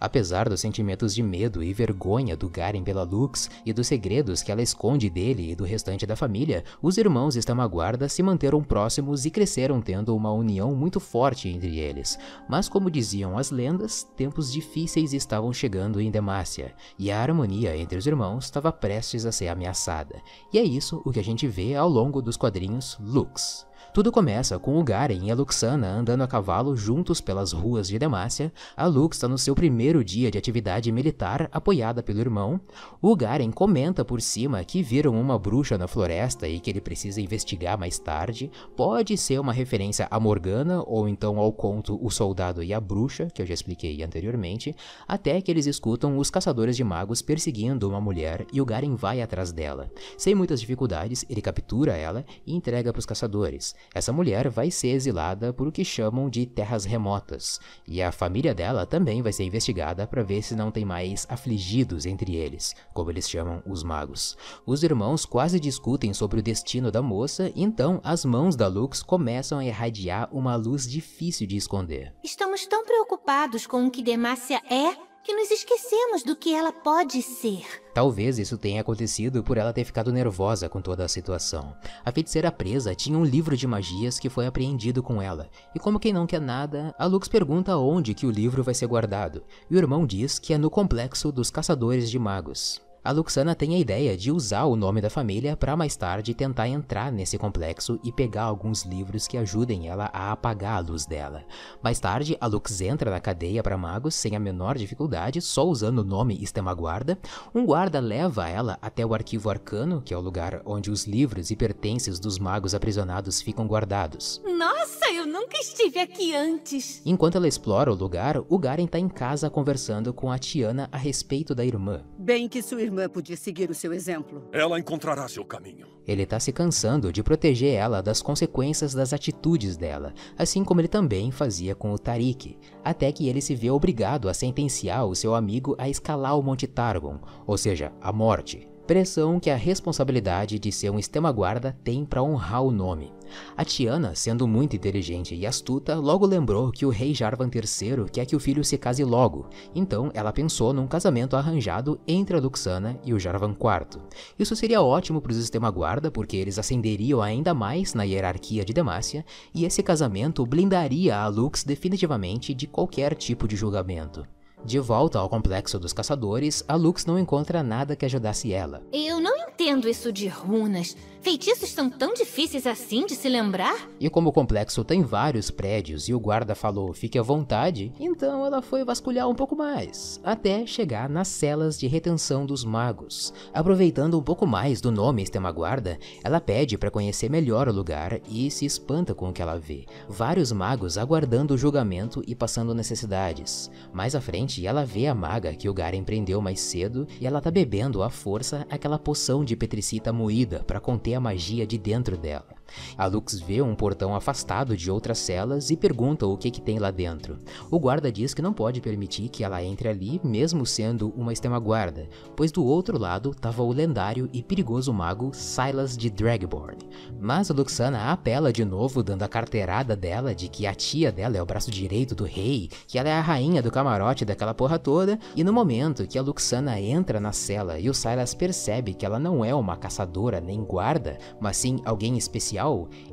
Apesar 0.01 0.49
dos 0.49 0.59
sentimentos 0.59 1.13
de 1.13 1.21
medo 1.21 1.61
e 1.61 1.71
vergonha 1.75 2.35
do 2.35 2.49
Garen 2.49 2.83
pela 2.83 3.03
Lux 3.03 3.51
e 3.63 3.71
dos 3.71 3.85
segredos 3.85 4.41
que 4.41 4.51
ela 4.51 4.63
esconde 4.63 5.11
dele 5.11 5.51
e 5.51 5.55
do 5.55 5.63
restante 5.63 6.07
da 6.07 6.15
família, 6.15 6.63
os 6.81 6.97
irmãos 6.97 7.35
Estamaguarda 7.35 8.09
se 8.09 8.23
manteram 8.23 8.63
próximos 8.63 9.27
e 9.27 9.29
cresceram 9.29 9.79
tendo 9.79 10.15
uma 10.15 10.31
união 10.31 10.73
muito 10.73 10.99
forte 10.99 11.47
entre 11.47 11.77
eles. 11.77 12.17
Mas 12.49 12.67
como 12.67 12.89
diziam 12.89 13.37
as 13.37 13.51
lendas, 13.51 14.03
tempos 14.17 14.51
difíceis 14.51 15.13
estavam 15.13 15.53
chegando 15.53 16.01
em 16.01 16.09
Demacia, 16.09 16.73
e 16.97 17.11
a 17.11 17.21
harmonia 17.21 17.77
entre 17.77 17.95
os 17.95 18.07
irmãos 18.07 18.45
estava 18.45 18.71
prestes 18.71 19.23
a 19.27 19.31
ser 19.31 19.49
ameaçada. 19.49 20.19
E 20.51 20.57
é 20.57 20.63
isso 20.63 20.99
o 21.05 21.11
que 21.11 21.19
a 21.19 21.23
gente 21.23 21.47
vê 21.47 21.75
ao 21.75 21.87
longo 21.87 22.23
dos 22.23 22.37
quadrinhos 22.37 22.97
Lux. 22.99 23.69
Tudo 23.93 24.10
começa 24.10 24.58
com 24.58 24.80
o 24.80 24.84
Garen 24.86 25.19
e 25.21 25.30
a 25.30 25.36
Luxana 25.36 25.89
andando 25.89 26.21
a 26.21 26.27
cavalo 26.27 26.77
juntos 26.77 27.19
pelas 27.19 27.51
ruas 27.51 27.89
de 27.89 27.99
Demacia. 27.99 28.49
A 28.77 28.86
Lux 28.86 29.17
está 29.17 29.27
no 29.27 29.38
seu 29.38 29.54
primeiro 29.54 30.01
dia 30.01 30.32
de 30.32 30.38
atividade 30.38 30.89
militar, 30.93 31.49
apoiada 31.51 32.01
pelo 32.01 32.21
irmão. 32.21 32.58
O 33.01 33.13
Garen 33.17 33.51
comenta 33.51 34.06
por 34.06 34.21
cima 34.21 34.63
que 34.63 34.82
viram 34.82 35.19
uma 35.19 35.38
bruxa 35.38 35.77
na 35.77 35.89
floresta 35.89 36.47
e 36.47 36.62
que 36.62 36.69
ele 36.69 36.80
precisa 36.80 37.19
investigar 37.19 37.77
mais 37.77 37.99
tarde. 37.99 38.49
Pode 38.77 39.17
ser 39.17 39.41
uma 39.41 39.51
referência 39.51 40.08
a 40.10 40.17
Morgana 40.21 40.82
ou 40.88 41.06
então 41.06 41.38
ao 41.38 41.51
conto 41.51 41.99
O 42.01 42.10
Soldado 42.10 42.63
e 42.63 42.73
a 42.73 42.80
Bruxa, 42.80 43.27
que 43.27 43.41
eu 43.41 43.45
já 43.45 43.54
expliquei 43.54 44.01
anteriormente, 44.01 44.73
até 45.06 45.41
que 45.41 45.51
eles 45.51 45.65
escutam 45.65 46.17
os 46.17 46.30
caçadores 46.30 46.77
de 46.77 46.84
magos 46.86 47.21
perseguindo 47.21 47.89
uma 47.89 47.99
mulher 47.99 48.45
e 48.54 48.62
o 48.62 48.65
Garen 48.65 48.95
vai 48.95 49.21
atrás 49.21 49.51
dela. 49.51 49.91
Sem 50.17 50.34
muitas 50.34 50.62
dificuldades, 50.62 51.25
ele 51.30 51.41
captura 51.41 51.97
ela 51.97 52.23
e 52.47 52.56
entrega 52.56 52.93
para 52.93 52.99
os 52.99 53.06
caçadores. 53.06 53.75
Essa 53.93 54.13
mulher 54.13 54.49
vai 54.49 54.71
ser 54.71 54.89
exilada 54.89 55.51
por 55.51 55.67
o 55.67 55.71
que 55.71 55.83
chamam 55.83 56.29
de 56.29 56.45
terras 56.45 56.85
remotas, 56.85 57.59
e 57.87 58.01
a 58.01 58.11
família 58.11 58.53
dela 58.53 58.85
também 58.85 59.21
vai 59.21 59.33
ser 59.33 59.43
investigada 59.43 60.07
para 60.07 60.23
ver 60.23 60.41
se 60.41 60.55
não 60.55 60.71
tem 60.71 60.85
mais 60.85 61.25
afligidos 61.29 62.05
entre 62.05 62.35
eles, 62.35 62.73
como 62.93 63.11
eles 63.11 63.29
chamam 63.29 63.61
os 63.65 63.83
magos. 63.83 64.37
Os 64.65 64.83
irmãos 64.83 65.25
quase 65.25 65.59
discutem 65.59 66.13
sobre 66.13 66.39
o 66.39 66.43
destino 66.43 66.91
da 66.91 67.01
moça, 67.01 67.51
então 67.55 67.99
as 68.03 68.23
mãos 68.23 68.55
da 68.55 68.67
Lux 68.67 69.03
começam 69.03 69.59
a 69.59 69.65
irradiar 69.65 70.29
uma 70.31 70.55
luz 70.55 70.89
difícil 70.89 71.47
de 71.47 71.57
esconder. 71.57 72.13
Estamos 72.23 72.65
tão 72.65 72.85
preocupados 72.85 73.67
com 73.67 73.85
o 73.85 73.91
que 73.91 74.01
Demácia 74.01 74.61
é 74.69 75.11
que 75.23 75.34
nos 75.34 75.51
esquecemos 75.51 76.23
do 76.23 76.36
que 76.36 76.53
ela 76.53 76.71
pode 76.71 77.21
ser. 77.21 77.65
Talvez 77.93 78.39
isso 78.39 78.57
tenha 78.57 78.81
acontecido 78.81 79.43
por 79.43 79.57
ela 79.57 79.73
ter 79.73 79.84
ficado 79.84 80.12
nervosa 80.12 80.67
com 80.67 80.81
toda 80.81 81.03
a 81.03 81.07
situação. 81.07 81.75
A 82.03 82.12
feiticeira 82.12 82.51
presa 82.51 82.95
tinha 82.95 83.17
um 83.17 83.25
livro 83.25 83.55
de 83.55 83.67
magias 83.67 84.17
que 84.17 84.29
foi 84.29 84.47
apreendido 84.47 85.03
com 85.03 85.21
ela, 85.21 85.49
e 85.75 85.79
como 85.79 85.99
quem 85.99 86.13
não 86.13 86.25
quer 86.25 86.41
nada, 86.41 86.95
a 86.97 87.05
Lux 87.05 87.27
pergunta 87.27 87.77
onde 87.77 88.13
que 88.13 88.25
o 88.25 88.31
livro 88.31 88.63
vai 88.63 88.73
ser 88.73 88.88
guardado, 88.88 89.43
e 89.69 89.75
o 89.75 89.77
irmão 89.77 90.05
diz 90.05 90.39
que 90.39 90.53
é 90.53 90.57
no 90.57 90.69
complexo 90.69 91.31
dos 91.31 91.49
caçadores 91.49 92.09
de 92.09 92.17
magos. 92.17 92.82
A 93.04 93.10
Luxana 93.10 93.56
tem 93.56 93.74
a 93.74 93.80
ideia 93.80 94.16
de 94.16 94.32
usar 94.32 94.66
o 94.66 94.76
nome 94.76 95.02
da 95.02 95.10
família 95.10 95.58
para 95.58 95.76
mais 95.76 95.95
tarde 95.95 96.36
tentar 96.36 96.68
entrar 96.68 97.12
nesse 97.12 97.36
complexo 97.36 97.99
e 98.04 98.12
pegar 98.12 98.43
alguns 98.43 98.84
livros 98.84 99.28
que 99.28 99.39
ajudem 99.39 99.88
ela 99.88 100.08
a 100.14 100.32
apagar 100.32 100.78
a 100.78 100.80
luz 100.80 101.08
dela. 101.08 101.43
Mais 101.82 101.99
tarde, 101.99 102.38
a 102.39 102.45
Lux 102.45 102.80
entra 102.80 103.10
na 103.10 103.20
cadeia 103.20 103.64
para 103.64 103.76
magos 103.76 104.14
sem 104.14 104.36
a 104.36 104.39
menor 104.39 104.78
dificuldade, 104.78 105.41
só 105.41 105.68
usando 105.68 105.99
o 105.99 106.04
nome 106.04 106.38
Estemaguarda. 106.43 107.18
Um 107.56 107.66
guarda 107.66 107.99
leva 107.99 108.47
ela 108.47 108.78
até 108.80 109.04
o 109.04 109.16
arquivo 109.16 109.49
arcano, 109.49 110.04
que 110.04 110.14
é 110.14 110.18
o 110.18 110.22
lugar 110.22 110.62
onde 110.64 110.91
os 110.91 111.08
livros 111.08 111.49
e 111.49 111.56
pertences 111.56 112.20
dos 112.20 112.38
magos 112.38 112.76
aprisionados 112.76 113.41
ficam 113.41 113.66
guardados. 113.66 114.39
Nossa, 114.45 115.12
eu 115.12 115.26
nunca 115.26 115.58
estive 115.58 115.97
aqui 115.97 116.36
antes. 116.36 117.02
Enquanto 117.04 117.38
ela 117.38 117.47
explora 117.47 117.91
o 117.91 117.95
lugar, 117.95 118.38
o 118.47 118.60
Garen 118.60 118.86
tá 118.86 118.99
em 118.99 119.10
casa 119.10 119.49
conversando 119.49 120.14
com 120.14 120.32
a 120.32 120.38
Tiana 120.38 120.88
a 120.91 120.97
respeito 120.97 121.56
da 121.56 121.66
irmã. 121.66 122.04
Bem 122.20 122.47
que 122.47 122.62
sua 122.62 122.80
irmã 122.80 122.90
podia 123.09 123.37
seguir 123.37 123.69
o 123.69 123.75
seu 123.75 123.93
exemplo. 123.93 124.47
Ela 124.51 124.79
encontrará 124.79 125.27
seu 125.27 125.43
caminho. 125.43 125.87
Ele 126.07 126.25
tá 126.25 126.39
se 126.39 126.51
cansando 126.51 127.11
de 127.11 127.21
proteger 127.21 127.73
ela 127.73 128.01
das 128.01 128.21
consequências 128.21 128.93
das 128.93 129.13
atitudes 129.13 129.77
dela, 129.77 130.13
assim 130.37 130.63
como 130.63 130.81
ele 130.81 130.87
também 130.87 131.31
fazia 131.31 131.75
com 131.75 131.91
o 131.91 131.99
Tarik, 131.99 132.57
até 132.83 133.11
que 133.11 133.27
ele 133.27 133.41
se 133.41 133.55
vê 133.55 133.69
obrigado 133.69 134.29
a 134.29 134.33
sentenciar 134.33 135.05
o 135.05 135.15
seu 135.15 135.35
amigo 135.35 135.75
a 135.77 135.87
escalar 135.89 136.37
o 136.37 136.43
Monte 136.43 136.67
Targon, 136.67 137.19
ou 137.45 137.57
seja, 137.57 137.91
a 138.01 138.11
morte. 138.11 138.70
Pressão 138.91 139.39
que 139.39 139.49
a 139.49 139.55
responsabilidade 139.55 140.59
de 140.59 140.69
ser 140.69 140.89
um 140.89 140.99
Estema-Guarda 140.99 141.77
tem 141.81 142.03
para 142.03 142.21
honrar 142.21 142.61
o 142.61 142.71
nome. 142.71 143.09
A 143.55 143.63
Tiana, 143.63 144.13
sendo 144.15 144.45
muito 144.45 144.75
inteligente 144.75 145.33
e 145.33 145.45
astuta, 145.45 145.95
logo 145.95 146.25
lembrou 146.25 146.73
que 146.73 146.85
o 146.85 146.89
rei 146.89 147.13
Jarvan 147.13 147.49
III 147.49 148.11
quer 148.11 148.25
que 148.25 148.35
o 148.35 148.39
filho 148.39 148.65
se 148.65 148.77
case 148.77 149.05
logo, 149.05 149.47
então 149.73 150.11
ela 150.13 150.33
pensou 150.33 150.73
num 150.73 150.87
casamento 150.87 151.37
arranjado 151.37 152.01
entre 152.05 152.35
a 152.35 152.39
Luxana 152.41 152.99
e 153.05 153.13
o 153.13 153.19
Jarvan 153.19 153.51
IV. 153.51 154.01
Isso 154.37 154.57
seria 154.57 154.81
ótimo 154.81 155.21
para 155.21 155.31
o 155.31 155.35
sistema 155.35 155.71
guarda, 155.71 156.11
porque 156.11 156.35
eles 156.35 156.59
ascenderiam 156.59 157.21
ainda 157.21 157.53
mais 157.53 157.93
na 157.93 158.03
hierarquia 158.03 158.65
de 158.65 158.73
Demacia, 158.73 159.23
e 159.55 159.63
esse 159.63 159.81
casamento 159.81 160.45
blindaria 160.45 161.15
a 161.15 161.29
Lux 161.29 161.63
definitivamente 161.63 162.53
de 162.53 162.67
qualquer 162.67 163.15
tipo 163.15 163.47
de 163.47 163.55
julgamento. 163.55 164.27
De 164.64 164.80
volta 164.80 165.18
ao 165.18 165.28
complexo 165.28 165.80
dos 165.80 165.91
caçadores, 165.91 166.64
a 166.68 166.76
Lux 166.76 167.05
não 167.05 167.18
encontra 167.18 167.64
nada 167.64 167.95
que 167.95 168.05
ajudasse 168.05 168.53
ela. 168.53 168.84
Eu 168.93 169.20
não 169.20 169.36
entendo 169.36 169.89
isso 169.89 170.12
de 170.12 170.28
runas. 170.28 170.95
Feitiços 171.22 171.69
são 171.69 171.88
tão 171.88 172.15
difíceis 172.15 172.65
assim 172.65 173.05
de 173.05 173.13
se 173.13 173.30
lembrar? 173.30 173.88
E 173.99 174.09
como 174.09 174.30
o 174.30 174.34
complexo 174.34 174.84
tem 174.84 175.03
vários 175.03 175.51
prédios 175.51 176.09
e 176.09 176.15
o 176.15 176.19
guarda 176.19 176.55
falou 176.55 176.91
fique 176.93 177.19
à 177.19 177.22
vontade, 177.22 177.93
então 177.99 178.43
ela 178.43 178.59
foi 178.59 178.84
vasculhar 178.84 179.30
um 179.30 179.36
pouco 179.36 179.55
mais, 179.55 180.19
até 180.24 180.65
chegar 180.65 181.07
nas 181.07 181.28
celas 181.28 181.78
de 181.78 181.86
retenção 181.86 182.43
dos 182.43 182.65
magos. 182.65 183.32
Aproveitando 183.53 184.17
um 184.17 184.24
pouco 184.24 184.47
mais 184.47 184.82
do 184.82 184.91
nome 184.91 185.22
Estema 185.22 185.51
Guarda, 185.51 185.99
ela 186.24 186.41
pede 186.41 186.76
para 186.76 186.89
conhecer 186.89 187.30
melhor 187.30 187.67
o 187.67 187.74
lugar 187.74 188.19
e 188.28 188.49
se 188.49 188.65
espanta 188.65 189.13
com 189.13 189.30
o 189.30 189.34
que 189.34 189.43
ela 189.43 189.59
vê. 189.59 189.86
Vários 190.09 190.51
magos 190.51 190.97
aguardando 190.97 191.53
o 191.53 191.57
julgamento 191.57 192.24
e 192.26 192.34
passando 192.34 192.74
necessidades. 192.74 193.69
Mais 193.93 194.15
à 194.15 194.22
frente, 194.22 194.65
ela 194.65 194.84
vê 194.84 195.05
a 195.05 195.13
maga 195.13 195.53
que 195.53 195.69
o 195.69 195.74
Garen 195.74 196.03
prendeu 196.03 196.41
mais 196.41 196.59
cedo 196.61 197.07
e 197.19 197.28
ela 197.28 197.39
tá 197.39 197.51
bebendo 197.51 198.01
à 198.01 198.09
força 198.09 198.65
aquela 198.72 198.97
poção 198.97 199.45
de 199.45 199.55
petricita 199.55 200.11
moída 200.11 200.63
para 200.65 200.80
conter 200.80 201.11
a 201.16 201.20
magia 201.20 201.66
de 201.66 201.78
dentro 201.78 202.18
dela. 202.18 202.61
A 202.97 203.05
Lux 203.05 203.39
vê 203.39 203.61
um 203.61 203.76
portão 203.76 204.15
afastado 204.15 204.76
de 204.76 204.89
outras 204.91 205.17
celas 205.17 205.69
e 205.69 205.78
pergunta 205.78 206.26
o 206.26 206.38
que, 206.38 206.51
que 206.51 206.61
tem 206.61 206.80
lá 206.80 206.91
dentro. 206.91 207.38
O 207.69 207.80
guarda 207.80 208.11
diz 208.11 208.34
que 208.34 208.41
não 208.41 208.53
pode 208.53 208.82
permitir 208.82 209.30
que 209.30 209.43
ela 209.43 209.63
entre 209.63 209.89
ali, 209.89 210.22
mesmo 210.24 210.65
sendo 210.65 211.09
uma 211.15 211.34
extrema-guarda, 211.34 212.07
pois 212.36 212.51
do 212.51 212.63
outro 212.63 212.97
lado 212.97 213.32
estava 213.32 213.63
o 213.63 213.72
lendário 213.72 214.30
e 214.32 214.41
perigoso 214.43 214.93
mago 214.93 215.32
Silas 215.34 215.97
de 215.97 216.09
Dragborn. 216.09 216.78
Mas 217.19 217.49
a 217.49 217.53
Luxana 217.53 218.11
apela 218.11 218.53
de 218.53 218.63
novo, 218.63 219.03
dando 219.03 219.24
a 219.24 219.28
carteirada 219.28 219.95
dela 219.95 220.36
de 220.36 220.47
que 220.47 220.67
a 220.67 220.74
tia 220.74 221.11
dela 221.11 221.38
é 221.38 221.41
o 221.41 221.45
braço 221.45 221.72
direito 221.72 222.15
do 222.15 222.24
rei, 222.24 222.69
que 222.88 222.97
ela 222.97 223.09
é 223.09 223.13
a 223.13 223.22
rainha 223.22 223.61
do 223.61 223.72
camarote 223.72 224.26
daquela 224.26 224.53
porra 224.53 224.78
toda, 224.78 225.19
e 225.36 225.43
no 225.43 225.53
momento 225.53 226.07
que 226.07 226.17
a 226.17 226.22
Luxana 226.22 226.80
entra 226.80 227.19
na 227.19 227.32
cela 227.32 227.80
e 227.80 227.89
o 227.89 227.93
Silas 227.93 228.34
percebe 228.34 228.93
que 228.93 229.05
ela 229.05 229.19
não 229.19 229.43
é 229.43 229.53
uma 229.53 229.78
caçadora 229.78 230.39
nem 230.39 230.63
guarda, 230.63 231.17
mas 231.39 231.57
sim 231.57 231.80
alguém 231.86 232.17
especial 232.17 232.61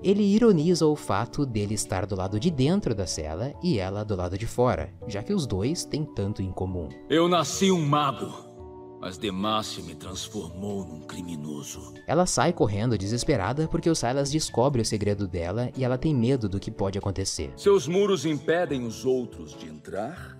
ele 0.02 0.22
ironiza 0.22 0.86
o 0.86 0.96
fato 0.96 1.46
dele 1.46 1.74
estar 1.74 2.06
do 2.06 2.16
lado 2.16 2.38
de 2.38 2.50
dentro 2.50 2.94
da 2.94 3.06
cela 3.06 3.52
e 3.62 3.78
ela 3.78 4.04
do 4.04 4.16
lado 4.16 4.36
de 4.36 4.46
fora, 4.46 4.92
já 5.06 5.22
que 5.22 5.32
os 5.32 5.46
dois 5.46 5.84
têm 5.84 6.04
tanto 6.04 6.42
em 6.42 6.50
comum. 6.50 6.88
Eu 7.08 7.28
nasci 7.28 7.70
um 7.70 7.84
mago, 7.84 8.32
mas 9.00 9.16
Demacia 9.16 9.82
me 9.84 9.94
transformou 9.94 10.84
num 10.84 11.00
criminoso. 11.00 11.94
Ela 12.06 12.26
sai 12.26 12.52
correndo 12.52 12.98
desesperada 12.98 13.68
porque 13.68 13.88
o 13.88 13.94
Silas 13.94 14.30
descobre 14.30 14.82
o 14.82 14.84
segredo 14.84 15.28
dela 15.28 15.70
e 15.76 15.84
ela 15.84 15.96
tem 15.96 16.14
medo 16.14 16.48
do 16.48 16.60
que 16.60 16.70
pode 16.70 16.98
acontecer. 16.98 17.52
Seus 17.56 17.86
muros 17.86 18.26
impedem 18.26 18.84
os 18.84 19.04
outros 19.04 19.56
de 19.56 19.68
entrar? 19.68 20.36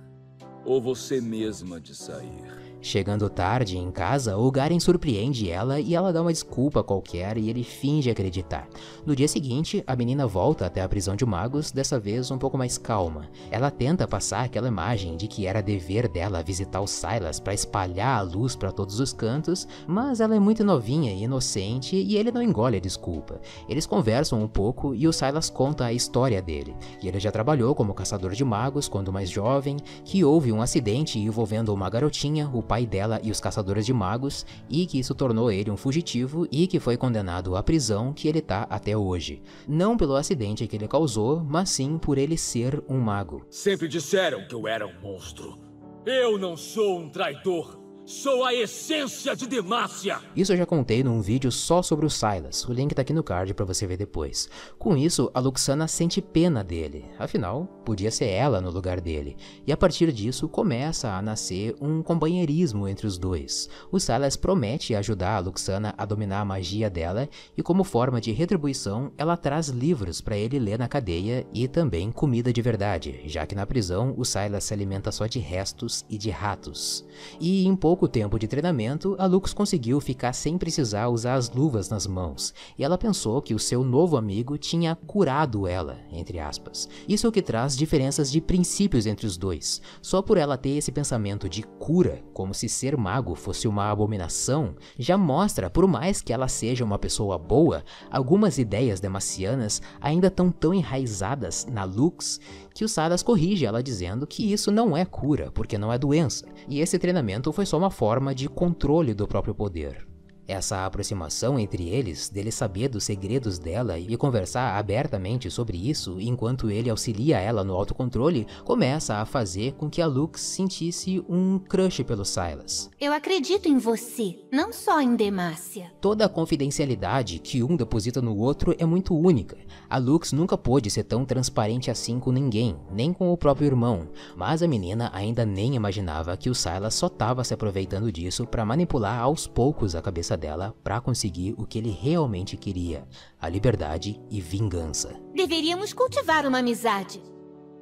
Ou 0.65 0.83
você 0.83 1.21
mesma 1.21 1.81
de 1.81 1.95
sair? 1.95 2.58
Chegando 2.81 3.29
tarde 3.29 3.77
em 3.77 3.91
casa, 3.91 4.37
o 4.37 4.51
Garen 4.51 4.79
surpreende 4.79 5.51
ela 5.51 5.81
e 5.81 5.95
ela 5.95 6.13
dá 6.13 6.23
uma 6.23 6.33
desculpa 6.33 6.83
qualquer 6.83 7.37
e 7.37 7.51
ele 7.51 7.65
finge 7.65 8.09
acreditar. 8.09 8.69
No 9.05 9.17
dia 9.17 9.27
seguinte, 9.27 9.83
a 9.87 9.97
menina 9.97 10.27
volta 10.29 10.67
até 10.67 10.81
a 10.81 10.89
prisão 10.89 11.17
de 11.17 11.27
magos, 11.27 11.73
dessa 11.73 11.99
vez 11.99 12.31
um 12.31 12.39
pouco 12.39 12.57
mais 12.57 12.79
calma. 12.79 13.29
Ela 13.51 13.71
tenta 13.71 14.07
passar 14.07 14.45
aquela 14.45 14.69
imagem 14.69 15.17
de 15.17 15.27
que 15.27 15.47
era 15.47 15.61
dever 15.61 16.09
dela 16.09 16.43
visitar 16.43 16.81
o 16.81 16.87
Silas 16.87 17.41
para 17.41 17.53
espalhar 17.53 18.19
a 18.19 18.23
luz 18.23 18.55
para 18.55 18.71
todos 18.71 19.01
os 19.01 19.13
cantos, 19.13 19.67
mas 19.87 20.21
ela 20.21 20.37
é 20.37 20.41
muito 20.41 20.63
novinha 20.63 21.13
e 21.13 21.25
inocente 21.25 21.97
e 21.97 22.17
ele 22.17 22.31
não 22.31 22.43
engole 22.43 22.77
a 22.77 22.81
desculpa. 22.81 23.41
Eles 23.69 23.87
conversam 23.87 24.41
um 24.41 24.49
pouco 24.49 24.95
e 24.95 25.09
o 25.09 25.13
Silas 25.13 25.51
conta 25.51 25.85
a 25.85 25.93
história 25.93 26.41
dele. 26.41 26.77
E 27.03 27.09
ele 27.09 27.19
já 27.19 27.33
trabalhou 27.33 27.75
como 27.75 27.93
caçador 27.93 28.33
de 28.33 28.45
magos 28.45 28.89
quando 28.89 29.13
mais 29.13 29.29
jovem, 29.29 29.77
que 30.05 30.25
houve 30.25 30.53
um 30.53 30.63
acidente 30.63 31.19
envolvendo 31.19 31.75
uma 31.75 31.91
garotinha, 31.91 32.49
o 32.53 32.68
pai 32.69 32.87
dela 32.87 33.19
e 33.25 33.31
os 33.31 33.41
caçadores 33.41 33.87
de 33.87 33.93
magos, 33.93 34.45
e 34.69 34.87
que 34.87 34.99
isso 34.99 35.15
tornou 35.15 35.51
ele 35.51 35.71
um 35.71 35.77
fugitivo 35.77 36.47
e 36.53 36.67
que 36.67 36.79
foi 36.79 36.97
condenado 36.97 37.57
à 37.57 37.63
prisão 37.63 38.13
que 38.13 38.29
ele 38.29 38.43
tá 38.43 38.67
até 38.69 38.97
hoje. 38.97 39.43
Não 39.67 39.97
pelo 39.97 40.15
acidente 40.15 40.67
que 40.67 40.77
ele 40.77 40.87
causou, 40.87 41.43
mas 41.43 41.71
sim 41.71 41.99
por 41.99 42.19
ele 42.19 42.37
ser 42.37 42.85
um 42.89 42.99
mago. 43.01 43.45
Sempre 43.51 43.89
disseram 43.89 44.47
que 44.47 44.55
eu 44.55 44.69
era 44.69 44.87
um 44.87 45.01
monstro. 45.01 45.59
Eu 46.05 46.39
não 46.39 46.57
sou 46.57 47.01
um 47.01 47.09
traidor. 47.09 47.88
Sou 48.09 48.43
a 48.43 48.55
essência 48.55 49.37
de 49.37 49.47
Demacia! 49.47 50.19
Isso 50.35 50.55
eu 50.55 50.57
já 50.57 50.65
contei 50.65 51.05
num 51.05 51.21
vídeo 51.21 51.53
só 51.53 51.83
sobre 51.83 52.07
o 52.07 52.11
Silas, 52.11 52.67
o 52.67 52.73
link 52.73 52.95
tá 52.95 53.03
aqui 53.03 53.13
no 53.13 53.23
card 53.23 53.53
para 53.53 53.67
você 53.67 53.87
ver 53.87 53.99
depois. 53.99 54.49
Com 54.79 54.97
isso, 54.97 55.31
a 55.35 55.41
Luxana 55.41 55.87
sente 55.87 56.23
pena 56.23 56.65
dele, 56.65 57.05
afinal, 57.19 57.67
podia 57.85 58.11
ser 58.11 58.29
ela 58.29 58.63
no 58.63 58.71
lugar 58.71 58.99
dele, 58.99 59.37
e 59.67 59.73
a 59.75 59.77
partir 59.77 60.11
disso 60.11 60.49
começa 60.49 61.11
a 61.11 61.21
nascer 61.21 61.77
um 61.83 62.03
companheirismo 62.03 62.89
entre 62.89 63.07
os 63.07 63.19
dois. 63.19 63.69
O 63.93 64.01
Silas 64.01 64.37
promete 64.37 64.95
ajudar 64.95 65.37
a 65.37 65.41
Luxana 65.41 65.95
a 65.99 66.07
dominar 66.07 66.41
a 66.41 66.47
magia 66.47 66.89
dela, 66.89 67.29
e 67.59 67.63
como 67.63 67.85
forma 67.85 68.23
de 68.23 68.33
retribuição, 68.33 69.13
ela 69.19 69.37
traz 69.37 69.69
livros 69.69 70.23
para 70.23 70.35
ele 70.35 70.59
ler 70.59 70.79
na 70.79 70.89
cadeia 70.89 71.47
e 71.53 71.69
também 71.69 72.11
comida 72.11 72.55
de 72.55 72.63
verdade, 72.63 73.21
já 73.27 73.47
que 73.47 73.55
na 73.55 73.67
prisão 73.67 74.15
o 74.17 74.25
Silas 74.25 74.65
se 74.65 74.73
alimenta 74.73 75.13
só 75.13 75.27
de 75.27 75.39
restos 75.41 76.07
e 76.09 76.17
de 76.17 76.31
ratos. 76.31 77.07
E 77.39 77.67
em 77.67 77.77
pouco 77.77 77.98
tempo 78.07 78.39
de 78.39 78.47
treinamento, 78.47 79.17
a 79.19 79.27
Lux 79.27 79.53
conseguiu 79.53 80.01
ficar 80.01 80.33
sem 80.33 80.59
precisar 80.59 81.09
usar 81.09 81.35
as 81.35 81.51
luvas 81.51 81.89
nas 81.89 82.07
mãos, 82.07 82.55
e 82.79 82.85
ela 82.85 82.99
pensou 82.99 83.41
que 83.41 83.55
o 83.55 83.59
seu 83.59 83.83
novo 83.83 84.17
amigo 84.17 84.59
tinha 84.59 84.95
curado 84.95 85.67
ela, 85.67 85.99
entre 86.13 86.39
aspas. 86.39 86.89
Isso 87.09 87.27
é 87.27 87.29
o 87.29 87.33
que 87.33 87.43
traz 87.43 87.77
diferenças 87.77 88.31
de 88.31 88.41
princípios 88.41 89.07
entre 89.07 89.27
os 89.27 89.37
dois. 89.37 89.81
Só 90.03 90.21
por 90.21 90.37
ela 90.37 90.59
ter 90.59 90.77
esse 90.77 90.93
pensamento 90.93 91.49
de 91.49 91.63
cura, 91.63 92.23
como 92.33 92.53
se 92.53 92.69
ser 92.69 92.97
mago 92.97 93.35
fosse 93.35 93.67
uma 93.67 93.91
abominação, 93.91 94.77
já 94.99 95.17
mostra, 95.17 95.71
por 95.71 95.87
mais 95.87 96.21
que 96.21 96.33
ela 96.33 96.47
seja 96.47 96.85
uma 96.85 96.99
pessoa 96.99 97.39
boa, 97.39 97.83
algumas 98.11 98.59
ideias 98.59 99.01
demacianas 99.01 99.81
ainda 100.01 100.29
estão 100.29 100.51
tão 100.51 100.75
enraizadas 100.75 101.67
na 101.67 101.85
Lux 101.85 102.39
que 102.79 102.85
o 102.85 102.89
Sadas 102.89 103.25
corrige 103.25 103.67
ela 103.67 103.83
dizendo 103.83 104.25
que 104.25 104.53
isso 104.53 104.71
não 104.71 104.97
é 104.97 105.05
cura, 105.05 105.51
porque 105.51 105.77
não 105.77 105.93
é 105.93 105.99
doença, 105.99 106.47
e 106.69 106.79
esse 106.79 106.97
treinamento 106.97 107.53
foi 107.53 107.67
só 107.67 107.77
uma 107.77 107.91
forma 107.91 108.33
de 108.33 108.49
controle 108.49 109.15
do 109.15 109.27
próprio 109.27 109.53
poder. 109.53 110.08
Essa 110.49 110.87
aproximação 110.87 111.59
entre 111.59 111.91
eles, 111.91 112.31
dele 112.31 112.51
saber 112.51 112.89
dos 112.89 113.05
segredos 113.05 113.59
dela 113.59 113.99
e 113.99 114.17
conversar 114.17 114.79
abertamente 114.79 115.51
sobre 115.51 115.77
isso 115.77 116.19
enquanto 116.19 116.71
ele 116.71 116.89
auxilia 116.89 117.39
ela 117.39 117.63
no 117.63 117.75
autocontrole, 117.75 118.47
começa 118.65 119.17
a 119.17 119.27
fazer 119.27 119.73
com 119.73 119.91
que 119.91 120.01
a 120.01 120.07
Lux 120.07 120.41
sentisse 120.41 121.23
um 121.29 121.59
crush 121.59 122.03
pelo 122.03 122.25
Silas. 122.25 122.89
Eu 122.99 123.13
acredito 123.13 123.69
em 123.69 123.77
você, 123.77 124.39
não 124.51 124.73
só 124.73 125.03
em 125.03 125.15
Demácia. 125.15 125.93
Toda 126.01 126.25
a 126.25 126.29
confidencialidade 126.31 127.41
que 127.41 127.63
um 127.63 127.77
deposita 127.77 128.23
no 128.23 128.35
outro 128.35 128.75
é 128.79 128.87
muito 128.87 129.15
única. 129.15 129.59
A 129.91 129.99
Lux 129.99 130.33
nunca 130.33 130.57
pôde 130.57 130.91
ser 130.91 131.05
tão 131.05 131.27
transparente 131.27 131.91
assim 131.91 132.19
com 132.19 132.33
ninguém, 132.33 132.75
nem 132.91 133.13
com 133.13 133.31
o 133.31 133.37
próprio 133.37 133.67
irmão, 133.67 134.09
mas 134.35 134.63
a 134.63 134.69
menina 134.69 135.11
ainda 135.13 135.45
nem 135.45 135.75
imaginava 135.75 136.35
que 136.39 136.49
o 136.49 136.55
Silas 136.55 136.95
só 136.95 137.09
estava 137.09 137.45
se 137.45 137.53
aproveitando 137.53 138.11
disso 138.11 138.47
para 138.47 138.65
manipular 138.65 139.21
aos 139.21 139.47
poucos 139.47 139.95
a 139.95 140.01
cabeça 140.01 140.38
dela 140.39 140.75
para 140.83 141.01
conseguir 141.01 141.55
o 141.59 141.67
que 141.67 141.79
ele 141.79 141.91
realmente 141.91 142.57
queria: 142.57 143.07
a 143.41 143.49
liberdade 143.49 144.21
e 144.31 144.41
vingança. 144.41 145.21
Deveríamos 145.35 145.93
cultivar 145.93 146.47
uma 146.47 146.59
amizade. 146.59 147.23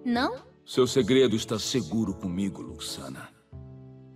Não? 0.04 0.36
Seu 0.64 0.86
segredo 0.86 1.36
está 1.36 1.59
seguro 1.59 2.14
comigo, 2.14 2.62
Luxana. 2.62 3.28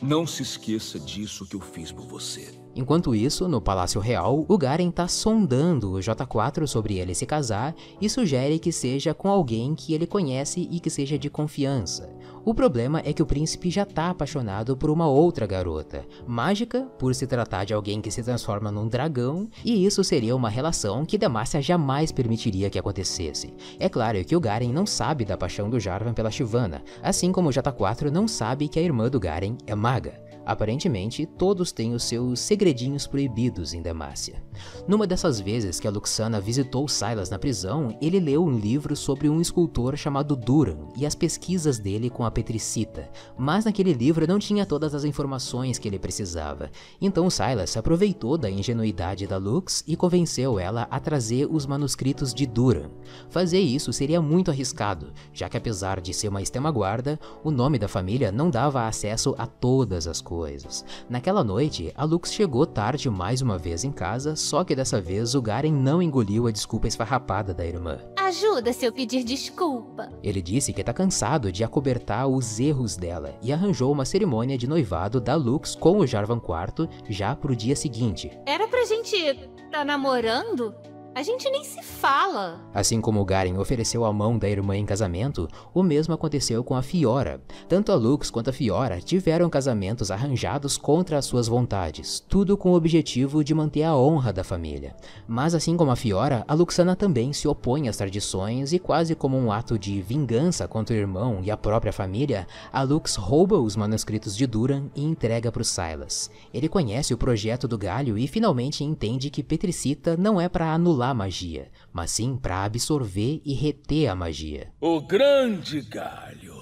Não 0.02 0.26
se 0.26 0.42
esqueça 0.42 0.98
disso 0.98 1.46
que 1.46 1.54
eu 1.54 1.60
fiz 1.60 1.92
por 1.92 2.06
você. 2.06 2.58
Enquanto 2.74 3.14
isso, 3.14 3.46
no 3.48 3.60
Palácio 3.60 4.00
Real, 4.00 4.46
o 4.48 4.56
Garen 4.56 4.90
tá 4.90 5.06
sondando 5.06 5.92
o 5.92 5.98
J4 5.98 6.66
sobre 6.66 6.98
ele 6.98 7.14
se 7.14 7.26
casar 7.26 7.74
e 8.00 8.08
sugere 8.08 8.58
que 8.58 8.72
seja 8.72 9.12
com 9.12 9.28
alguém 9.28 9.74
que 9.74 9.92
ele 9.92 10.06
conhece 10.06 10.68
e 10.70 10.80
que 10.80 10.88
seja 10.88 11.18
de 11.18 11.28
confiança. 11.28 12.08
O 12.42 12.54
problema 12.54 13.02
é 13.04 13.12
que 13.12 13.22
o 13.22 13.26
príncipe 13.26 13.70
já 13.70 13.84
tá 13.84 14.08
apaixonado 14.08 14.74
por 14.74 14.88
uma 14.88 15.06
outra 15.06 15.46
garota, 15.46 16.06
mágica 16.26 16.82
por 16.98 17.14
se 17.14 17.26
tratar 17.26 17.64
de 17.64 17.74
alguém 17.74 18.00
que 18.00 18.10
se 18.10 18.22
transforma 18.22 18.70
num 18.70 18.88
dragão, 18.88 19.48
e 19.62 19.84
isso 19.84 20.02
seria 20.02 20.34
uma 20.34 20.48
relação 20.48 21.04
que 21.04 21.18
Demacia 21.18 21.60
jamais 21.60 22.10
permitiria 22.10 22.70
que 22.70 22.78
acontecesse. 22.78 23.52
É 23.78 23.88
claro 23.88 24.24
que 24.24 24.34
o 24.34 24.40
Garen 24.40 24.72
não 24.72 24.86
sabe 24.86 25.24
da 25.24 25.36
paixão 25.36 25.68
do 25.68 25.78
Jarvan 25.78 26.14
pela 26.14 26.30
Shyvana, 26.30 26.82
assim 27.02 27.30
como 27.30 27.50
o 27.50 27.52
J4 27.52 28.10
não 28.10 28.26
sabe 28.26 28.68
que 28.68 28.78
a 28.78 28.82
irmã 28.82 29.10
do 29.10 29.20
Garen 29.20 29.56
é 29.66 29.74
maga. 29.74 30.29
Aparentemente, 30.50 31.26
todos 31.26 31.70
têm 31.70 31.94
os 31.94 32.02
seus 32.02 32.40
segredinhos 32.40 33.06
proibidos 33.06 33.72
em 33.72 33.80
Demacia. 33.80 34.42
Numa 34.88 35.06
dessas 35.06 35.38
vezes 35.38 35.78
que 35.78 35.86
a 35.86 35.90
Luxana 35.92 36.40
visitou 36.40 36.88
Silas 36.88 37.30
na 37.30 37.38
prisão, 37.38 37.96
ele 38.02 38.18
leu 38.18 38.44
um 38.44 38.58
livro 38.58 38.96
sobre 38.96 39.28
um 39.28 39.40
escultor 39.40 39.96
chamado 39.96 40.34
Duran 40.34 40.88
e 40.96 41.06
as 41.06 41.14
pesquisas 41.14 41.78
dele 41.78 42.10
com 42.10 42.24
a 42.24 42.32
Petricita, 42.32 43.08
mas 43.38 43.64
naquele 43.64 43.92
livro 43.92 44.26
não 44.26 44.40
tinha 44.40 44.66
todas 44.66 44.92
as 44.92 45.04
informações 45.04 45.78
que 45.78 45.86
ele 45.86 46.00
precisava. 46.00 46.68
Então 47.00 47.30
Silas 47.30 47.76
aproveitou 47.76 48.36
da 48.36 48.50
ingenuidade 48.50 49.28
da 49.28 49.36
Lux 49.36 49.84
e 49.86 49.94
convenceu 49.94 50.58
ela 50.58 50.88
a 50.90 50.98
trazer 50.98 51.46
os 51.48 51.64
manuscritos 51.64 52.34
de 52.34 52.44
Duran. 52.44 52.90
Fazer 53.28 53.60
isso 53.60 53.92
seria 53.92 54.20
muito 54.20 54.50
arriscado, 54.50 55.12
já 55.32 55.48
que 55.48 55.56
apesar 55.56 56.00
de 56.00 56.12
ser 56.12 56.26
uma 56.26 56.42
extrema-guarda, 56.42 57.20
o 57.44 57.52
nome 57.52 57.78
da 57.78 57.86
família 57.86 58.32
não 58.32 58.50
dava 58.50 58.88
acesso 58.88 59.32
a 59.38 59.46
todas 59.46 60.08
as 60.08 60.20
coisas 60.20 60.39
coisas. 60.40 60.86
Naquela 61.06 61.44
noite, 61.44 61.92
a 61.94 62.02
Lux 62.02 62.32
chegou 62.32 62.64
tarde 62.64 63.10
mais 63.10 63.42
uma 63.42 63.58
vez 63.58 63.84
em 63.84 63.92
casa, 63.92 64.34
só 64.34 64.64
que 64.64 64.74
dessa 64.74 64.98
vez 64.98 65.34
o 65.34 65.42
Garen 65.42 65.70
não 65.70 66.00
engoliu 66.00 66.46
a 66.46 66.50
desculpa 66.50 66.88
esfarrapada 66.88 67.52
da 67.52 67.66
irmã. 67.66 67.98
Ajuda 68.16 68.72
se 68.72 68.86
eu 68.86 68.92
pedir 68.92 69.22
desculpa. 69.22 70.08
Ele 70.22 70.40
disse 70.40 70.72
que 70.72 70.82
tá 70.82 70.94
cansado 70.94 71.52
de 71.52 71.62
acobertar 71.62 72.26
os 72.26 72.58
erros 72.58 72.96
dela 72.96 73.34
e 73.42 73.52
arranjou 73.52 73.92
uma 73.92 74.06
cerimônia 74.06 74.56
de 74.56 74.66
noivado 74.66 75.20
da 75.20 75.34
Lux 75.34 75.74
com 75.74 75.98
o 75.98 76.06
Jarvan 76.06 76.40
IV 76.40 76.88
já 77.10 77.36
pro 77.36 77.54
dia 77.54 77.76
seguinte. 77.76 78.30
Era 78.46 78.66
pra 78.66 78.86
gente 78.86 79.50
tá 79.70 79.84
namorando? 79.84 80.74
A 81.12 81.24
gente 81.24 81.50
nem 81.50 81.64
se 81.64 81.82
fala. 81.82 82.60
Assim 82.72 83.00
como 83.00 83.24
Garen 83.24 83.58
ofereceu 83.58 84.04
a 84.04 84.12
mão 84.12 84.38
da 84.38 84.48
irmã 84.48 84.76
em 84.76 84.86
casamento, 84.86 85.48
o 85.74 85.82
mesmo 85.82 86.14
aconteceu 86.14 86.62
com 86.62 86.76
a 86.76 86.82
Fiora. 86.82 87.42
Tanto 87.68 87.90
a 87.90 87.96
Lux 87.96 88.30
quanto 88.30 88.50
a 88.50 88.52
Fiora 88.52 89.00
tiveram 89.00 89.50
casamentos 89.50 90.12
arranjados 90.12 90.78
contra 90.78 91.18
as 91.18 91.24
suas 91.24 91.48
vontades, 91.48 92.20
tudo 92.20 92.56
com 92.56 92.70
o 92.70 92.76
objetivo 92.76 93.42
de 93.42 93.52
manter 93.52 93.82
a 93.82 93.96
honra 93.96 94.32
da 94.32 94.44
família. 94.44 94.94
Mas 95.26 95.52
assim 95.52 95.76
como 95.76 95.90
a 95.90 95.96
Fiora, 95.96 96.44
a 96.46 96.54
Luxana 96.54 96.94
também 96.94 97.32
se 97.32 97.48
opõe 97.48 97.88
às 97.88 97.96
tradições 97.96 98.72
e 98.72 98.78
quase 98.78 99.16
como 99.16 99.36
um 99.36 99.50
ato 99.50 99.76
de 99.76 100.00
vingança 100.00 100.68
contra 100.68 100.94
o 100.94 100.98
irmão 100.98 101.40
e 101.42 101.50
a 101.50 101.56
própria 101.56 101.92
família, 101.92 102.46
a 102.72 102.82
Lux 102.82 103.16
rouba 103.16 103.58
os 103.58 103.74
manuscritos 103.74 104.36
de 104.36 104.46
Duran 104.46 104.84
e 104.94 105.04
entrega 105.04 105.50
para 105.50 105.62
o 105.62 105.64
Silas. 105.64 106.30
Ele 106.54 106.68
conhece 106.68 107.12
o 107.12 107.18
projeto 107.18 107.66
do 107.66 107.76
Galho 107.76 108.16
e 108.16 108.28
finalmente 108.28 108.84
entende 108.84 109.28
que 109.28 109.42
Petricita 109.42 110.16
não 110.16 110.40
é 110.40 110.48
para 110.48 110.72
anular 110.72 110.99
a 111.08 111.14
magia, 111.14 111.70
mas 111.92 112.10
sim 112.10 112.36
para 112.36 112.64
absorver 112.64 113.40
e 113.44 113.54
reter 113.54 114.08
a 114.08 114.14
magia. 114.14 114.72
O 114.80 115.00
grande 115.00 115.80
galho. 115.80 116.60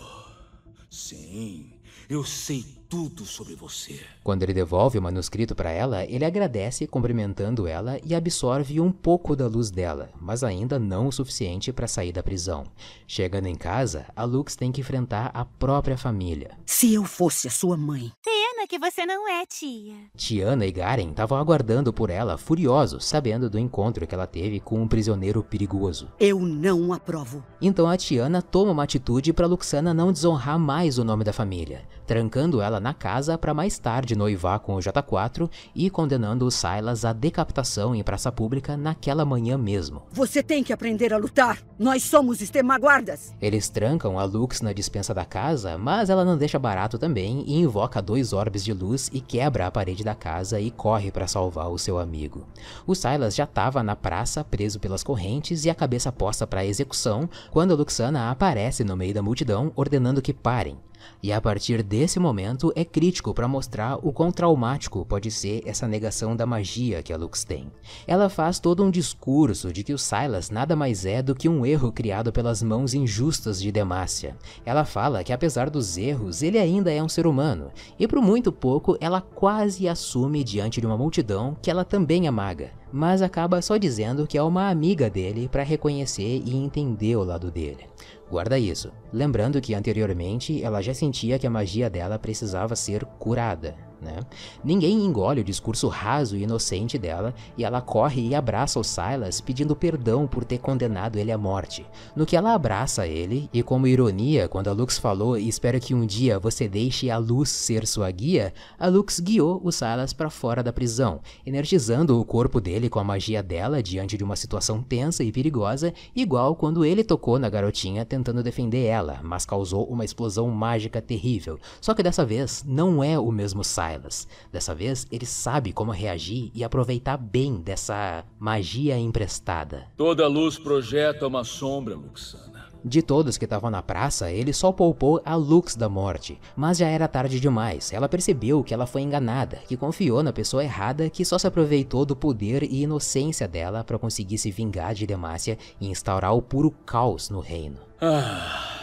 Sim, 0.88 1.72
eu 2.08 2.24
sei 2.24 2.64
tudo 2.88 3.26
sobre 3.26 3.54
você. 3.54 4.00
Quando 4.24 4.42
ele 4.42 4.54
devolve 4.54 4.98
o 4.98 5.02
manuscrito 5.02 5.54
para 5.54 5.70
ela, 5.70 6.04
ele 6.04 6.24
agradece 6.24 6.86
cumprimentando 6.86 7.66
ela 7.66 8.00
e 8.02 8.14
absorve 8.14 8.80
um 8.80 8.90
pouco 8.90 9.36
da 9.36 9.46
luz 9.46 9.70
dela, 9.70 10.10
mas 10.20 10.42
ainda 10.42 10.78
não 10.78 11.08
o 11.08 11.12
suficiente 11.12 11.72
para 11.72 11.86
sair 11.86 12.12
da 12.12 12.22
prisão. 12.22 12.64
Chegando 13.06 13.46
em 13.46 13.54
casa, 13.54 14.06
a 14.16 14.24
Lux 14.24 14.56
tem 14.56 14.72
que 14.72 14.80
enfrentar 14.80 15.30
a 15.34 15.44
própria 15.44 15.98
família. 15.98 16.52
Se 16.64 16.94
eu 16.94 17.04
fosse 17.04 17.48
a 17.48 17.50
sua 17.50 17.76
mãe. 17.76 18.10
Pena 18.58 18.66
que 18.66 18.78
você 18.78 19.06
não 19.06 19.28
é, 19.28 19.46
tia. 19.46 19.94
Tiana 20.16 20.66
e 20.66 20.72
Garen 20.72 21.10
estavam 21.10 21.38
aguardando 21.38 21.92
por 21.92 22.10
ela, 22.10 22.36
furiosos, 22.36 23.04
sabendo 23.04 23.48
do 23.48 23.56
encontro 23.56 24.04
que 24.04 24.12
ela 24.12 24.26
teve 24.26 24.58
com 24.58 24.82
um 24.82 24.88
prisioneiro 24.88 25.44
perigoso. 25.44 26.08
Eu 26.18 26.40
não 26.40 26.92
aprovo. 26.92 27.44
Então 27.62 27.88
a 27.88 27.96
Tiana 27.96 28.42
toma 28.42 28.72
uma 28.72 28.82
atitude 28.82 29.32
para 29.32 29.46
Luxana 29.46 29.94
não 29.94 30.10
desonrar 30.10 30.58
mais 30.58 30.98
o 30.98 31.04
nome 31.04 31.22
da 31.22 31.32
família, 31.32 31.82
trancando 32.04 32.60
ela 32.60 32.80
na 32.80 32.92
casa 32.92 33.38
para 33.38 33.54
mais 33.54 33.78
tarde 33.78 34.16
noivar 34.16 34.58
com 34.58 34.74
o 34.74 34.78
J4 34.78 35.48
e 35.72 35.88
condenando 35.88 36.44
o 36.44 36.50
Silas 36.50 37.04
à 37.04 37.12
decapitação 37.12 37.94
em 37.94 38.02
praça 38.02 38.32
pública 38.32 38.76
naquela 38.76 39.24
manhã 39.24 39.56
mesmo. 39.56 40.02
Você 40.10 40.42
tem 40.42 40.64
que 40.64 40.72
aprender 40.72 41.14
a 41.14 41.16
lutar. 41.16 41.62
Nós 41.78 42.02
somos 42.02 42.40
extremaguardas. 42.40 43.32
Eles 43.40 43.68
trancam 43.68 44.18
a 44.18 44.24
Lux 44.24 44.60
na 44.62 44.72
dispensa 44.72 45.14
da 45.14 45.24
casa, 45.24 45.78
mas 45.78 46.10
ela 46.10 46.24
não 46.24 46.36
deixa 46.36 46.58
barato 46.58 46.98
também 46.98 47.44
e 47.46 47.54
invoca 47.54 48.02
dois 48.02 48.32
orbes 48.48 48.64
de 48.64 48.72
luz 48.72 49.10
e 49.12 49.20
quebra 49.20 49.66
a 49.66 49.70
parede 49.70 50.02
da 50.02 50.14
casa 50.14 50.58
e 50.58 50.70
corre 50.70 51.10
para 51.10 51.26
salvar 51.26 51.68
o 51.68 51.78
seu 51.78 51.98
amigo. 51.98 52.46
O 52.86 52.94
Silas 52.94 53.34
já 53.34 53.44
estava 53.44 53.82
na 53.82 53.94
praça 53.94 54.42
preso 54.42 54.80
pelas 54.80 55.02
correntes 55.02 55.66
e 55.66 55.70
a 55.70 55.74
cabeça 55.74 56.10
posta 56.10 56.46
para 56.46 56.64
execução 56.64 57.28
quando 57.50 57.76
Luxana 57.76 58.30
aparece 58.30 58.82
no 58.82 58.96
meio 58.96 59.12
da 59.12 59.22
multidão 59.22 59.70
ordenando 59.76 60.22
que 60.22 60.32
parem. 60.32 60.78
E 61.22 61.32
a 61.32 61.40
partir 61.40 61.82
desse 61.82 62.20
momento 62.20 62.72
é 62.76 62.84
crítico 62.84 63.34
para 63.34 63.48
mostrar 63.48 63.98
o 64.06 64.12
quão 64.12 64.30
traumático 64.30 65.04
pode 65.04 65.30
ser 65.30 65.62
essa 65.66 65.88
negação 65.88 66.36
da 66.36 66.46
magia 66.46 67.02
que 67.02 67.12
a 67.12 67.16
Lux 67.16 67.44
tem. 67.44 67.70
Ela 68.06 68.28
faz 68.28 68.58
todo 68.60 68.84
um 68.84 68.90
discurso 68.90 69.72
de 69.72 69.82
que 69.82 69.92
o 69.92 69.98
Silas 69.98 70.50
nada 70.50 70.76
mais 70.76 71.04
é 71.04 71.22
do 71.22 71.34
que 71.34 71.48
um 71.48 71.66
erro 71.66 71.90
criado 71.90 72.32
pelas 72.32 72.62
mãos 72.62 72.94
injustas 72.94 73.60
de 73.60 73.72
Demacia. 73.72 74.36
Ela 74.64 74.84
fala 74.84 75.24
que 75.24 75.32
apesar 75.32 75.70
dos 75.70 75.96
erros, 75.96 76.42
ele 76.42 76.58
ainda 76.58 76.92
é 76.92 77.02
um 77.02 77.08
ser 77.08 77.26
humano, 77.26 77.70
e 77.98 78.06
por 78.06 78.20
muito 78.20 78.52
pouco 78.52 78.96
ela 79.00 79.20
quase 79.20 79.88
assume 79.88 80.44
diante 80.44 80.80
de 80.80 80.86
uma 80.86 80.96
multidão 80.96 81.56
que 81.60 81.70
ela 81.70 81.84
também 81.84 82.26
é 82.26 82.30
maga, 82.30 82.70
mas 82.92 83.22
acaba 83.22 83.60
só 83.60 83.76
dizendo 83.76 84.26
que 84.26 84.38
é 84.38 84.42
uma 84.42 84.68
amiga 84.68 85.10
dele 85.10 85.48
para 85.48 85.62
reconhecer 85.62 86.42
e 86.44 86.56
entender 86.56 87.16
o 87.16 87.24
lado 87.24 87.50
dele. 87.50 87.86
Guarda 88.30 88.58
isso, 88.58 88.92
lembrando 89.10 89.60
que 89.60 89.74
anteriormente 89.74 90.62
ela 90.62 90.82
já 90.82 90.92
sentia 90.92 91.38
que 91.38 91.46
a 91.46 91.50
magia 91.50 91.88
dela 91.88 92.18
precisava 92.18 92.76
ser 92.76 93.04
curada. 93.18 93.87
Né? 94.00 94.20
Ninguém 94.62 95.04
engole 95.04 95.40
o 95.40 95.44
discurso 95.44 95.88
raso 95.88 96.36
e 96.36 96.42
inocente 96.44 96.96
dela 96.96 97.34
e 97.56 97.64
ela 97.64 97.80
corre 97.80 98.28
e 98.28 98.34
abraça 98.34 98.78
o 98.78 98.84
Silas 98.84 99.40
pedindo 99.40 99.74
perdão 99.74 100.26
por 100.26 100.44
ter 100.44 100.58
condenado 100.58 101.18
ele 101.18 101.32
à 101.32 101.38
morte. 101.38 101.84
No 102.14 102.24
que 102.24 102.36
ela 102.36 102.54
abraça 102.54 103.08
ele, 103.08 103.50
e 103.52 103.60
como 103.60 103.88
ironia, 103.88 104.48
quando 104.48 104.68
a 104.68 104.72
Lux 104.72 104.98
falou 104.98 105.36
espero 105.36 105.80
que 105.80 105.94
um 105.94 106.06
dia 106.06 106.38
você 106.38 106.68
deixe 106.68 107.10
a 107.10 107.18
luz 107.18 107.48
ser 107.48 107.86
sua 107.86 108.08
guia, 108.10 108.52
a 108.78 108.86
Lux 108.86 109.18
guiou 109.18 109.60
o 109.64 109.72
Silas 109.72 110.12
para 110.12 110.30
fora 110.30 110.62
da 110.62 110.72
prisão, 110.72 111.20
energizando 111.44 112.20
o 112.20 112.24
corpo 112.24 112.60
dele 112.60 112.88
com 112.88 113.00
a 113.00 113.04
magia 113.04 113.42
dela 113.42 113.82
diante 113.82 114.16
de 114.16 114.22
uma 114.22 114.36
situação 114.36 114.80
tensa 114.80 115.24
e 115.24 115.32
perigosa, 115.32 115.92
igual 116.14 116.54
quando 116.54 116.84
ele 116.84 117.02
tocou 117.02 117.38
na 117.38 117.50
garotinha 117.50 118.04
tentando 118.04 118.44
defender 118.44 118.84
ela, 118.84 119.20
mas 119.24 119.44
causou 119.44 119.84
uma 119.86 120.04
explosão 120.04 120.48
mágica 120.50 121.02
terrível. 121.02 121.58
Só 121.80 121.94
que 121.94 122.02
dessa 122.02 122.24
vez 122.24 122.64
não 122.66 123.02
é 123.02 123.18
o 123.18 123.32
mesmo 123.32 123.64
Silas. 123.64 123.87
Silas. 123.88 124.28
Dessa 124.52 124.74
vez, 124.74 125.06
ele 125.10 125.26
sabe 125.26 125.72
como 125.72 125.92
reagir 125.92 126.50
e 126.54 126.64
aproveitar 126.64 127.16
bem 127.16 127.60
dessa 127.60 128.24
magia 128.38 128.98
emprestada. 128.98 129.86
Toda 129.96 130.26
luz 130.26 130.58
projeta 130.58 131.26
uma 131.26 131.44
sombra, 131.44 131.94
Luxana. 131.94 132.68
De 132.84 133.02
todos 133.02 133.36
que 133.36 133.44
estavam 133.44 133.70
na 133.70 133.82
praça, 133.82 134.30
ele 134.30 134.52
só 134.52 134.70
poupou 134.70 135.20
a 135.24 135.34
Lux 135.34 135.74
da 135.74 135.88
morte, 135.88 136.40
mas 136.56 136.78
já 136.78 136.86
era 136.86 137.08
tarde 137.08 137.40
demais. 137.40 137.92
Ela 137.92 138.08
percebeu 138.08 138.62
que 138.62 138.72
ela 138.72 138.86
foi 138.86 139.02
enganada, 139.02 139.58
que 139.66 139.76
confiou 139.76 140.22
na 140.22 140.32
pessoa 140.32 140.62
errada, 140.62 141.10
que 141.10 141.24
só 141.24 141.36
se 141.38 141.46
aproveitou 141.46 142.06
do 142.06 142.14
poder 142.14 142.62
e 142.62 142.82
inocência 142.82 143.48
dela 143.48 143.82
para 143.82 143.98
conseguir 143.98 144.38
se 144.38 144.52
vingar 144.52 144.94
de 144.94 145.06
Demacia 145.06 145.58
e 145.80 145.88
instaurar 145.88 146.34
o 146.34 146.40
puro 146.40 146.70
caos 146.86 147.28
no 147.30 147.40
reino. 147.40 147.78
Ah, 148.00 148.78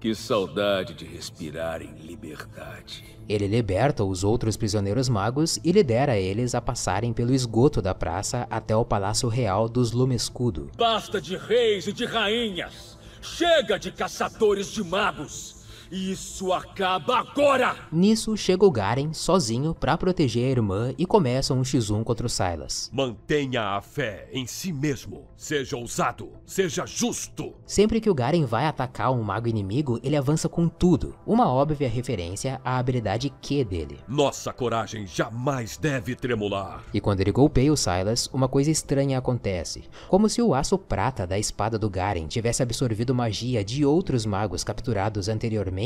que 0.00 0.14
saudade 0.14 0.94
de 0.94 1.04
respirar 1.04 1.82
em 1.82 1.92
liberdade. 1.94 3.04
Ele 3.28 3.46
liberta 3.46 4.04
os 4.04 4.24
outros 4.24 4.56
prisioneiros 4.56 5.08
magos 5.08 5.58
e 5.64 5.72
lidera 5.72 6.16
eles 6.16 6.54
a 6.54 6.60
passarem 6.60 7.12
pelo 7.12 7.34
esgoto 7.34 7.82
da 7.82 7.94
praça 7.94 8.46
até 8.50 8.74
o 8.76 8.84
Palácio 8.84 9.28
Real 9.28 9.68
dos 9.68 9.92
Lumescudo. 9.92 10.70
Basta 10.76 11.20
de 11.20 11.36
reis 11.36 11.86
e 11.86 11.92
de 11.92 12.04
rainhas! 12.04 12.96
Chega 13.20 13.78
de 13.78 13.90
caçadores 13.90 14.68
de 14.72 14.82
magos! 14.84 15.57
Isso 15.90 16.52
acaba 16.52 17.20
agora! 17.20 17.74
Nisso 17.90 18.36
chega 18.36 18.66
o 18.66 18.70
Garen 18.70 19.14
sozinho 19.14 19.74
para 19.74 19.96
proteger 19.96 20.46
a 20.46 20.50
irmã 20.50 20.94
e 20.98 21.06
começa 21.06 21.54
um 21.54 21.62
x1 21.62 22.04
contra 22.04 22.26
o 22.26 22.28
Silas. 22.28 22.90
Mantenha 22.92 23.62
a 23.62 23.80
fé 23.80 24.28
em 24.30 24.46
si 24.46 24.70
mesmo. 24.70 25.26
Seja 25.34 25.78
ousado, 25.78 26.32
seja 26.44 26.84
justo. 26.84 27.54
Sempre 27.64 28.02
que 28.02 28.10
o 28.10 28.14
Garen 28.14 28.44
vai 28.44 28.66
atacar 28.66 29.10
um 29.12 29.22
mago 29.22 29.48
inimigo, 29.48 29.98
ele 30.02 30.14
avança 30.14 30.46
com 30.46 30.68
tudo. 30.68 31.14
Uma 31.26 31.50
óbvia 31.50 31.88
referência 31.88 32.60
à 32.62 32.76
habilidade 32.76 33.32
Q 33.40 33.64
dele. 33.64 33.98
Nossa 34.06 34.52
coragem 34.52 35.06
jamais 35.06 35.78
deve 35.78 36.14
tremular. 36.14 36.84
E 36.92 37.00
quando 37.00 37.22
ele 37.22 37.32
golpeia 37.32 37.72
o 37.72 37.76
Silas, 37.78 38.28
uma 38.30 38.48
coisa 38.48 38.70
estranha 38.70 39.16
acontece. 39.16 39.84
Como 40.06 40.28
se 40.28 40.42
o 40.42 40.54
aço 40.54 40.76
prata 40.76 41.26
da 41.26 41.38
espada 41.38 41.78
do 41.78 41.88
Garen 41.88 42.26
tivesse 42.26 42.62
absorvido 42.62 43.14
magia 43.14 43.64
de 43.64 43.86
outros 43.86 44.26
magos 44.26 44.62
capturados 44.62 45.30
anteriormente 45.30 45.77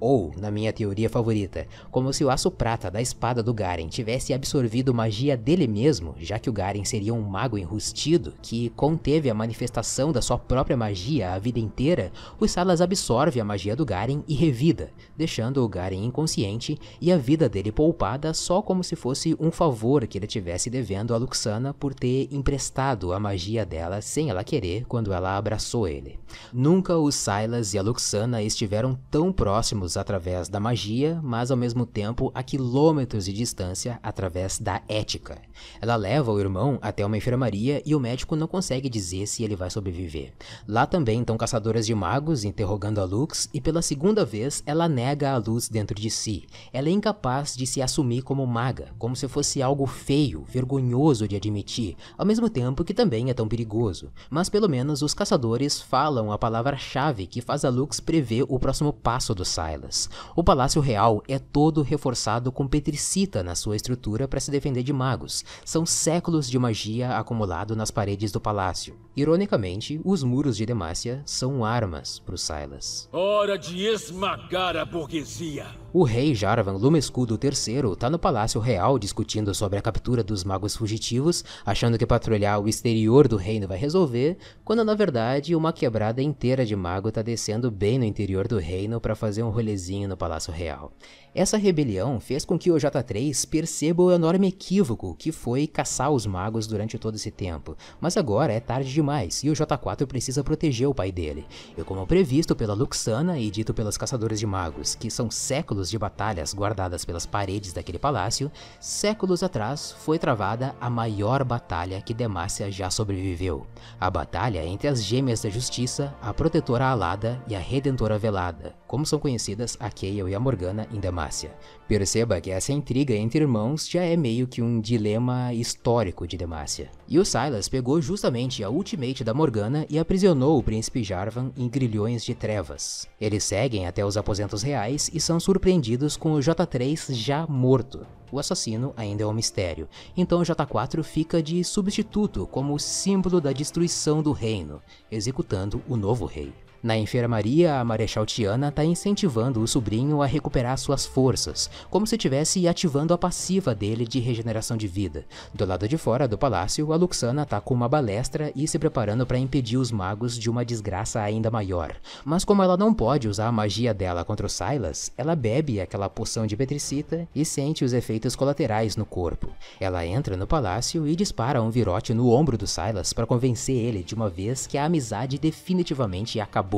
ou, 0.00 0.32
na 0.36 0.50
minha 0.50 0.72
teoria 0.72 1.10
favorita, 1.10 1.66
como 1.90 2.12
se 2.12 2.24
o 2.24 2.30
aço 2.30 2.50
prata 2.50 2.90
da 2.90 3.02
espada 3.02 3.42
do 3.42 3.52
Garen 3.52 3.88
tivesse 3.88 4.32
absorvido 4.32 4.94
magia 4.94 5.36
dele 5.36 5.68
mesmo, 5.68 6.14
já 6.18 6.38
que 6.38 6.48
o 6.48 6.52
Garen 6.52 6.84
seria 6.84 7.12
um 7.12 7.20
mago 7.20 7.58
enrustido 7.58 8.32
que 8.40 8.70
conteve 8.70 9.28
a 9.28 9.34
manifestação 9.34 10.10
da 10.10 10.22
sua 10.22 10.38
própria 10.38 10.76
magia 10.76 11.34
a 11.34 11.38
vida 11.38 11.60
inteira, 11.60 12.10
o 12.38 12.48
Salas 12.48 12.80
absorve 12.80 13.40
a 13.40 13.44
magia 13.44 13.76
do 13.76 13.84
Garen 13.84 14.22
e 14.26 14.34
revida, 14.34 14.90
deixando 15.16 15.62
o 15.62 15.68
Garen 15.68 16.04
inconsciente 16.04 16.78
e 17.00 17.12
a 17.12 17.18
vida 17.18 17.48
dele 17.48 17.70
poupada 17.70 18.32
só 18.32 18.62
como 18.62 18.82
se 18.82 18.96
fosse 18.96 19.36
um 19.38 19.50
favor 19.50 20.06
que 20.06 20.16
ele 20.16 20.26
tivesse 20.26 20.70
devendo 20.70 21.14
a 21.14 21.18
Luxana 21.18 21.74
por 21.74 21.92
ter 21.92 22.28
emprestado 22.32 23.12
a 23.12 23.20
magia 23.20 23.66
dela 23.66 24.00
sem 24.00 24.30
ela 24.30 24.42
querer 24.42 24.86
quando 24.86 25.12
ela 25.12 25.36
abraçou 25.36 25.86
ele. 25.86 26.18
Nunca 26.52 26.96
o 26.96 27.10
Silas 27.10 27.74
e 27.74 27.78
a 27.78 27.82
Luxana 27.82 28.42
estiveram 28.42 28.98
tão 29.10 29.29
próximos 29.32 29.96
através 29.96 30.48
da 30.48 30.60
magia, 30.60 31.20
mas 31.22 31.50
ao 31.50 31.56
mesmo 31.56 31.84
tempo 31.86 32.30
a 32.34 32.42
quilômetros 32.42 33.24
de 33.24 33.32
distância 33.32 33.98
através 34.02 34.58
da 34.58 34.82
ética. 34.88 35.38
Ela 35.80 35.96
leva 35.96 36.32
o 36.32 36.40
irmão 36.40 36.78
até 36.80 37.04
uma 37.04 37.16
enfermaria 37.16 37.82
e 37.84 37.94
o 37.94 38.00
médico 38.00 38.36
não 38.36 38.46
consegue 38.46 38.88
dizer 38.88 39.26
se 39.26 39.44
ele 39.44 39.56
vai 39.56 39.70
sobreviver. 39.70 40.32
Lá 40.66 40.86
também 40.86 41.20
estão 41.20 41.36
caçadoras 41.36 41.86
de 41.86 41.94
magos 41.94 42.44
interrogando 42.44 43.00
a 43.00 43.04
Lux 43.04 43.48
e 43.52 43.60
pela 43.60 43.82
segunda 43.82 44.24
vez 44.24 44.62
ela 44.66 44.88
nega 44.88 45.32
a 45.32 45.36
luz 45.36 45.68
dentro 45.68 45.94
de 45.94 46.10
si. 46.10 46.46
Ela 46.72 46.88
é 46.88 46.92
incapaz 46.92 47.56
de 47.56 47.66
se 47.66 47.82
assumir 47.82 48.22
como 48.22 48.46
maga, 48.46 48.88
como 48.98 49.14
se 49.14 49.28
fosse 49.28 49.62
algo 49.62 49.86
feio, 49.86 50.44
vergonhoso 50.48 51.28
de 51.28 51.36
admitir, 51.36 51.96
ao 52.16 52.26
mesmo 52.26 52.48
tempo 52.48 52.84
que 52.84 52.94
também 52.94 53.30
é 53.30 53.34
tão 53.34 53.48
perigoso. 53.48 54.10
Mas 54.28 54.48
pelo 54.48 54.68
menos 54.68 55.02
os 55.02 55.14
caçadores 55.14 55.80
falam 55.80 56.32
a 56.32 56.38
palavra-chave 56.38 57.26
que 57.26 57.40
faz 57.40 57.64
a 57.64 57.68
Lux 57.68 58.00
prever 58.00 58.44
o 58.48 58.58
próximo 58.58 58.92
passo 58.92 59.19
do 59.28 59.44
Silas. 59.44 60.08
O 60.34 60.42
Palácio 60.42 60.80
Real 60.80 61.22
é 61.28 61.38
todo 61.38 61.82
reforçado 61.82 62.50
com 62.50 62.66
petricita 62.66 63.42
na 63.42 63.54
sua 63.54 63.76
estrutura 63.76 64.26
para 64.26 64.40
se 64.40 64.50
defender 64.50 64.82
de 64.82 64.92
magos. 64.92 65.44
São 65.64 65.86
séculos 65.86 66.48
de 66.48 66.58
magia 66.58 67.16
acumulado 67.16 67.76
nas 67.76 67.90
paredes 67.90 68.32
do 68.32 68.40
palácio. 68.40 68.98
Ironicamente, 69.16 70.00
os 70.04 70.22
muros 70.22 70.56
de 70.56 70.66
Demacia 70.66 71.22
são 71.24 71.64
armas 71.64 72.18
para 72.18 72.34
o 72.34 72.38
Silas. 72.38 73.08
Hora 73.12 73.56
de 73.58 73.86
esmagar 73.86 74.76
a 74.76 74.84
burguesia. 74.84 75.66
O 75.92 76.04
rei 76.04 76.36
Jarvan 76.36 76.74
Lumescudo 76.74 77.36
III 77.42 77.94
está 77.94 78.08
no 78.08 78.16
Palácio 78.16 78.60
Real 78.60 78.96
discutindo 78.96 79.52
sobre 79.52 79.76
a 79.76 79.82
captura 79.82 80.22
dos 80.22 80.44
magos 80.44 80.76
fugitivos, 80.76 81.44
achando 81.66 81.98
que 81.98 82.06
patrulhar 82.06 82.60
o 82.60 82.68
exterior 82.68 83.26
do 83.26 83.36
reino 83.36 83.66
vai 83.66 83.76
resolver, 83.76 84.38
quando 84.64 84.84
na 84.84 84.94
verdade 84.94 85.56
uma 85.56 85.72
quebrada 85.72 86.22
inteira 86.22 86.64
de 86.64 86.76
mago 86.76 87.08
está 87.08 87.22
descendo 87.22 87.72
bem 87.72 87.98
no 87.98 88.04
interior 88.04 88.46
do 88.46 88.58
reino 88.58 89.00
para 89.00 89.16
fazer 89.16 89.42
um 89.42 89.50
rolezinho 89.50 90.08
no 90.08 90.16
Palácio 90.16 90.52
Real. 90.52 90.92
Essa 91.32 91.56
rebelião 91.56 92.18
fez 92.18 92.44
com 92.44 92.58
que 92.58 92.72
o 92.72 92.76
J3 92.76 93.48
perceba 93.48 94.02
o 94.02 94.10
enorme 94.10 94.48
equívoco 94.48 95.14
que 95.16 95.30
foi 95.30 95.66
caçar 95.66 96.10
os 96.10 96.26
magos 96.26 96.66
durante 96.66 96.98
todo 96.98 97.14
esse 97.14 97.30
tempo, 97.30 97.76
mas 98.00 98.16
agora 98.16 98.52
é 98.52 98.58
tarde 98.58 98.92
demais 98.92 99.44
e 99.44 99.50
o 99.50 99.52
J4 99.52 100.06
precisa 100.06 100.42
proteger 100.42 100.88
o 100.88 100.94
pai 100.94 101.12
dele. 101.12 101.46
E 101.78 101.84
como 101.84 102.04
previsto 102.04 102.56
pela 102.56 102.74
Luxana 102.74 103.38
e 103.38 103.48
dito 103.48 103.72
pelos 103.72 103.96
caçadores 103.96 104.40
de 104.40 104.46
magos, 104.46 104.96
que 104.96 105.08
são 105.08 105.30
séculos 105.30 105.79
de 105.88 105.96
batalhas 105.96 106.52
guardadas 106.52 107.04
pelas 107.04 107.24
paredes 107.24 107.72
daquele 107.72 107.98
palácio, 107.98 108.50
séculos 108.80 109.42
atrás 109.42 109.92
foi 109.92 110.18
travada 110.18 110.74
a 110.80 110.90
maior 110.90 111.44
batalha 111.44 112.02
que 112.02 112.12
Demacia 112.12 112.70
já 112.70 112.90
sobreviveu. 112.90 113.66
A 114.00 114.10
batalha 114.10 114.66
entre 114.66 114.88
as 114.88 115.04
Gêmeas 115.04 115.42
da 115.42 115.48
Justiça, 115.48 116.12
a 116.20 116.34
Protetora 116.34 116.86
Alada 116.86 117.40
e 117.46 117.54
a 117.54 117.60
Redentora 117.60 118.18
Velada, 118.18 118.74
como 118.90 119.06
são 119.06 119.20
conhecidas 119.20 119.76
a 119.78 119.88
Kayle 119.88 120.32
e 120.32 120.34
a 120.34 120.40
Morgana 120.40 120.84
em 120.92 120.98
Demacia. 120.98 121.54
Perceba 121.86 122.40
que 122.40 122.50
essa 122.50 122.72
intriga 122.72 123.14
entre 123.14 123.38
irmãos 123.38 123.88
já 123.88 124.02
é 124.02 124.16
meio 124.16 124.48
que 124.48 124.60
um 124.60 124.80
dilema 124.80 125.54
histórico 125.54 126.26
de 126.26 126.36
Demacia. 126.36 126.90
E 127.08 127.16
o 127.16 127.24
Silas 127.24 127.68
pegou 127.68 128.02
justamente 128.02 128.64
a 128.64 128.68
ultimate 128.68 129.22
da 129.22 129.32
Morgana 129.32 129.86
e 129.88 129.96
aprisionou 129.96 130.58
o 130.58 130.62
príncipe 130.62 131.04
Jarvan 131.04 131.52
em 131.56 131.68
grilhões 131.68 132.24
de 132.24 132.34
trevas. 132.34 133.08
Eles 133.20 133.44
seguem 133.44 133.86
até 133.86 134.04
os 134.04 134.16
aposentos 134.16 134.60
reais 134.60 135.08
e 135.14 135.20
são 135.20 135.38
surpreendidos 135.38 136.16
com 136.16 136.32
o 136.32 136.40
J3 136.40 137.14
já 137.14 137.46
morto. 137.46 138.04
O 138.32 138.40
assassino 138.40 138.92
ainda 138.96 139.22
é 139.22 139.26
um 139.26 139.32
mistério, 139.32 139.88
então 140.16 140.40
o 140.40 140.42
J4 140.42 141.04
fica 141.04 141.40
de 141.40 141.62
substituto 141.62 142.44
como 142.44 142.76
símbolo 142.76 143.40
da 143.40 143.52
destruição 143.52 144.20
do 144.20 144.32
reino, 144.32 144.82
executando 145.12 145.80
o 145.88 145.96
novo 145.96 146.26
rei. 146.26 146.52
Na 146.82 146.96
enfermaria, 146.96 147.78
a 147.78 147.84
Marechal 147.84 148.24
Tiana 148.24 148.68
está 148.68 148.82
incentivando 148.82 149.60
o 149.60 149.68
sobrinho 149.68 150.22
a 150.22 150.26
recuperar 150.26 150.78
suas 150.78 151.04
forças, 151.04 151.70
como 151.90 152.06
se 152.06 152.16
estivesse 152.16 152.66
ativando 152.66 153.12
a 153.12 153.18
passiva 153.18 153.74
dele 153.74 154.06
de 154.06 154.18
regeneração 154.18 154.78
de 154.78 154.88
vida. 154.88 155.26
Do 155.52 155.66
lado 155.66 155.86
de 155.86 155.98
fora 155.98 156.26
do 156.26 156.38
palácio, 156.38 156.90
a 156.90 156.96
Luxana 156.96 157.42
está 157.42 157.60
com 157.60 157.74
uma 157.74 157.86
balestra 157.86 158.50
e 158.56 158.66
se 158.66 158.78
preparando 158.78 159.26
para 159.26 159.38
impedir 159.38 159.76
os 159.76 159.92
magos 159.92 160.38
de 160.38 160.48
uma 160.48 160.64
desgraça 160.64 161.20
ainda 161.20 161.50
maior. 161.50 161.94
Mas 162.24 162.46
como 162.46 162.62
ela 162.62 162.78
não 162.78 162.94
pode 162.94 163.28
usar 163.28 163.48
a 163.48 163.52
magia 163.52 163.92
dela 163.92 164.24
contra 164.24 164.46
o 164.46 164.50
Silas, 164.50 165.12
ela 165.18 165.36
bebe 165.36 165.82
aquela 165.82 166.08
poção 166.08 166.46
de 166.46 166.56
petricita 166.56 167.28
e 167.34 167.44
sente 167.44 167.84
os 167.84 167.92
efeitos 167.92 168.34
colaterais 168.34 168.96
no 168.96 169.04
corpo. 169.04 169.50
Ela 169.78 170.06
entra 170.06 170.34
no 170.34 170.46
palácio 170.46 171.06
e 171.06 171.14
dispara 171.14 171.60
um 171.60 171.68
virote 171.68 172.14
no 172.14 172.30
ombro 172.30 172.56
do 172.56 172.66
Silas 172.66 173.12
para 173.12 173.26
convencer 173.26 173.76
ele 173.76 174.02
de 174.02 174.14
uma 174.14 174.30
vez 174.30 174.66
que 174.66 174.78
a 174.78 174.86
amizade 174.86 175.38
definitivamente 175.38 176.40
acabou 176.40 176.69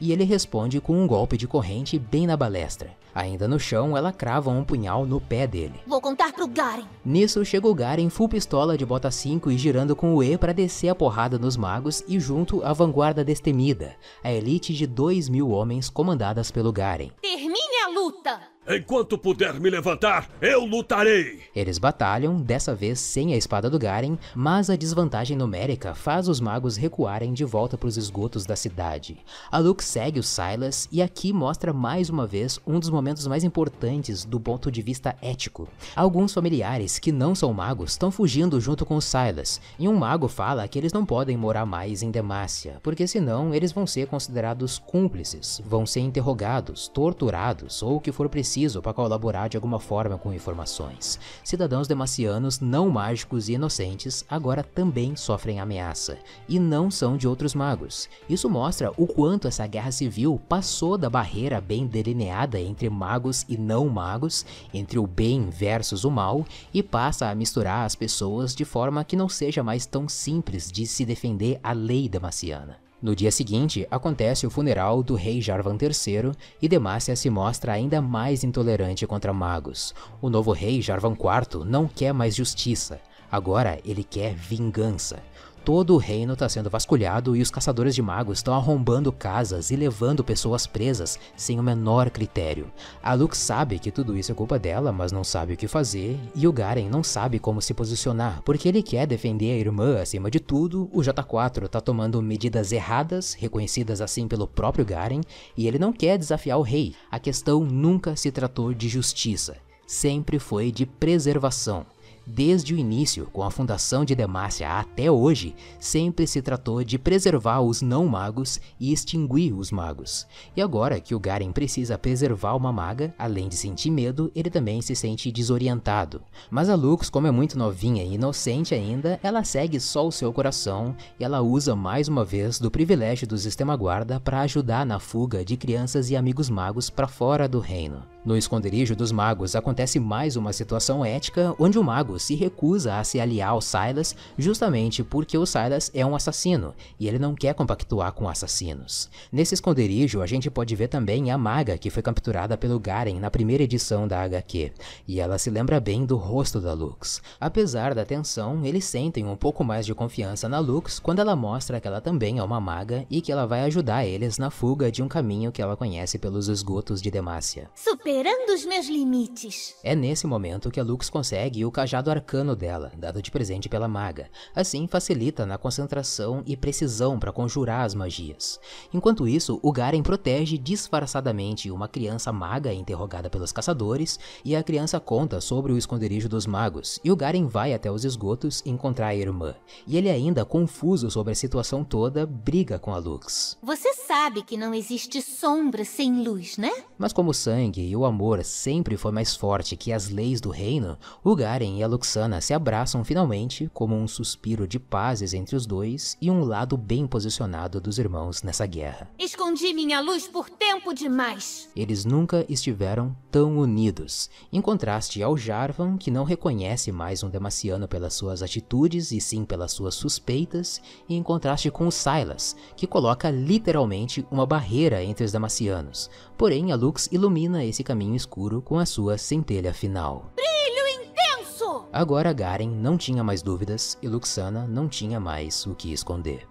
e 0.00 0.12
ele 0.12 0.24
responde 0.24 0.80
com 0.80 1.02
um 1.02 1.06
golpe 1.06 1.36
de 1.36 1.46
corrente 1.46 1.98
bem 1.98 2.26
na 2.26 2.36
balestra. 2.36 2.96
Ainda 3.14 3.46
no 3.46 3.60
chão, 3.60 3.96
ela 3.96 4.12
crava 4.12 4.50
um 4.50 4.64
punhal 4.64 5.06
no 5.06 5.20
pé 5.20 5.46
dele. 5.46 5.80
Vou 5.86 6.00
contar 6.00 6.32
pro 6.32 6.48
Garen. 6.48 6.84
Nisso, 7.04 7.44
chega 7.44 7.68
o 7.68 7.74
Garen 7.74 8.08
full 8.10 8.28
pistola 8.28 8.76
de 8.76 8.84
bota 8.84 9.10
5 9.10 9.50
e 9.52 9.58
girando 9.58 9.94
com 9.94 10.14
o 10.14 10.22
E 10.22 10.36
para 10.36 10.52
descer 10.52 10.88
a 10.88 10.94
porrada 10.94 11.38
nos 11.38 11.56
magos 11.56 12.02
e 12.08 12.18
junto 12.18 12.64
a 12.64 12.72
vanguarda 12.72 13.24
destemida, 13.24 13.94
a 14.22 14.32
elite 14.32 14.74
de 14.74 14.86
2 14.86 15.28
mil 15.28 15.50
homens 15.50 15.88
comandadas 15.88 16.50
pelo 16.50 16.72
Garen. 16.72 17.10
Termine 17.22 17.82
a 17.84 17.88
luta! 17.88 18.53
Enquanto 18.66 19.18
puder 19.18 19.60
me 19.60 19.68
levantar, 19.68 20.26
eu 20.40 20.64
lutarei! 20.64 21.42
Eles 21.54 21.76
batalham, 21.76 22.40
dessa 22.40 22.74
vez 22.74 22.98
sem 22.98 23.34
a 23.34 23.36
espada 23.36 23.68
do 23.68 23.78
Garen, 23.78 24.16
mas 24.34 24.70
a 24.70 24.76
desvantagem 24.76 25.36
numérica 25.36 25.94
faz 25.94 26.28
os 26.28 26.40
magos 26.40 26.74
recuarem 26.78 27.34
de 27.34 27.44
volta 27.44 27.76
para 27.76 27.88
os 27.88 27.98
esgotos 27.98 28.46
da 28.46 28.56
cidade. 28.56 29.18
A 29.52 29.58
Luke 29.58 29.84
segue 29.84 30.18
o 30.18 30.22
Silas 30.22 30.88
e 30.90 31.02
aqui 31.02 31.30
mostra 31.30 31.74
mais 31.74 32.08
uma 32.08 32.26
vez 32.26 32.58
um 32.66 32.80
dos 32.80 32.88
momentos 32.88 33.26
mais 33.26 33.44
importantes 33.44 34.24
do 34.24 34.40
ponto 34.40 34.72
de 34.72 34.80
vista 34.80 35.14
ético. 35.20 35.68
Alguns 35.94 36.32
familiares 36.32 36.98
que 36.98 37.12
não 37.12 37.34
são 37.34 37.52
magos 37.52 37.90
estão 37.90 38.10
fugindo 38.10 38.58
junto 38.62 38.86
com 38.86 38.96
o 38.96 39.02
Silas, 39.02 39.60
e 39.78 39.86
um 39.86 39.94
mago 39.94 40.26
fala 40.26 40.66
que 40.66 40.78
eles 40.78 40.92
não 40.92 41.04
podem 41.04 41.36
morar 41.36 41.66
mais 41.66 42.02
em 42.02 42.10
Demacia, 42.10 42.78
porque 42.82 43.06
senão 43.06 43.54
eles 43.54 43.72
vão 43.72 43.86
ser 43.86 44.06
considerados 44.06 44.78
cúmplices, 44.78 45.60
vão 45.66 45.84
ser 45.84 46.00
interrogados, 46.00 46.88
torturados 46.88 47.82
ou 47.82 47.96
o 47.96 48.00
que 48.00 48.10
for 48.10 48.26
preciso 48.30 48.53
preciso 48.54 48.80
para 48.80 48.92
colaborar 48.92 49.48
de 49.48 49.56
alguma 49.56 49.80
forma 49.80 50.16
com 50.16 50.32
informações. 50.32 51.18
Cidadãos 51.42 51.88
demacianos 51.88 52.60
não 52.60 52.88
mágicos 52.88 53.48
e 53.48 53.54
inocentes 53.54 54.24
agora 54.28 54.62
também 54.62 55.16
sofrem 55.16 55.58
ameaça, 55.58 56.18
e 56.48 56.60
não 56.60 56.88
são 56.88 57.16
de 57.16 57.26
outros 57.26 57.52
magos. 57.52 58.08
Isso 58.28 58.48
mostra 58.48 58.92
o 58.96 59.08
quanto 59.08 59.48
essa 59.48 59.66
guerra 59.66 59.90
civil 59.90 60.40
passou 60.48 60.96
da 60.96 61.10
barreira 61.10 61.60
bem 61.60 61.84
delineada 61.84 62.60
entre 62.60 62.88
magos 62.88 63.44
e 63.48 63.58
não 63.58 63.88
magos, 63.88 64.46
entre 64.72 65.00
o 65.00 65.06
bem 65.06 65.50
versus 65.50 66.04
o 66.04 66.10
mal, 66.10 66.44
e 66.72 66.80
passa 66.80 67.28
a 67.28 67.34
misturar 67.34 67.84
as 67.84 67.96
pessoas 67.96 68.54
de 68.54 68.64
forma 68.64 69.02
que 69.02 69.16
não 69.16 69.28
seja 69.28 69.64
mais 69.64 69.84
tão 69.84 70.08
simples 70.08 70.70
de 70.70 70.86
se 70.86 71.04
defender 71.04 71.58
a 71.60 71.72
lei 71.72 72.08
demaciana. 72.08 72.83
No 73.04 73.14
dia 73.14 73.30
seguinte, 73.30 73.86
acontece 73.90 74.46
o 74.46 74.50
funeral 74.50 75.02
do 75.02 75.14
rei 75.14 75.38
Jarvan 75.38 75.76
III 75.78 76.32
e 76.62 76.66
Demacia 76.66 77.14
se 77.14 77.28
mostra 77.28 77.74
ainda 77.74 78.00
mais 78.00 78.42
intolerante 78.42 79.06
contra 79.06 79.30
magos. 79.30 79.94
O 80.22 80.30
novo 80.30 80.52
rei 80.52 80.80
Jarvan 80.80 81.12
IV 81.12 81.66
não 81.66 81.86
quer 81.86 82.14
mais 82.14 82.34
justiça, 82.34 82.98
agora 83.30 83.78
ele 83.84 84.02
quer 84.02 84.34
vingança. 84.34 85.22
Todo 85.64 85.94
o 85.94 85.96
reino 85.96 86.34
está 86.34 86.46
sendo 86.46 86.68
vasculhado 86.68 87.34
e 87.34 87.40
os 87.40 87.50
caçadores 87.50 87.94
de 87.94 88.02
magos 88.02 88.38
estão 88.38 88.52
arrombando 88.52 89.10
casas 89.10 89.70
e 89.70 89.76
levando 89.76 90.22
pessoas 90.22 90.66
presas 90.66 91.18
sem 91.34 91.58
o 91.58 91.62
menor 91.62 92.10
critério. 92.10 92.70
A 93.02 93.14
Lux 93.14 93.38
sabe 93.38 93.78
que 93.78 93.90
tudo 93.90 94.14
isso 94.14 94.30
é 94.30 94.34
culpa 94.34 94.58
dela, 94.58 94.92
mas 94.92 95.10
não 95.10 95.24
sabe 95.24 95.54
o 95.54 95.56
que 95.56 95.66
fazer, 95.66 96.20
e 96.34 96.46
o 96.46 96.52
Garen 96.52 96.90
não 96.90 97.02
sabe 97.02 97.38
como 97.38 97.62
se 97.62 97.72
posicionar, 97.72 98.42
porque 98.44 98.68
ele 98.68 98.82
quer 98.82 99.06
defender 99.06 99.52
a 99.52 99.56
irmã 99.56 100.02
acima 100.02 100.30
de 100.30 100.38
tudo. 100.38 100.90
O 100.92 101.00
J4 101.00 101.64
está 101.64 101.80
tomando 101.80 102.20
medidas 102.20 102.70
erradas, 102.70 103.32
reconhecidas 103.32 104.02
assim 104.02 104.28
pelo 104.28 104.46
próprio 104.46 104.84
Garen, 104.84 105.22
e 105.56 105.66
ele 105.66 105.78
não 105.78 105.94
quer 105.94 106.18
desafiar 106.18 106.58
o 106.58 106.62
rei. 106.62 106.94
A 107.10 107.18
questão 107.18 107.64
nunca 107.64 108.16
se 108.16 108.30
tratou 108.30 108.74
de 108.74 108.86
justiça, 108.86 109.56
sempre 109.86 110.38
foi 110.38 110.70
de 110.70 110.84
preservação. 110.84 111.86
Desde 112.26 112.72
o 112.72 112.78
início, 112.78 113.28
com 113.32 113.42
a 113.42 113.50
fundação 113.50 114.02
de 114.02 114.14
Demacia 114.14 114.68
até 114.70 115.10
hoje, 115.10 115.54
sempre 115.78 116.26
se 116.26 116.40
tratou 116.40 116.82
de 116.82 116.98
preservar 116.98 117.60
os 117.60 117.82
não-magos 117.82 118.58
e 118.80 118.92
extinguir 118.92 119.52
os 119.52 119.70
magos. 119.70 120.26
E 120.56 120.62
agora 120.62 120.98
que 121.00 121.14
o 121.14 121.20
Garen 121.20 121.52
precisa 121.52 121.98
preservar 121.98 122.54
uma 122.54 122.72
maga, 122.72 123.14
além 123.18 123.48
de 123.48 123.56
sentir 123.56 123.90
medo, 123.90 124.32
ele 124.34 124.48
também 124.48 124.80
se 124.80 124.96
sente 124.96 125.30
desorientado. 125.30 126.22
Mas 126.50 126.70
a 126.70 126.74
Lux, 126.74 127.10
como 127.10 127.26
é 127.26 127.30
muito 127.30 127.58
novinha 127.58 128.02
e 128.02 128.14
inocente 128.14 128.74
ainda, 128.74 129.20
ela 129.22 129.44
segue 129.44 129.78
só 129.78 130.06
o 130.06 130.12
seu 130.12 130.32
coração 130.32 130.96
e 131.20 131.24
ela 131.24 131.42
usa 131.42 131.76
mais 131.76 132.08
uma 132.08 132.24
vez 132.24 132.58
do 132.58 132.70
privilégio 132.70 133.26
do 133.26 133.36
sistema 133.36 133.76
guarda 133.76 134.18
para 134.18 134.40
ajudar 134.40 134.86
na 134.86 134.98
fuga 134.98 135.44
de 135.44 135.58
crianças 135.58 136.08
e 136.08 136.16
amigos 136.16 136.48
magos 136.48 136.88
para 136.88 137.06
fora 137.06 137.46
do 137.46 137.60
reino. 137.60 138.13
No 138.24 138.38
esconderijo 138.38 138.96
dos 138.96 139.12
magos 139.12 139.54
acontece 139.54 140.00
mais 140.00 140.34
uma 140.34 140.50
situação 140.50 141.04
ética 141.04 141.54
onde 141.58 141.78
o 141.78 141.84
mago 141.84 142.18
se 142.18 142.34
recusa 142.34 142.96
a 142.96 143.04
se 143.04 143.20
aliar 143.20 143.50
ao 143.50 143.60
Silas 143.60 144.16
justamente 144.38 145.04
porque 145.04 145.36
o 145.36 145.44
Silas 145.44 145.90
é 145.92 146.06
um 146.06 146.16
assassino 146.16 146.72
e 146.98 147.06
ele 147.06 147.18
não 147.18 147.34
quer 147.34 147.52
compactuar 147.52 148.12
com 148.12 148.26
assassinos. 148.26 149.10
Nesse 149.30 149.52
esconderijo 149.52 150.22
a 150.22 150.26
gente 150.26 150.50
pode 150.50 150.74
ver 150.74 150.88
também 150.88 151.30
a 151.30 151.36
maga 151.36 151.76
que 151.76 151.90
foi 151.90 152.02
capturada 152.02 152.56
pelo 152.56 152.80
Garen 152.80 153.20
na 153.20 153.30
primeira 153.30 153.64
edição 153.64 154.08
da 154.08 154.22
HQ 154.22 154.72
e 155.06 155.20
ela 155.20 155.36
se 155.36 155.50
lembra 155.50 155.78
bem 155.78 156.06
do 156.06 156.16
rosto 156.16 156.62
da 156.62 156.72
Lux. 156.72 157.20
Apesar 157.38 157.94
da 157.94 158.06
tensão, 158.06 158.64
eles 158.64 158.86
sentem 158.86 159.26
um 159.26 159.36
pouco 159.36 159.62
mais 159.62 159.84
de 159.84 159.94
confiança 159.94 160.48
na 160.48 160.60
Lux 160.60 160.98
quando 160.98 161.18
ela 161.18 161.36
mostra 161.36 161.78
que 161.78 161.86
ela 161.86 162.00
também 162.00 162.38
é 162.38 162.42
uma 162.42 162.58
maga 162.58 163.04
e 163.10 163.20
que 163.20 163.30
ela 163.30 163.46
vai 163.46 163.64
ajudar 163.64 164.06
eles 164.06 164.38
na 164.38 164.48
fuga 164.48 164.90
de 164.90 165.02
um 165.02 165.08
caminho 165.08 165.52
que 165.52 165.60
ela 165.60 165.76
conhece 165.76 166.18
pelos 166.18 166.48
esgotos 166.48 167.02
de 167.02 167.10
Demacia. 167.10 167.68
Super 167.74 168.13
superando 168.14 168.50
os 168.50 168.64
meus 168.64 168.86
limites. 168.86 169.74
É 169.82 169.92
nesse 169.92 170.24
momento 170.24 170.70
que 170.70 170.78
a 170.78 170.84
Lux 170.84 171.10
consegue 171.10 171.64
o 171.64 171.70
cajado 171.70 172.12
arcano 172.12 172.54
dela, 172.54 172.92
dado 172.96 173.20
de 173.20 173.28
presente 173.28 173.68
pela 173.68 173.88
maga. 173.88 174.30
Assim, 174.54 174.86
facilita 174.86 175.44
na 175.44 175.58
concentração 175.58 176.40
e 176.46 176.56
precisão 176.56 177.18
para 177.18 177.32
conjurar 177.32 177.80
as 177.80 177.92
magias. 177.92 178.60
Enquanto 178.92 179.26
isso, 179.26 179.58
o 179.64 179.72
Garen 179.72 180.00
protege 180.00 180.56
disfarçadamente 180.56 181.72
uma 181.72 181.88
criança 181.88 182.32
maga 182.32 182.72
interrogada 182.72 183.28
pelos 183.28 183.50
caçadores, 183.50 184.16
e 184.44 184.54
a 184.54 184.62
criança 184.62 185.00
conta 185.00 185.40
sobre 185.40 185.72
o 185.72 185.76
esconderijo 185.76 186.28
dos 186.28 186.46
magos, 186.46 187.00
e 187.02 187.10
o 187.10 187.16
Garen 187.16 187.48
vai 187.48 187.74
até 187.74 187.90
os 187.90 188.04
esgotos 188.04 188.62
encontrar 188.64 189.08
a 189.08 189.16
irmã. 189.16 189.56
E 189.88 189.96
ele 189.96 190.08
ainda, 190.08 190.44
confuso 190.44 191.10
sobre 191.10 191.32
a 191.32 191.36
situação 191.36 191.82
toda, 191.82 192.24
briga 192.24 192.78
com 192.78 192.94
a 192.94 192.98
Lux. 192.98 193.58
Você 193.60 193.92
sabe 193.92 194.44
que 194.44 194.56
não 194.56 194.72
existe 194.72 195.20
sombra 195.20 195.84
sem 195.84 196.22
luz, 196.22 196.56
né? 196.56 196.70
Mas 196.96 197.12
como 197.12 197.30
o 197.30 197.34
sangue 197.34 197.82
e 197.82 197.96
o 197.96 198.03
o 198.04 198.06
amor 198.06 198.44
sempre 198.44 198.98
foi 198.98 199.10
mais 199.10 199.34
forte 199.34 199.76
que 199.76 199.90
as 199.90 200.10
leis 200.10 200.38
do 200.38 200.50
reino, 200.50 200.98
o 201.22 201.34
Garen 201.34 201.78
e 201.78 201.82
a 201.82 201.86
Luxana 201.86 202.38
se 202.38 202.52
abraçam 202.52 203.02
finalmente 203.02 203.70
como 203.72 203.96
um 203.96 204.06
suspiro 204.06 204.68
de 204.68 204.78
pazes 204.78 205.32
entre 205.32 205.56
os 205.56 205.64
dois 205.64 206.14
e 206.20 206.30
um 206.30 206.44
lado 206.44 206.76
bem 206.76 207.06
posicionado 207.06 207.80
dos 207.80 207.98
irmãos 207.98 208.42
nessa 208.42 208.66
guerra. 208.66 209.08
Escondi 209.18 209.72
minha 209.72 210.02
luz 210.02 210.28
por 210.28 210.50
tempo 210.50 210.92
demais. 210.92 211.70
Eles 211.74 212.04
nunca 212.04 212.44
estiveram 212.46 213.16
tão 213.30 213.56
unidos, 213.56 214.28
em 214.52 214.60
contraste 214.60 215.22
ao 215.22 215.36
Jarvan, 215.36 215.96
que 215.96 216.10
não 216.10 216.24
reconhece 216.24 216.92
mais 216.92 217.22
um 217.22 217.30
Demaciano 217.30 217.88
pelas 217.88 218.12
suas 218.12 218.42
atitudes 218.42 219.12
e 219.12 219.20
sim 219.20 219.46
pelas 219.46 219.72
suas 219.72 219.94
suspeitas, 219.94 220.80
e 221.08 221.16
em 221.16 221.22
contraste 221.22 221.70
com 221.70 221.86
o 221.86 221.90
Silas, 221.90 222.54
que 222.76 222.86
coloca 222.86 223.30
literalmente 223.30 224.26
uma 224.30 224.44
barreira 224.44 225.02
entre 225.02 225.24
os 225.24 225.32
Demacianos. 225.32 226.10
Porém, 226.36 226.70
a 226.70 226.76
Lux 226.76 227.08
ilumina 227.10 227.64
esse 227.64 227.82
caminho 227.82 227.93
caminho 227.94 228.16
escuro 228.16 228.60
com 228.60 228.76
a 228.76 228.84
sua 228.84 229.16
centelha 229.16 229.72
final. 229.72 230.32
Brilho 230.34 231.08
intenso! 231.08 231.86
Agora 231.92 232.32
Garen 232.32 232.66
não 232.66 232.98
tinha 232.98 233.22
mais 233.22 233.40
dúvidas 233.40 233.96
e 234.02 234.08
Luxana 234.08 234.66
não 234.66 234.88
tinha 234.88 235.20
mais 235.20 235.64
o 235.64 235.76
que 235.76 235.92
esconder. 235.92 236.44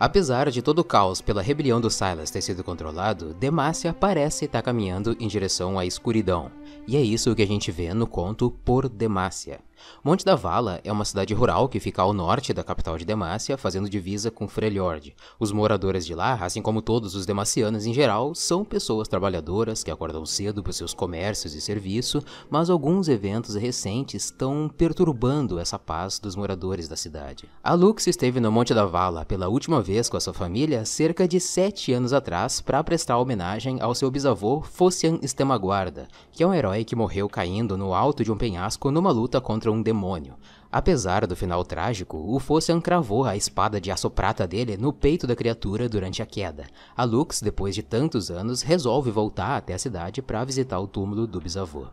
Apesar 0.00 0.50
de 0.50 0.62
todo 0.62 0.78
o 0.78 0.84
caos 0.84 1.20
pela 1.20 1.42
rebelião 1.42 1.78
do 1.78 1.90
Silas 1.90 2.30
ter 2.30 2.40
sido 2.40 2.64
controlado, 2.64 3.34
Demacia 3.34 3.92
parece 3.92 4.46
estar 4.46 4.62
caminhando 4.62 5.14
em 5.20 5.28
direção 5.28 5.78
à 5.78 5.84
escuridão. 5.84 6.50
E 6.86 6.96
é 6.96 7.02
isso 7.02 7.34
que 7.34 7.42
a 7.42 7.46
gente 7.46 7.70
vê 7.70 7.92
no 7.92 8.06
conto 8.06 8.50
Por 8.64 8.88
Demacia. 8.88 9.60
Monte 10.02 10.24
da 10.24 10.34
Vala 10.34 10.80
é 10.84 10.92
uma 10.92 11.04
cidade 11.04 11.32
rural 11.34 11.68
que 11.68 11.80
fica 11.80 12.02
ao 12.02 12.12
norte 12.12 12.52
da 12.52 12.64
capital 12.64 12.98
de 12.98 13.04
Demacia, 13.04 13.56
fazendo 13.56 13.88
divisa 13.88 14.30
com 14.30 14.48
Freljord. 14.48 15.14
Os 15.38 15.52
moradores 15.52 16.04
de 16.04 16.14
lá, 16.14 16.34
assim 16.34 16.60
como 16.60 16.82
todos 16.82 17.14
os 17.14 17.26
demacianos 17.26 17.86
em 17.86 17.94
geral, 17.94 18.34
são 18.34 18.64
pessoas 18.64 19.08
trabalhadoras 19.08 19.82
que 19.82 19.90
acordam 19.90 20.26
cedo 20.26 20.62
para 20.62 20.72
seus 20.72 20.94
comércios 20.94 21.54
e 21.54 21.60
serviço, 21.60 22.22
mas 22.50 22.70
alguns 22.70 23.08
eventos 23.08 23.54
recentes 23.54 24.24
estão 24.24 24.70
perturbando 24.76 25.58
essa 25.58 25.78
paz 25.78 26.18
dos 26.18 26.36
moradores 26.36 26.88
da 26.88 26.96
cidade. 26.96 27.48
A 27.62 27.74
Lux 27.74 28.06
esteve 28.06 28.40
no 28.40 28.50
Monte 28.50 28.74
da 28.74 28.86
Vala 28.86 29.24
pela 29.24 29.48
última 29.48 29.80
vez 29.80 30.08
com 30.08 30.16
a 30.16 30.20
sua 30.20 30.34
família 30.34 30.84
cerca 30.84 31.26
de 31.26 31.40
sete 31.40 31.92
anos 31.92 32.12
atrás 32.12 32.60
para 32.60 32.82
prestar 32.82 33.18
homenagem 33.18 33.80
ao 33.80 33.94
seu 33.94 34.10
bisavô 34.10 34.62
Fossian 34.62 35.18
Stemaguarda, 35.22 36.08
que 36.32 36.42
é 36.42 36.46
um 36.46 36.54
herói 36.54 36.84
que 36.84 36.96
morreu 36.96 37.28
caindo 37.28 37.76
no 37.76 37.94
alto 37.94 38.24
de 38.24 38.32
um 38.32 38.36
penhasco 38.36 38.90
numa 38.90 39.10
luta 39.10 39.40
contra 39.40 39.70
um 39.74 39.82
demônio. 39.82 40.34
Apesar 40.70 41.26
do 41.26 41.36
final 41.36 41.64
trágico, 41.64 42.16
o 42.16 42.38
Fossian 42.40 42.80
cravou 42.80 43.24
a 43.24 43.36
espada 43.36 43.80
de 43.80 43.90
aço 43.90 44.10
prata 44.10 44.46
dele 44.46 44.76
no 44.76 44.92
peito 44.92 45.26
da 45.26 45.36
criatura 45.36 45.88
durante 45.88 46.22
a 46.22 46.26
queda. 46.26 46.66
A 46.96 47.04
Lux, 47.04 47.40
depois 47.40 47.74
de 47.74 47.82
tantos 47.82 48.30
anos, 48.30 48.62
resolve 48.62 49.10
voltar 49.10 49.56
até 49.56 49.74
a 49.74 49.78
cidade 49.78 50.22
para 50.22 50.44
visitar 50.44 50.80
o 50.80 50.86
túmulo 50.86 51.26
do 51.26 51.40
bisavô. 51.40 51.86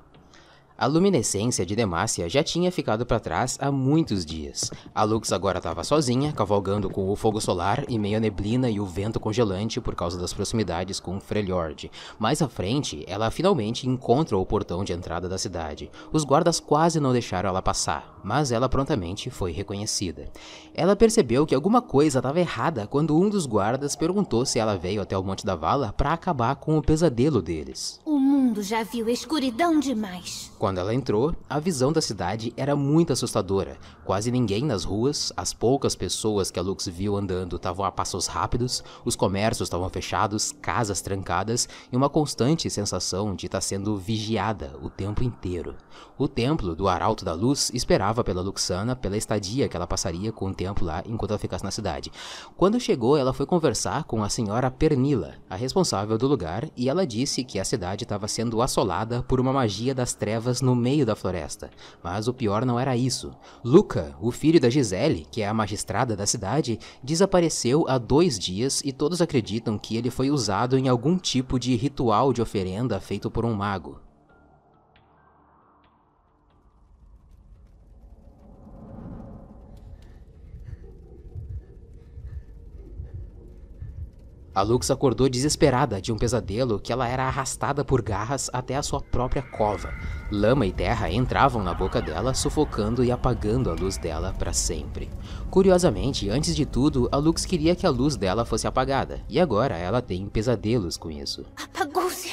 A 0.82 0.88
luminescência 0.88 1.64
de 1.64 1.76
Demacia 1.76 2.28
já 2.28 2.44
tinha 2.44 2.72
ficado 2.72 3.06
para 3.06 3.20
trás 3.20 3.56
há 3.62 3.72
muitos 3.72 4.26
dias. 4.26 4.72
A 4.96 5.04
Lux 5.04 5.32
agora 5.32 5.60
estava 5.60 5.84
sozinha, 5.84 6.34
cavalgando 6.34 6.90
com 6.90 7.08
o 7.08 7.16
fogo 7.16 7.40
solar 7.40 7.86
e 7.88 8.00
meio 8.00 8.20
neblina 8.20 8.68
e 8.68 8.80
o 8.80 8.86
vento 8.88 9.20
congelante 9.20 9.80
por 9.80 9.94
causa 9.94 10.18
das 10.18 10.34
proximidades 10.34 11.00
com 11.00 11.20
Freljord. 11.20 11.92
Mais 12.18 12.42
à 12.42 12.50
frente, 12.50 13.06
ela 13.08 13.30
finalmente 13.30 13.88
encontra 13.88 14.36
o 14.36 14.44
portão 14.44 14.84
de 14.84 14.92
entrada 14.92 15.30
da 15.30 15.38
cidade. 15.38 15.92
Os 16.12 16.24
guardas 16.24 16.60
quase 16.60 17.00
não 17.00 17.12
deixaram 17.12 17.50
ela 17.50 17.62
passar, 17.62 18.20
mas 18.24 18.52
ela 18.52 18.68
prontamente 18.68 19.30
foi 19.30 19.52
reconhecida. 19.52 20.32
Ela 20.74 20.96
percebeu 20.96 21.46
que 21.46 21.54
alguma 21.54 21.84
coisa 21.84 22.18
estava 22.18 22.40
errada 22.40 22.88
quando 22.88 23.16
um 23.16 23.30
dos 23.30 23.46
guardas 23.46 23.96
perguntou 23.96 24.48
se 24.48 24.58
ela 24.58 24.76
veio 24.80 25.04
até 25.04 25.16
o 25.16 25.24
Monte 25.24 25.46
da 25.46 25.56
Vala 25.56 25.94
para 25.96 26.12
acabar 26.12 26.56
com 26.56 26.76
o 26.76 26.82
pesadelo 26.82 27.40
deles. 27.40 28.00
O 28.04 28.18
mundo 28.18 28.64
já 28.64 28.82
viu 28.82 29.08
escuridão 29.08 29.80
demais. 29.80 30.51
Quando 30.62 30.78
ela 30.78 30.94
entrou, 30.94 31.36
a 31.50 31.60
visão 31.60 31.92
da 31.92 32.04
cidade 32.04 32.54
era 32.56 32.76
muito 32.76 33.12
assustadora. 33.12 33.80
Quase 34.06 34.30
ninguém 34.30 34.64
nas 34.64 34.84
ruas, 34.84 35.34
as 35.36 35.56
poucas 35.56 35.96
pessoas 35.96 36.52
que 36.52 36.60
a 36.60 36.62
Lux 36.62 36.88
viu 36.88 37.18
andando 37.18 37.56
estavam 37.56 37.84
a 37.84 37.92
passos 37.92 38.28
rápidos, 38.28 38.84
os 39.04 39.16
comércios 39.16 39.66
estavam 39.66 39.90
fechados, 39.90 40.52
casas 40.62 41.02
trancadas 41.02 41.68
e 41.92 41.98
uma 41.98 42.12
constante 42.12 42.70
sensação 42.70 43.34
de 43.34 43.48
estar 43.48 43.58
tá 43.58 43.62
sendo 43.62 43.98
vigiada 43.98 44.78
o 44.84 44.88
tempo 44.88 45.24
inteiro. 45.24 45.76
O 46.22 46.28
templo 46.28 46.76
do 46.76 46.88
Arauto 46.88 47.26
da 47.26 47.34
Luz 47.34 47.72
esperava 47.74 48.24
pela 48.24 48.44
Luxana 48.44 48.96
pela 48.96 49.18
estadia 49.18 49.68
que 49.68 49.76
ela 49.76 49.88
passaria 49.88 50.32
com 50.32 50.50
o 50.50 50.54
tempo 50.54 50.86
lá 50.86 51.02
enquanto 51.08 51.32
ela 51.32 51.40
ficasse 51.40 51.64
na 51.64 51.72
cidade. 51.72 52.12
Quando 52.56 52.80
chegou, 52.80 53.18
ela 53.18 53.34
foi 53.34 53.48
conversar 53.48 54.04
com 54.04 54.24
a 54.24 54.30
senhora 54.30 54.70
Pernila, 54.70 55.34
a 55.50 55.56
responsável 55.56 56.20
do 56.20 56.28
lugar, 56.28 56.70
e 56.78 56.90
ela 56.90 57.08
disse 57.08 57.44
que 57.44 57.58
a 57.58 57.66
cidade 57.66 58.04
estava 58.04 58.28
sendo 58.28 58.62
assolada 58.62 59.24
por 59.24 59.40
uma 59.40 59.52
magia 59.52 59.96
das 59.96 60.14
trevas 60.14 60.62
no 60.62 60.76
meio 60.76 61.08
da 61.08 61.16
floresta. 61.16 61.72
Mas 62.04 62.28
o 62.28 62.36
pior 62.36 62.68
não 62.68 62.80
era 62.80 62.96
isso. 62.96 63.32
Luca, 63.64 64.16
o 64.22 64.30
filho 64.30 64.62
da 64.62 64.70
Gisele, 64.70 65.26
que 65.32 65.42
é 65.42 65.48
a 65.48 65.54
magistrada 65.56 66.16
da 66.16 66.28
cidade, 66.28 66.78
desapareceu 67.02 67.84
há 67.88 67.98
dois 67.98 68.38
dias 68.38 68.84
e 68.86 68.92
todos 68.92 69.24
acreditam 69.24 69.76
que 69.76 69.98
ele 69.98 70.12
foi 70.12 70.30
usado 70.30 70.78
em 70.78 70.88
algum 70.88 71.18
tipo 71.18 71.58
de 71.58 71.76
ritual 71.76 72.32
de 72.32 72.44
oferenda 72.44 73.00
feito 73.00 73.32
por 73.32 73.44
um 73.44 73.56
mago. 73.56 74.11
A 84.54 84.62
Lux 84.62 84.92
acordou 84.92 85.30
desesperada 85.30 86.02
de 86.02 86.12
um 86.12 86.18
pesadelo 86.18 86.78
que 86.78 86.92
ela 86.92 87.08
era 87.08 87.24
arrastada 87.24 87.86
por 87.86 88.02
garras 88.02 88.50
até 88.52 88.76
a 88.76 88.84
sua 88.84 89.00
própria 89.00 89.42
cova. 89.42 89.94
Lama 90.30 90.66
e 90.66 90.74
terra 90.74 91.10
entravam 91.10 91.64
na 91.64 91.74
boca 91.74 92.02
dela, 92.02 92.34
sufocando 92.34 93.02
e 93.02 93.12
apagando 93.12 93.70
a 93.70 93.74
luz 93.74 93.98
dela 93.98 94.36
para 94.38 94.52
sempre. 94.52 95.10
Curiosamente, 95.50 96.30
antes 96.30 96.54
de 96.54 96.66
tudo, 96.66 97.08
a 97.14 97.18
Lux 97.18 97.46
queria 97.46 97.76
que 97.76 97.86
a 97.86 97.90
luz 97.90 98.18
dela 98.18 98.44
fosse 98.44 98.68
apagada, 98.68 99.22
e 99.30 99.40
agora 99.40 99.78
ela 99.78 100.02
tem 100.02 100.28
pesadelos 100.28 100.98
com 100.98 101.10
isso. 101.10 101.46
Apagou-se 101.56 102.30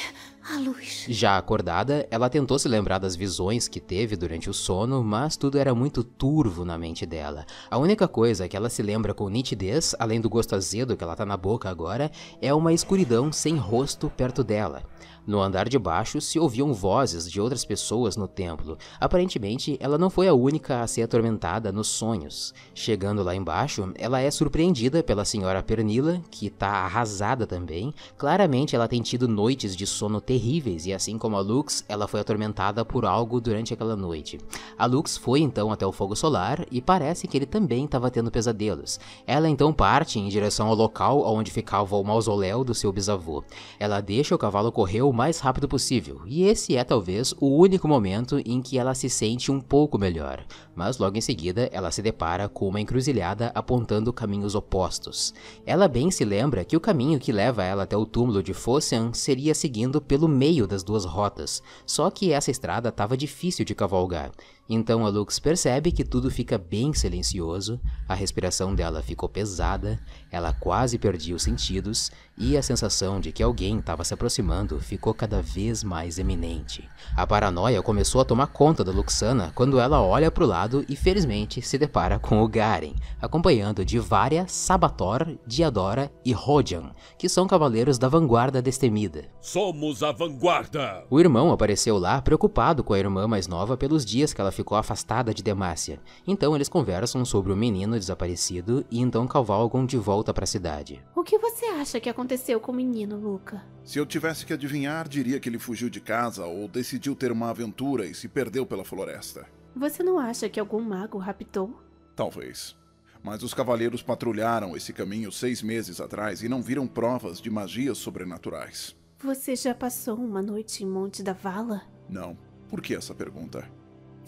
a 0.49 0.59
luz. 0.59 1.05
Já 1.07 1.37
acordada, 1.37 2.07
ela 2.09 2.29
tentou 2.29 2.57
se 2.57 2.67
lembrar 2.67 2.97
das 2.97 3.15
visões 3.15 3.67
que 3.67 3.79
teve 3.79 4.15
durante 4.15 4.49
o 4.49 4.53
sono, 4.53 5.03
mas 5.03 5.37
tudo 5.37 5.57
era 5.57 5.75
muito 5.75 6.03
turvo 6.03 6.65
na 6.65 6.77
mente 6.77 7.05
dela. 7.05 7.45
A 7.69 7.77
única 7.77 8.07
coisa 8.07 8.47
que 8.47 8.57
ela 8.57 8.69
se 8.69 8.81
lembra 8.81 9.13
com 9.13 9.29
nitidez, 9.29 9.95
além 9.99 10.19
do 10.19 10.29
gosto 10.29 10.55
azedo 10.55 10.97
que 10.97 11.03
ela 11.03 11.15
tá 11.15 11.25
na 11.25 11.37
boca 11.37 11.69
agora, 11.69 12.11
é 12.41 12.53
uma 12.53 12.73
escuridão 12.73 13.31
sem 13.31 13.57
rosto 13.57 14.09
perto 14.09 14.43
dela. 14.43 14.83
No 15.29 15.43
andar 15.43 15.69
de 15.69 15.77
baixo 15.77 16.19
se 16.19 16.39
ouviam 16.39 16.73
vozes 16.73 17.29
de 17.29 17.39
outras 17.39 17.63
pessoas 17.63 18.17
no 18.17 18.27
templo. 18.27 18.79
Aparentemente, 18.99 19.77
ela 19.79 19.95
não 19.95 20.09
foi 20.09 20.27
a 20.27 20.33
única 20.33 20.81
a 20.81 20.87
ser 20.87 21.03
atormentada 21.03 21.71
nos 21.71 21.87
sonhos. 21.87 22.51
Chegando 22.73 23.21
lá 23.21 23.35
embaixo, 23.35 23.91
ela 23.93 24.19
é 24.19 24.31
surpreendida 24.31 25.03
pela 25.03 25.23
senhora 25.23 25.61
Pernila, 25.61 26.19
que 26.31 26.47
está 26.47 26.69
arrasada 26.69 27.45
também. 27.45 27.93
Claramente, 28.17 28.75
ela 28.75 28.87
tem 28.87 29.03
tido 29.03 29.27
noites 29.27 29.75
de 29.75 29.85
sono 29.85 30.19
terríveis 30.19 30.87
e, 30.87 30.93
assim 30.93 31.15
como 31.15 31.37
a 31.37 31.41
Lux, 31.41 31.85
ela 31.87 32.07
foi 32.07 32.21
atormentada 32.21 32.83
por 32.83 33.05
algo 33.05 33.39
durante 33.39 33.71
aquela 33.71 33.95
noite. 33.95 34.39
A 34.79 34.87
Lux 34.87 35.15
foi 35.15 35.41
então 35.41 35.71
até 35.71 35.85
o 35.85 35.91
fogo 35.91 36.15
solar 36.15 36.65
e 36.71 36.81
parece 36.81 37.27
que 37.27 37.37
ele 37.37 37.45
também 37.45 37.85
estava 37.85 38.09
tendo 38.09 38.31
pesadelos. 38.31 38.99
Ela 39.27 39.47
então 39.47 39.71
parte 39.71 40.17
em 40.17 40.27
direção 40.27 40.69
ao 40.69 40.75
local 40.75 41.21
onde 41.23 41.51
ficava 41.51 41.95
o 41.95 42.03
mausoléu 42.03 42.63
do 42.63 42.73
seu 42.73 42.91
bisavô. 42.91 43.43
Ela 43.79 44.01
deixa 44.01 44.33
o 44.33 44.39
cavalo 44.39 44.71
correr 44.71 45.03
o 45.03 45.18
mais 45.19 45.41
rápido 45.41 45.67
possível, 45.67 46.21
e 46.25 46.45
esse 46.45 46.77
é 46.77 46.83
talvez 46.85 47.35
o 47.41 47.57
único 47.57 47.89
momento 47.89 48.41
em 48.45 48.61
que 48.61 48.77
ela 48.77 48.95
se 48.95 49.09
sente 49.09 49.51
um 49.51 49.59
pouco 49.59 49.97
melhor, 49.97 50.45
mas 50.73 50.97
logo 50.97 51.17
em 51.17 51.19
seguida 51.19 51.69
ela 51.73 51.91
se 51.91 52.01
depara 52.01 52.47
com 52.47 52.69
uma 52.69 52.79
encruzilhada 52.79 53.51
apontando 53.53 54.13
caminhos 54.13 54.55
opostos. 54.55 55.33
Ela 55.65 55.89
bem 55.89 56.09
se 56.09 56.23
lembra 56.23 56.63
que 56.63 56.77
o 56.77 56.79
caminho 56.79 57.19
que 57.19 57.33
leva 57.33 57.65
ela 57.65 57.83
até 57.83 57.97
o 57.97 58.05
túmulo 58.05 58.41
de 58.41 58.53
Fossian 58.53 59.11
seria 59.11 59.53
seguindo 59.53 59.99
pelo 59.99 60.25
meio 60.25 60.65
das 60.65 60.83
duas 60.83 61.03
rotas, 61.03 61.61
só 61.85 62.09
que 62.09 62.31
essa 62.31 62.49
estrada 62.49 62.87
estava 62.87 63.17
difícil 63.17 63.65
de 63.65 63.75
cavalgar, 63.75 64.31
então 64.69 65.03
a 65.03 65.09
Lux 65.09 65.39
percebe 65.39 65.91
que 65.91 66.03
tudo 66.03 66.29
fica 66.29 66.55
bem 66.55 66.93
silencioso, 66.93 67.79
a 68.07 68.13
respiração 68.13 68.75
dela 68.75 69.01
ficou 69.01 69.27
pesada, 69.27 69.99
ela 70.31 70.53
quase 70.53 70.99
perdia 70.99 71.35
os 71.35 71.41
sentidos 71.41 72.11
e 72.37 72.55
a 72.55 72.61
sensação 72.61 73.19
de 73.19 73.31
que 73.31 73.41
alguém 73.41 73.79
estava 73.79 74.03
se 74.03 74.13
aproximando 74.13 74.79
ficou 74.79 75.11
cada 75.13 75.41
vez 75.41 75.83
mais 75.83 76.19
eminente. 76.19 76.87
A 77.17 77.25
paranoia 77.25 77.81
começou 77.81 78.21
a 78.21 78.25
tomar 78.25 78.47
conta 78.47 78.83
da 78.83 78.91
Luxana 78.91 79.51
quando 79.55 79.79
ela 79.79 80.01
olha 80.01 80.29
para 80.29 80.43
o 80.43 80.47
lado 80.47 80.85
e 80.87 80.95
felizmente 80.95 81.61
se 81.63 81.77
depara 81.77 82.19
com 82.19 82.43
o 82.43 82.47
Garen, 82.47 82.93
acompanhando 83.19 83.83
de 83.83 83.97
Varia, 83.97 84.47
Sabator, 84.47 85.35
Diadora 85.47 86.11
e 86.23 86.31
Rodian, 86.31 86.91
que 87.17 87.27
são 87.27 87.47
cavaleiros 87.47 87.97
da 87.97 88.07
vanguarda 88.07 88.61
destemida. 88.61 89.25
Somos 89.41 90.03
a 90.03 90.11
vanguarda! 90.11 91.05
O 91.09 91.19
irmão 91.19 91.51
apareceu 91.51 91.97
lá 91.97 92.21
preocupado 92.21 92.83
com 92.83 92.93
a 92.93 92.99
irmã 92.99 93.27
mais 93.27 93.47
nova 93.47 93.75
pelos 93.75 94.05
dias 94.05 94.31
que 94.31 94.39
ela 94.39 94.51
ficou 94.59 94.77
afastada 94.77 95.33
de 95.33 95.41
Demacia. 95.41 96.01
Então 96.27 96.53
eles 96.53 96.67
conversam 96.67 97.23
sobre 97.23 97.53
o 97.53 97.55
menino 97.55 97.97
desaparecido 97.97 98.85
e 98.91 98.99
então 98.99 99.25
cavalgam 99.25 99.85
de 99.85 99.95
volta 99.95 100.33
para 100.33 100.43
a 100.43 100.47
cidade. 100.47 101.01
O 101.15 101.23
que 101.23 101.37
você 101.37 101.65
acha 101.67 101.99
que 101.99 102.09
aconteceu 102.09 102.59
com 102.59 102.73
o 102.73 102.75
menino, 102.75 103.17
Luca? 103.17 103.63
Se 103.85 103.97
eu 103.97 104.05
tivesse 104.05 104.45
que 104.45 104.51
adivinhar, 104.51 105.07
diria 105.07 105.39
que 105.39 105.47
ele 105.47 105.57
fugiu 105.57 105.89
de 105.89 106.01
casa 106.01 106.45
ou 106.45 106.67
decidiu 106.67 107.15
ter 107.15 107.31
uma 107.31 107.49
aventura 107.49 108.05
e 108.05 108.13
se 108.13 108.27
perdeu 108.27 108.65
pela 108.65 108.83
floresta. 108.83 109.47
Você 109.73 110.03
não 110.03 110.19
acha 110.19 110.49
que 110.49 110.59
algum 110.59 110.81
mago 110.81 111.17
raptou? 111.17 111.81
Talvez. 112.13 112.75
Mas 113.23 113.43
os 113.43 113.53
cavaleiros 113.53 114.03
patrulharam 114.03 114.75
esse 114.75 114.91
caminho 114.91 115.31
seis 115.31 115.61
meses 115.61 116.01
atrás 116.01 116.43
e 116.43 116.49
não 116.49 116.61
viram 116.61 116.85
provas 116.85 117.39
de 117.39 117.49
magias 117.49 117.97
sobrenaturais. 117.97 118.93
Você 119.23 119.55
já 119.55 119.73
passou 119.73 120.17
uma 120.17 120.41
noite 120.41 120.83
em 120.83 120.87
Monte 120.87 121.23
da 121.23 121.33
Vala? 121.33 121.83
Não. 122.09 122.37
Por 122.69 122.81
que 122.81 122.93
essa 122.93 123.15
pergunta? 123.15 123.78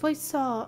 Foi 0.02 0.16
só 0.16 0.68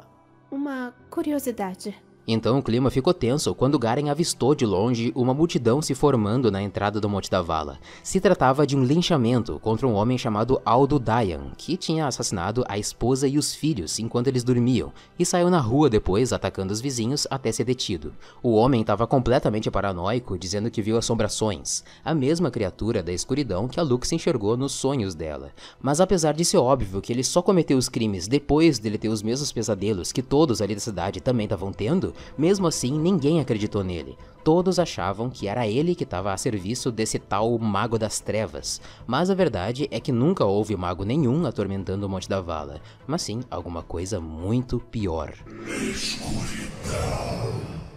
uma 0.51 0.93
curiosidade. 1.09 1.99
Então 2.25 2.57
o 2.57 2.63
clima 2.63 2.89
ficou 2.89 3.13
tenso 3.13 3.53
quando 3.53 3.77
Garen 3.77 4.09
avistou 4.09 4.55
de 4.55 4.65
longe 4.65 5.11
uma 5.13 5.33
multidão 5.33 5.81
se 5.81 5.93
formando 5.93 6.49
na 6.49 6.61
entrada 6.61 7.01
do 7.01 7.09
Monte 7.09 7.29
da 7.29 7.41
Vala. 7.41 7.77
Se 8.01 8.21
tratava 8.21 8.65
de 8.65 8.77
um 8.77 8.83
linchamento 8.83 9.59
contra 9.59 9.85
um 9.85 9.93
homem 9.93 10.17
chamado 10.17 10.61
Aldo 10.63 10.99
Dayan, 10.99 11.51
que 11.57 11.75
tinha 11.75 12.07
assassinado 12.07 12.63
a 12.69 12.77
esposa 12.77 13.27
e 13.27 13.37
os 13.37 13.53
filhos 13.53 13.99
enquanto 13.99 14.27
eles 14.27 14.43
dormiam, 14.43 14.93
e 15.19 15.25
saiu 15.25 15.49
na 15.49 15.59
rua 15.59 15.89
depois 15.89 16.31
atacando 16.31 16.71
os 16.71 16.79
vizinhos 16.79 17.27
até 17.29 17.51
ser 17.51 17.65
detido. 17.65 18.13
O 18.41 18.53
homem 18.53 18.79
estava 18.79 19.05
completamente 19.05 19.69
paranoico, 19.69 20.37
dizendo 20.37 20.71
que 20.71 20.81
viu 20.81 20.97
assombrações, 20.97 21.83
a 22.05 22.15
mesma 22.15 22.49
criatura 22.49 23.03
da 23.03 23.11
escuridão 23.11 23.67
que 23.67 23.81
a 23.81 23.83
Lux 23.83 24.09
enxergou 24.13 24.55
nos 24.55 24.71
sonhos 24.71 25.13
dela. 25.13 25.51
Mas 25.81 25.99
apesar 25.99 26.33
de 26.33 26.45
ser 26.45 26.57
óbvio 26.57 27.01
que 27.01 27.11
ele 27.11 27.23
só 27.23 27.41
cometeu 27.41 27.77
os 27.77 27.89
crimes 27.89 28.29
depois 28.29 28.79
dele 28.79 28.97
ter 28.97 29.09
os 29.09 29.21
mesmos 29.21 29.51
pesadelos 29.51 30.13
que 30.13 30.21
todos 30.21 30.61
ali 30.61 30.73
da 30.73 30.79
cidade 30.81 31.19
também 31.19 31.45
estavam 31.45 31.73
tendo, 31.73 32.12
mesmo 32.37 32.67
assim, 32.67 32.97
ninguém 32.97 33.39
acreditou 33.39 33.83
nele. 33.83 34.17
Todos 34.43 34.77
achavam 34.77 35.29
que 35.29 35.47
era 35.47 35.65
ele 35.65 35.95
que 35.95 36.03
estava 36.03 36.33
a 36.33 36.37
serviço 36.37 36.91
desse 36.91 37.17
tal 37.17 37.57
Mago 37.57 37.97
das 37.97 38.19
Trevas, 38.19 38.81
mas 39.07 39.29
a 39.29 39.33
verdade 39.33 39.87
é 39.89 40.01
que 40.01 40.11
nunca 40.11 40.43
houve 40.43 40.75
mago 40.75 41.05
nenhum 41.05 41.45
atormentando 41.45 42.05
o 42.05 42.09
Monte 42.09 42.27
da 42.27 42.41
Vala, 42.41 42.81
mas 43.07 43.21
sim 43.21 43.41
alguma 43.49 43.81
coisa 43.81 44.19
muito 44.19 44.79
pior. 44.79 45.33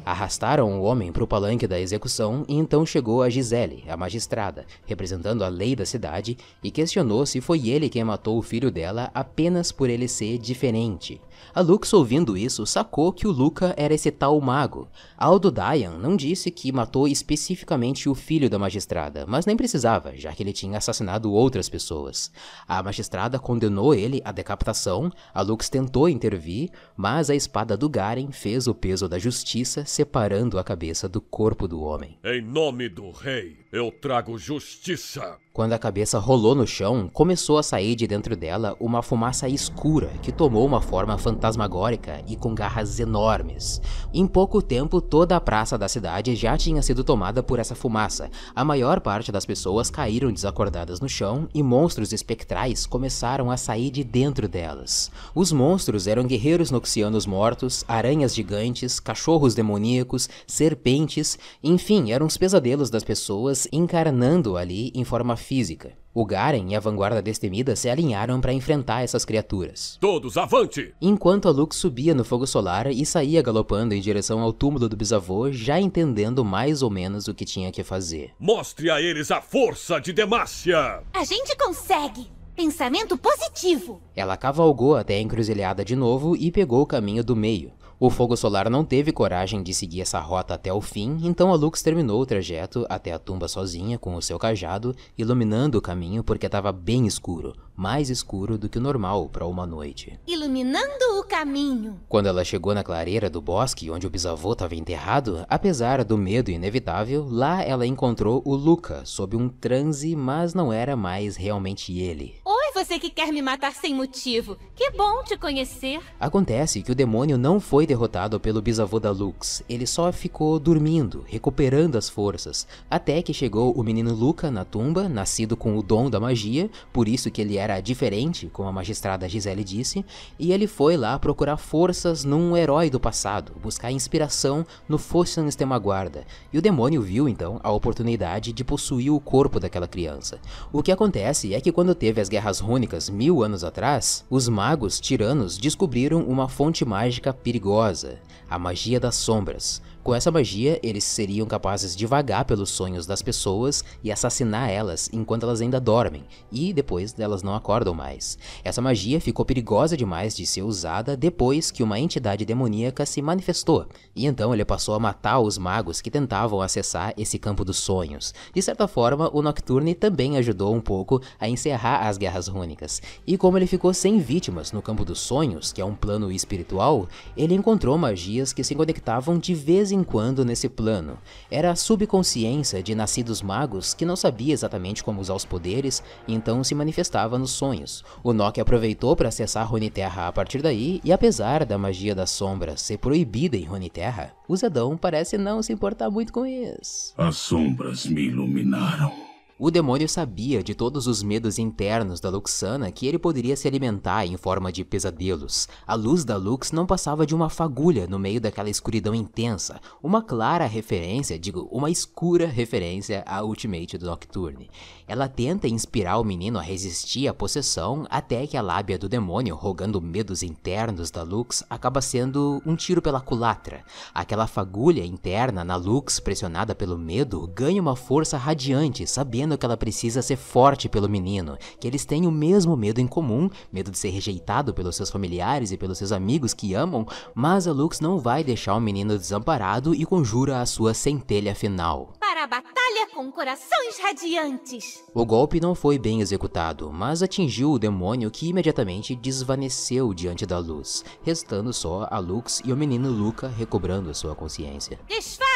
Arrastaram 0.06 0.78
o 0.78 0.84
homem 0.84 1.10
para 1.10 1.24
o 1.24 1.26
palanque 1.26 1.66
da 1.66 1.80
execução 1.80 2.44
e 2.46 2.54
então 2.54 2.86
chegou 2.86 3.24
a 3.24 3.28
Gisele, 3.28 3.82
a 3.88 3.96
magistrada, 3.96 4.64
representando 4.86 5.42
a 5.42 5.48
lei 5.48 5.74
da 5.74 5.84
cidade, 5.84 6.38
e 6.62 6.70
questionou 6.70 7.26
se 7.26 7.40
foi 7.40 7.68
ele 7.68 7.88
quem 7.88 8.04
matou 8.04 8.38
o 8.38 8.42
filho 8.42 8.70
dela 8.70 9.10
apenas 9.12 9.72
por 9.72 9.90
ele 9.90 10.06
ser 10.06 10.38
diferente. 10.38 11.20
A 11.54 11.60
Lux, 11.60 11.92
ouvindo 11.92 12.36
isso, 12.36 12.66
sacou 12.66 13.12
que 13.12 13.26
o 13.26 13.30
Luca 13.30 13.74
era 13.76 13.94
esse 13.94 14.10
tal 14.10 14.40
mago. 14.40 14.88
Aldo 15.16 15.50
Dayan 15.50 15.98
não 15.98 16.16
disse 16.16 16.50
que 16.50 16.70
matou 16.70 17.08
especificamente 17.08 18.08
o 18.08 18.14
filho 18.14 18.50
da 18.50 18.58
magistrada, 18.58 19.24
mas 19.26 19.46
nem 19.46 19.56
precisava, 19.56 20.16
já 20.16 20.32
que 20.32 20.42
ele 20.42 20.52
tinha 20.52 20.78
assassinado 20.78 21.32
outras 21.32 21.68
pessoas. 21.68 22.30
A 22.68 22.82
magistrada 22.82 23.38
condenou 23.38 23.94
ele 23.94 24.20
à 24.24 24.32
decapitação, 24.32 25.10
a 25.32 25.42
Lux 25.42 25.68
tentou 25.68 26.08
intervir, 26.08 26.70
mas 26.96 27.30
a 27.30 27.34
espada 27.34 27.76
do 27.76 27.88
Garen 27.88 28.30
fez 28.30 28.66
o 28.66 28.74
peso 28.74 29.08
da 29.08 29.18
justiça 29.18 29.84
separando 29.84 30.58
a 30.58 30.64
cabeça 30.64 31.08
do 31.08 31.20
corpo 31.20 31.66
do 31.66 31.80
homem. 31.80 32.18
Em 32.24 32.42
nome 32.42 32.88
do 32.88 33.10
rei, 33.10 33.65
eu 33.76 33.92
trago 33.92 34.38
justiça 34.38 35.36
Quando 35.52 35.72
a 35.72 35.78
cabeça 35.78 36.18
rolou 36.18 36.54
no 36.54 36.66
chão, 36.66 37.08
começou 37.12 37.56
a 37.56 37.62
sair 37.62 37.94
de 37.94 38.06
dentro 38.06 38.36
dela 38.36 38.76
uma 38.78 39.02
fumaça 39.02 39.48
escura 39.48 40.08
que 40.22 40.30
tomou 40.30 40.66
uma 40.66 40.82
forma 40.82 41.16
fantasmagórica 41.16 42.22
e 42.26 42.36
com 42.36 42.54
garras 42.54 43.00
enormes. 43.00 43.80
Em 44.12 44.26
pouco 44.26 44.60
tempo, 44.60 45.00
toda 45.00 45.34
a 45.34 45.40
praça 45.40 45.78
da 45.78 45.88
cidade 45.88 46.36
já 46.36 46.58
tinha 46.58 46.82
sido 46.82 47.02
tomada 47.02 47.42
por 47.42 47.58
essa 47.58 47.74
fumaça. 47.74 48.30
A 48.54 48.62
maior 48.64 49.00
parte 49.00 49.32
das 49.32 49.46
pessoas 49.46 49.90
caíram 49.90 50.30
desacordadas 50.30 51.00
no 51.00 51.08
chão 51.08 51.48
e 51.54 51.62
monstros 51.62 52.12
espectrais 52.12 52.84
começaram 52.84 53.50
a 53.50 53.56
sair 53.56 53.90
de 53.90 54.04
dentro 54.04 54.46
delas. 54.46 55.10
Os 55.34 55.52
monstros 55.52 56.06
eram 56.06 56.26
guerreiros 56.26 56.70
noxianos 56.70 57.24
mortos, 57.24 57.82
aranhas 57.88 58.34
gigantes, 58.34 59.00
cachorros 59.00 59.54
demoníacos, 59.54 60.28
serpentes, 60.46 61.38
enfim, 61.62 62.12
eram 62.12 62.26
os 62.26 62.36
pesadelos 62.36 62.90
das 62.90 63.04
pessoas 63.04 63.65
encarnando 63.72 64.56
ali 64.56 64.90
em 64.94 65.04
forma 65.04 65.36
física. 65.36 65.92
O 66.14 66.24
Garen 66.24 66.68
e 66.70 66.74
a 66.74 66.80
vanguarda 66.80 67.20
destemida 67.20 67.76
se 67.76 67.90
alinharam 67.90 68.40
para 68.40 68.52
enfrentar 68.52 69.02
essas 69.02 69.24
criaturas. 69.24 69.98
Todos 70.00 70.38
avante! 70.38 70.94
Enquanto 70.98 71.46
a 71.46 71.50
Lux 71.50 71.76
subia 71.76 72.14
no 72.14 72.24
fogo 72.24 72.46
solar 72.46 72.86
e 72.86 73.04
saía 73.04 73.42
galopando 73.42 73.94
em 73.94 74.00
direção 74.00 74.40
ao 74.40 74.50
túmulo 74.50 74.88
do 74.88 74.96
bisavô, 74.96 75.52
já 75.52 75.78
entendendo 75.78 76.42
mais 76.42 76.82
ou 76.82 76.90
menos 76.90 77.28
o 77.28 77.34
que 77.34 77.44
tinha 77.44 77.70
que 77.70 77.84
fazer. 77.84 78.32
Mostre 78.40 78.90
a 78.90 79.00
eles 79.00 79.30
a 79.30 79.42
força 79.42 80.00
de 80.00 80.12
Demacia! 80.14 81.02
A 81.12 81.24
gente 81.24 81.54
consegue! 81.56 82.30
Pensamento 82.56 83.18
positivo! 83.18 84.00
Ela 84.16 84.38
cavalgou 84.38 84.96
até 84.96 85.16
a 85.16 85.20
encruzilhada 85.20 85.84
de 85.84 85.94
novo 85.94 86.34
e 86.34 86.50
pegou 86.50 86.80
o 86.80 86.86
caminho 86.86 87.22
do 87.22 87.36
meio. 87.36 87.70
O 87.98 88.10
fogo 88.10 88.36
solar 88.36 88.68
não 88.68 88.84
teve 88.84 89.10
coragem 89.10 89.62
de 89.62 89.72
seguir 89.72 90.02
essa 90.02 90.20
rota 90.20 90.52
até 90.52 90.70
o 90.70 90.82
fim, 90.82 91.16
então 91.22 91.50
a 91.50 91.56
Lux 91.56 91.80
terminou 91.80 92.20
o 92.20 92.26
trajeto 92.26 92.84
até 92.90 93.10
a 93.10 93.18
tumba 93.18 93.48
sozinha 93.48 93.98
com 93.98 94.14
o 94.14 94.20
seu 94.20 94.38
cajado, 94.38 94.94
iluminando 95.16 95.78
o 95.78 95.82
caminho 95.82 96.22
porque 96.22 96.44
estava 96.44 96.70
bem 96.70 97.06
escuro, 97.06 97.54
mais 97.76 98.08
escuro 98.08 98.56
do 98.56 98.68
que 98.68 98.78
o 98.78 98.80
normal 98.80 99.28
para 99.28 99.46
uma 99.46 99.66
noite. 99.66 100.18
Iluminando 100.26 101.18
o 101.18 101.24
caminho. 101.24 102.00
Quando 102.08 102.26
ela 102.26 102.44
chegou 102.44 102.74
na 102.74 102.82
clareira 102.82 103.28
do 103.28 103.40
bosque 103.40 103.90
onde 103.90 104.06
o 104.06 104.10
bisavô 104.10 104.52
estava 104.52 104.74
enterrado, 104.74 105.44
apesar 105.48 106.02
do 106.02 106.16
medo 106.16 106.50
inevitável, 106.50 107.26
lá 107.28 107.62
ela 107.62 107.86
encontrou 107.86 108.42
o 108.44 108.54
Luca 108.54 109.02
sob 109.04 109.36
um 109.36 109.48
transe, 109.48 110.16
mas 110.16 110.54
não 110.54 110.72
era 110.72 110.96
mais 110.96 111.36
realmente 111.36 111.98
ele. 111.98 112.34
Oi, 112.44 112.72
você 112.74 112.98
que 112.98 113.10
quer 113.10 113.32
me 113.32 113.42
matar 113.42 113.72
sem 113.72 113.94
motivo. 113.94 114.56
Que 114.74 114.90
bom 114.90 115.22
te 115.24 115.36
conhecer. 115.36 116.00
Acontece 116.18 116.82
que 116.82 116.92
o 116.92 116.94
demônio 116.94 117.36
não 117.36 117.60
foi 117.60 117.86
derrotado 117.86 118.40
pelo 118.40 118.62
bisavô 118.62 118.98
da 118.98 119.10
Lux, 119.10 119.62
ele 119.68 119.86
só 119.86 120.12
ficou 120.12 120.58
dormindo, 120.58 121.24
recuperando 121.26 121.96
as 121.96 122.08
forças, 122.08 122.66
até 122.90 123.20
que 123.22 123.34
chegou 123.34 123.72
o 123.72 123.82
menino 123.82 124.14
Luca 124.14 124.50
na 124.50 124.64
tumba, 124.64 125.08
nascido 125.08 125.56
com 125.56 125.76
o 125.76 125.82
dom 125.82 126.08
da 126.08 126.20
magia, 126.20 126.70
por 126.92 127.08
isso 127.08 127.30
que 127.30 127.40
ele 127.40 127.56
era 127.56 127.65
diferente, 127.80 128.48
como 128.52 128.68
a 128.68 128.72
magistrada 128.72 129.28
Gisele 129.28 129.62
disse, 129.62 130.04
e 130.38 130.52
ele 130.52 130.66
foi 130.66 130.96
lá 130.96 131.18
procurar 131.18 131.56
forças 131.56 132.24
num 132.24 132.56
herói 132.56 132.88
do 132.88 132.98
passado, 132.98 133.52
buscar 133.62 133.90
inspiração 133.90 134.64
no 134.88 134.98
Fossen 134.98 135.48
Guarda. 135.82 136.24
E 136.52 136.58
o 136.58 136.62
demônio 136.62 137.02
viu 137.02 137.28
então 137.28 137.60
a 137.62 137.70
oportunidade 137.70 138.52
de 138.52 138.64
possuir 138.64 139.12
o 139.12 139.20
corpo 139.20 139.60
daquela 139.60 139.88
criança. 139.88 140.38
O 140.72 140.82
que 140.82 140.92
acontece 140.92 141.54
é 141.54 141.60
que 141.60 141.72
quando 141.72 141.94
teve 141.94 142.20
as 142.20 142.28
guerras 142.28 142.60
rúnicas 142.60 143.10
mil 143.10 143.42
anos 143.42 143.64
atrás, 143.64 144.24
os 144.30 144.48
magos 144.48 144.98
tiranos 144.98 145.58
descobriram 145.58 146.22
uma 146.22 146.48
fonte 146.48 146.84
mágica 146.84 147.32
perigosa 147.32 148.18
a 148.48 148.58
magia 148.58 149.00
das 149.00 149.16
sombras. 149.16 149.82
Com 150.06 150.14
essa 150.14 150.30
magia, 150.30 150.78
eles 150.84 151.02
seriam 151.02 151.48
capazes 151.48 151.96
de 151.96 152.06
vagar 152.06 152.44
pelos 152.44 152.70
sonhos 152.70 153.06
das 153.06 153.22
pessoas 153.22 153.82
e 154.04 154.12
assassinar 154.12 154.70
elas 154.70 155.10
enquanto 155.12 155.42
elas 155.42 155.60
ainda 155.60 155.80
dormem, 155.80 156.22
e 156.52 156.72
depois 156.72 157.12
elas 157.18 157.42
não 157.42 157.56
acordam 157.56 157.92
mais. 157.92 158.38
Essa 158.62 158.80
magia 158.80 159.20
ficou 159.20 159.44
perigosa 159.44 159.96
demais 159.96 160.36
de 160.36 160.46
ser 160.46 160.62
usada 160.62 161.16
depois 161.16 161.72
que 161.72 161.82
uma 161.82 161.98
entidade 161.98 162.44
demoníaca 162.44 163.04
se 163.04 163.20
manifestou, 163.20 163.88
e 164.14 164.26
então 164.26 164.54
ele 164.54 164.64
passou 164.64 164.94
a 164.94 165.00
matar 165.00 165.40
os 165.40 165.58
magos 165.58 166.00
que 166.00 166.08
tentavam 166.08 166.60
acessar 166.60 167.12
esse 167.16 167.36
campo 167.36 167.64
dos 167.64 167.78
sonhos. 167.78 168.32
De 168.54 168.62
certa 168.62 168.86
forma, 168.86 169.28
o 169.34 169.42
Nocturne 169.42 169.92
também 169.92 170.36
ajudou 170.36 170.72
um 170.72 170.80
pouco 170.80 171.20
a 171.36 171.48
encerrar 171.48 172.06
as 172.06 172.16
guerras 172.16 172.46
rúnicas, 172.46 173.02
e 173.26 173.36
como 173.36 173.58
ele 173.58 173.66
ficou 173.66 173.92
sem 173.92 174.20
vítimas 174.20 174.70
no 174.70 174.80
campo 174.80 175.04
dos 175.04 175.18
sonhos, 175.18 175.72
que 175.72 175.80
é 175.80 175.84
um 175.84 175.96
plano 175.96 176.30
espiritual, 176.30 177.08
ele 177.36 177.54
encontrou 177.54 177.98
magias 177.98 178.52
que 178.52 178.62
se 178.62 178.76
conectavam 178.76 179.36
de 179.36 179.52
vez 179.52 179.90
em 179.90 179.95
quando 180.04 180.44
nesse 180.44 180.68
plano. 180.68 181.18
Era 181.50 181.70
a 181.70 181.76
subconsciência 181.76 182.82
de 182.82 182.94
nascidos 182.94 183.42
magos 183.42 183.94
que 183.94 184.04
não 184.04 184.16
sabia 184.16 184.52
exatamente 184.52 185.02
como 185.02 185.20
usar 185.20 185.34
os 185.34 185.44
poderes 185.44 186.02
e 186.26 186.34
então 186.34 186.62
se 186.64 186.74
manifestava 186.74 187.38
nos 187.38 187.50
sonhos. 187.50 188.04
O 188.22 188.32
Nock 188.32 188.60
aproveitou 188.60 189.14
para 189.16 189.28
acessar 189.28 189.68
Runeterra 189.68 190.28
a 190.28 190.32
partir 190.32 190.62
daí 190.62 191.00
e 191.04 191.12
apesar 191.12 191.64
da 191.64 191.78
magia 191.78 192.14
das 192.14 192.30
sombras 192.30 192.80
ser 192.80 192.98
proibida 192.98 193.56
em 193.56 193.64
Runeterra, 193.64 194.32
o 194.48 194.56
Zedão 194.56 194.96
parece 194.96 195.36
não 195.36 195.62
se 195.62 195.72
importar 195.72 196.10
muito 196.10 196.32
com 196.32 196.46
isso. 196.46 197.12
As 197.16 197.36
sombras 197.36 198.06
me 198.06 198.22
iluminaram. 198.22 199.25
O 199.58 199.70
demônio 199.70 200.06
sabia 200.06 200.62
de 200.62 200.74
todos 200.74 201.06
os 201.06 201.22
medos 201.22 201.58
internos 201.58 202.20
da 202.20 202.28
Luxana 202.28 202.92
que 202.92 203.06
ele 203.06 203.18
poderia 203.18 203.56
se 203.56 203.66
alimentar 203.66 204.26
em 204.26 204.36
forma 204.36 204.70
de 204.70 204.84
pesadelos. 204.84 205.66
A 205.86 205.94
luz 205.94 206.26
da 206.26 206.36
Lux 206.36 206.72
não 206.72 206.84
passava 206.84 207.24
de 207.26 207.34
uma 207.34 207.48
fagulha 207.48 208.06
no 208.06 208.18
meio 208.18 208.38
daquela 208.38 208.68
escuridão 208.68 209.14
intensa, 209.14 209.80
uma 210.02 210.20
clara 210.20 210.66
referência, 210.66 211.38
digo, 211.38 211.70
uma 211.72 211.90
escura 211.90 212.46
referência 212.46 213.24
à 213.26 213.42
Ultimate 213.42 213.96
do 213.96 214.04
Nocturne. 214.04 214.68
Ela 215.08 215.26
tenta 215.26 215.66
inspirar 215.66 216.18
o 216.18 216.24
menino 216.24 216.58
a 216.58 216.62
resistir 216.62 217.26
à 217.26 217.32
possessão 217.32 218.06
até 218.10 218.46
que 218.46 218.58
a 218.58 218.62
lábia 218.62 218.98
do 218.98 219.08
demônio, 219.08 219.56
rogando 219.56 220.02
medos 220.02 220.42
internos 220.42 221.10
da 221.10 221.22
Lux, 221.22 221.64
acaba 221.70 222.02
sendo 222.02 222.60
um 222.66 222.76
tiro 222.76 223.00
pela 223.00 223.22
culatra. 223.22 223.82
Aquela 224.12 224.46
fagulha 224.46 225.02
interna 225.02 225.64
na 225.64 225.76
Lux, 225.76 226.20
pressionada 226.20 226.74
pelo 226.74 226.98
medo, 226.98 227.46
ganha 227.54 227.80
uma 227.80 227.96
força 227.96 228.36
radiante, 228.36 229.06
sabendo 229.06 229.45
que 229.58 229.66
ela 229.66 229.76
precisa 229.76 230.22
ser 230.22 230.36
forte 230.36 230.88
pelo 230.88 231.10
menino, 231.10 231.58
que 231.78 231.86
eles 231.86 232.06
têm 232.06 232.26
o 232.26 232.32
mesmo 232.32 232.74
medo 232.74 233.02
em 233.02 233.06
comum, 233.06 233.50
medo 233.70 233.90
de 233.90 233.98
ser 233.98 234.08
rejeitado 234.08 234.72
pelos 234.72 234.96
seus 234.96 235.10
familiares 235.10 235.72
e 235.72 235.76
pelos 235.76 235.98
seus 235.98 236.10
amigos 236.10 236.54
que 236.54 236.72
amam, 236.72 237.06
mas 237.34 237.68
a 237.68 237.72
Lux 237.72 238.00
não 238.00 238.18
vai 238.18 238.42
deixar 238.42 238.74
o 238.74 238.80
menino 238.80 239.18
desamparado 239.18 239.94
e 239.94 240.06
conjura 240.06 240.62
a 240.62 240.66
sua 240.66 240.94
centelha 240.94 241.54
final. 241.54 242.14
Para 242.18 242.44
a 242.44 242.46
batalha 242.46 242.86
com 243.14 243.32
corações 243.32 243.98
radiantes. 244.02 245.02
O 245.14 245.24
golpe 245.24 245.58
não 245.58 245.74
foi 245.74 245.98
bem 245.98 246.20
executado, 246.20 246.92
mas 246.92 247.22
atingiu 247.22 247.72
o 247.72 247.78
demônio 247.78 248.30
que 248.30 248.48
imediatamente 248.48 249.14
desvaneceu 249.14 250.12
diante 250.12 250.44
da 250.44 250.58
luz, 250.58 251.04
restando 251.22 251.72
só 251.72 252.06
a 252.10 252.18
Lux 252.18 252.60
e 252.64 252.72
o 252.72 252.76
menino 252.76 253.10
Luca 253.10 253.48
recobrando 253.48 254.14
sua 254.14 254.34
consciência. 254.34 255.00
Desfaça 255.08 255.46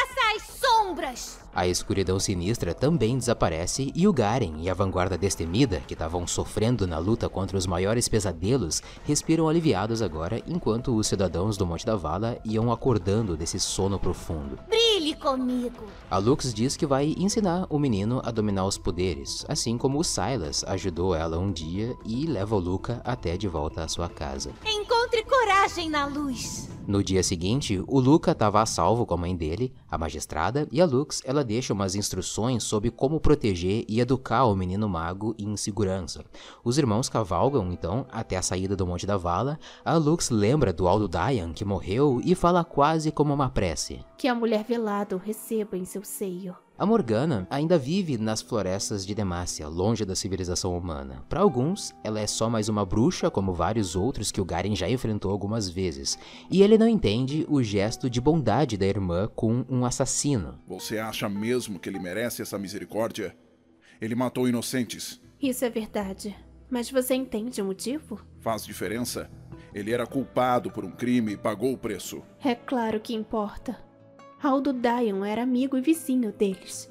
sombras! 0.91 1.39
A 1.53 1.67
escuridão 1.67 2.19
sinistra 2.19 2.73
também 2.73 3.17
desaparece 3.17 3.91
e 3.93 4.07
o 4.07 4.13
Garen 4.13 4.55
e 4.59 4.69
a 4.69 4.73
vanguarda 4.73 5.17
destemida, 5.17 5.81
que 5.87 5.93
estavam 5.93 6.25
sofrendo 6.25 6.87
na 6.87 6.97
luta 6.97 7.27
contra 7.27 7.57
os 7.57 7.65
maiores 7.65 8.07
pesadelos, 8.07 8.81
respiram 9.03 9.49
aliviados 9.49 10.01
agora 10.01 10.41
enquanto 10.47 10.95
os 10.95 11.07
cidadãos 11.07 11.57
do 11.57 11.65
Monte 11.65 11.85
da 11.85 11.95
Vala 11.95 12.37
iam 12.45 12.71
acordando 12.71 13.35
desse 13.35 13.59
sono 13.59 13.99
profundo. 13.99 14.57
Brilhe 14.69 15.15
comigo! 15.15 15.83
A 16.09 16.17
Lux 16.17 16.53
diz 16.53 16.77
que 16.77 16.85
vai 16.85 17.13
ensinar 17.17 17.65
o 17.69 17.77
menino 17.77 18.21
a 18.23 18.31
dominar 18.31 18.65
os 18.65 18.77
poderes, 18.77 19.45
assim 19.49 19.77
como 19.77 19.99
o 19.99 20.03
Silas 20.03 20.63
ajudou 20.65 21.13
ela 21.15 21.37
um 21.37 21.51
dia 21.51 21.95
e 22.05 22.25
leva 22.25 22.55
o 22.55 22.59
Luca 22.59 23.01
até 23.03 23.35
de 23.35 23.47
volta 23.47 23.83
à 23.83 23.87
sua 23.87 24.07
casa. 24.07 24.51
Encontre 24.65 25.23
coragem 25.25 25.89
na 25.89 26.05
luz! 26.05 26.69
No 26.91 27.01
dia 27.01 27.23
seguinte, 27.23 27.81
o 27.87 28.01
Luca 28.01 28.31
estava 28.31 28.61
a 28.61 28.65
salvo 28.65 29.05
com 29.05 29.13
a 29.13 29.17
mãe 29.17 29.33
dele, 29.33 29.73
a 29.89 29.97
magistrada, 29.97 30.67
e 30.69 30.81
a 30.81 30.85
Lux 30.85 31.21
ela 31.23 31.41
deixa 31.41 31.71
umas 31.71 31.95
instruções 31.95 32.63
sobre 32.65 32.91
como 32.91 33.17
proteger 33.17 33.85
e 33.87 34.01
educar 34.01 34.43
o 34.43 34.53
menino 34.57 34.89
mago 34.89 35.33
em 35.39 35.55
segurança. 35.55 36.21
Os 36.65 36.77
irmãos 36.77 37.07
cavalgam 37.07 37.71
então 37.71 38.05
até 38.11 38.35
a 38.35 38.41
saída 38.41 38.75
do 38.75 38.85
Monte 38.85 39.07
da 39.07 39.15
Vala. 39.15 39.57
A 39.85 39.95
Lux 39.95 40.29
lembra 40.29 40.73
do 40.73 40.85
Aldo 40.85 41.07
Dayan 41.07 41.53
que 41.53 41.63
morreu 41.63 42.19
e 42.25 42.35
fala 42.35 42.61
quase 42.61 43.09
como 43.09 43.33
uma 43.33 43.49
prece. 43.49 44.03
Que 44.17 44.27
a 44.27 44.35
mulher 44.35 44.65
velada 44.65 45.15
o 45.15 45.17
receba 45.17 45.77
em 45.77 45.85
seu 45.85 46.03
seio. 46.03 46.57
A 46.81 46.85
Morgana 46.87 47.45
ainda 47.47 47.77
vive 47.77 48.17
nas 48.17 48.41
florestas 48.41 49.05
de 49.05 49.13
Demacia, 49.13 49.67
longe 49.67 50.03
da 50.03 50.15
civilização 50.15 50.75
humana. 50.75 51.23
Para 51.29 51.39
alguns, 51.39 51.93
ela 52.03 52.19
é 52.19 52.25
só 52.25 52.49
mais 52.49 52.69
uma 52.69 52.83
bruxa, 52.83 53.29
como 53.29 53.53
vários 53.53 53.95
outros 53.95 54.31
que 54.31 54.41
o 54.41 54.45
Garen 54.45 54.73
já 54.73 54.89
enfrentou 54.89 55.31
algumas 55.31 55.69
vezes. 55.69 56.17
E 56.49 56.63
ele 56.63 56.79
não 56.79 56.87
entende 56.87 57.45
o 57.47 57.61
gesto 57.61 58.09
de 58.09 58.19
bondade 58.19 58.77
da 58.77 58.87
irmã 58.87 59.29
com 59.35 59.63
um 59.69 59.85
assassino. 59.85 60.57
Você 60.65 60.97
acha 60.97 61.29
mesmo 61.29 61.77
que 61.77 61.87
ele 61.87 61.99
merece 61.99 62.41
essa 62.41 62.57
misericórdia? 62.57 63.37
Ele 64.01 64.15
matou 64.15 64.49
inocentes. 64.49 65.21
Isso 65.39 65.63
é 65.63 65.69
verdade. 65.69 66.35
Mas 66.67 66.89
você 66.89 67.13
entende 67.13 67.61
o 67.61 67.65
motivo? 67.65 68.19
Faz 68.39 68.65
diferença? 68.65 69.29
Ele 69.71 69.91
era 69.91 70.07
culpado 70.07 70.71
por 70.71 70.83
um 70.83 70.91
crime 70.91 71.33
e 71.33 71.37
pagou 71.37 71.73
o 71.73 71.77
preço. 71.77 72.23
É 72.43 72.55
claro 72.55 72.99
que 72.99 73.13
importa. 73.13 73.90
Aldo 74.43 74.73
Dion 74.73 75.23
era 75.23 75.43
amigo 75.43 75.77
e 75.77 75.81
vizinho 75.81 76.31
deles. 76.31 76.89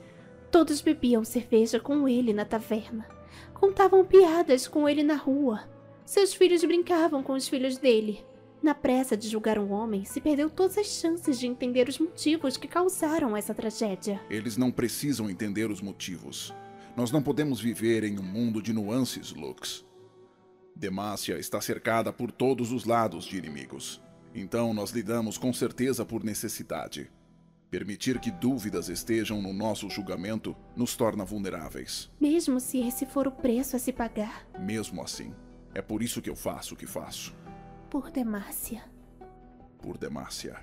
Todos 0.52 0.80
bebiam 0.80 1.24
cerveja 1.24 1.80
com 1.80 2.08
ele 2.08 2.32
na 2.32 2.44
taverna. 2.44 3.08
Contavam 3.52 4.04
piadas 4.04 4.68
com 4.68 4.88
ele 4.88 5.02
na 5.02 5.16
rua. 5.16 5.68
Seus 6.04 6.32
filhos 6.32 6.64
brincavam 6.64 7.24
com 7.24 7.32
os 7.32 7.48
filhos 7.48 7.76
dele. 7.76 8.24
Na 8.62 8.72
pressa 8.72 9.16
de 9.16 9.28
julgar 9.28 9.58
um 9.58 9.72
homem, 9.72 10.04
se 10.04 10.20
perdeu 10.20 10.48
todas 10.48 10.78
as 10.78 10.86
chances 10.86 11.40
de 11.40 11.48
entender 11.48 11.88
os 11.88 11.98
motivos 11.98 12.56
que 12.56 12.68
causaram 12.68 13.36
essa 13.36 13.54
tragédia. 13.54 14.20
Eles 14.30 14.56
não 14.56 14.70
precisam 14.70 15.28
entender 15.28 15.70
os 15.70 15.80
motivos. 15.80 16.54
Nós 16.96 17.10
não 17.10 17.22
podemos 17.22 17.60
viver 17.60 18.04
em 18.04 18.18
um 18.18 18.22
mundo 18.22 18.62
de 18.62 18.72
nuances, 18.72 19.32
Lux. 19.32 19.84
Demacia 20.76 21.38
está 21.38 21.60
cercada 21.60 22.12
por 22.12 22.30
todos 22.30 22.70
os 22.70 22.84
lados 22.84 23.24
de 23.24 23.38
inimigos. 23.38 24.00
Então 24.34 24.72
nós 24.72 24.90
lidamos 24.90 25.36
com 25.36 25.52
certeza 25.52 26.04
por 26.04 26.22
necessidade. 26.22 27.10
Permitir 27.70 28.18
que 28.18 28.32
dúvidas 28.32 28.88
estejam 28.88 29.40
no 29.40 29.52
nosso 29.52 29.88
julgamento 29.88 30.56
nos 30.74 30.96
torna 30.96 31.24
vulneráveis. 31.24 32.10
Mesmo 32.20 32.58
se 32.58 32.80
esse 32.80 33.06
for 33.06 33.28
o 33.28 33.30
preço 33.30 33.76
a 33.76 33.78
se 33.78 33.92
pagar. 33.92 34.44
Mesmo 34.58 35.00
assim, 35.00 35.32
é 35.72 35.80
por 35.80 36.02
isso 36.02 36.20
que 36.20 36.28
eu 36.28 36.34
faço 36.34 36.74
o 36.74 36.76
que 36.76 36.84
faço. 36.84 37.32
Por 37.88 38.10
Demacia. 38.10 38.82
Por 39.78 39.96
Demacia. 39.96 40.56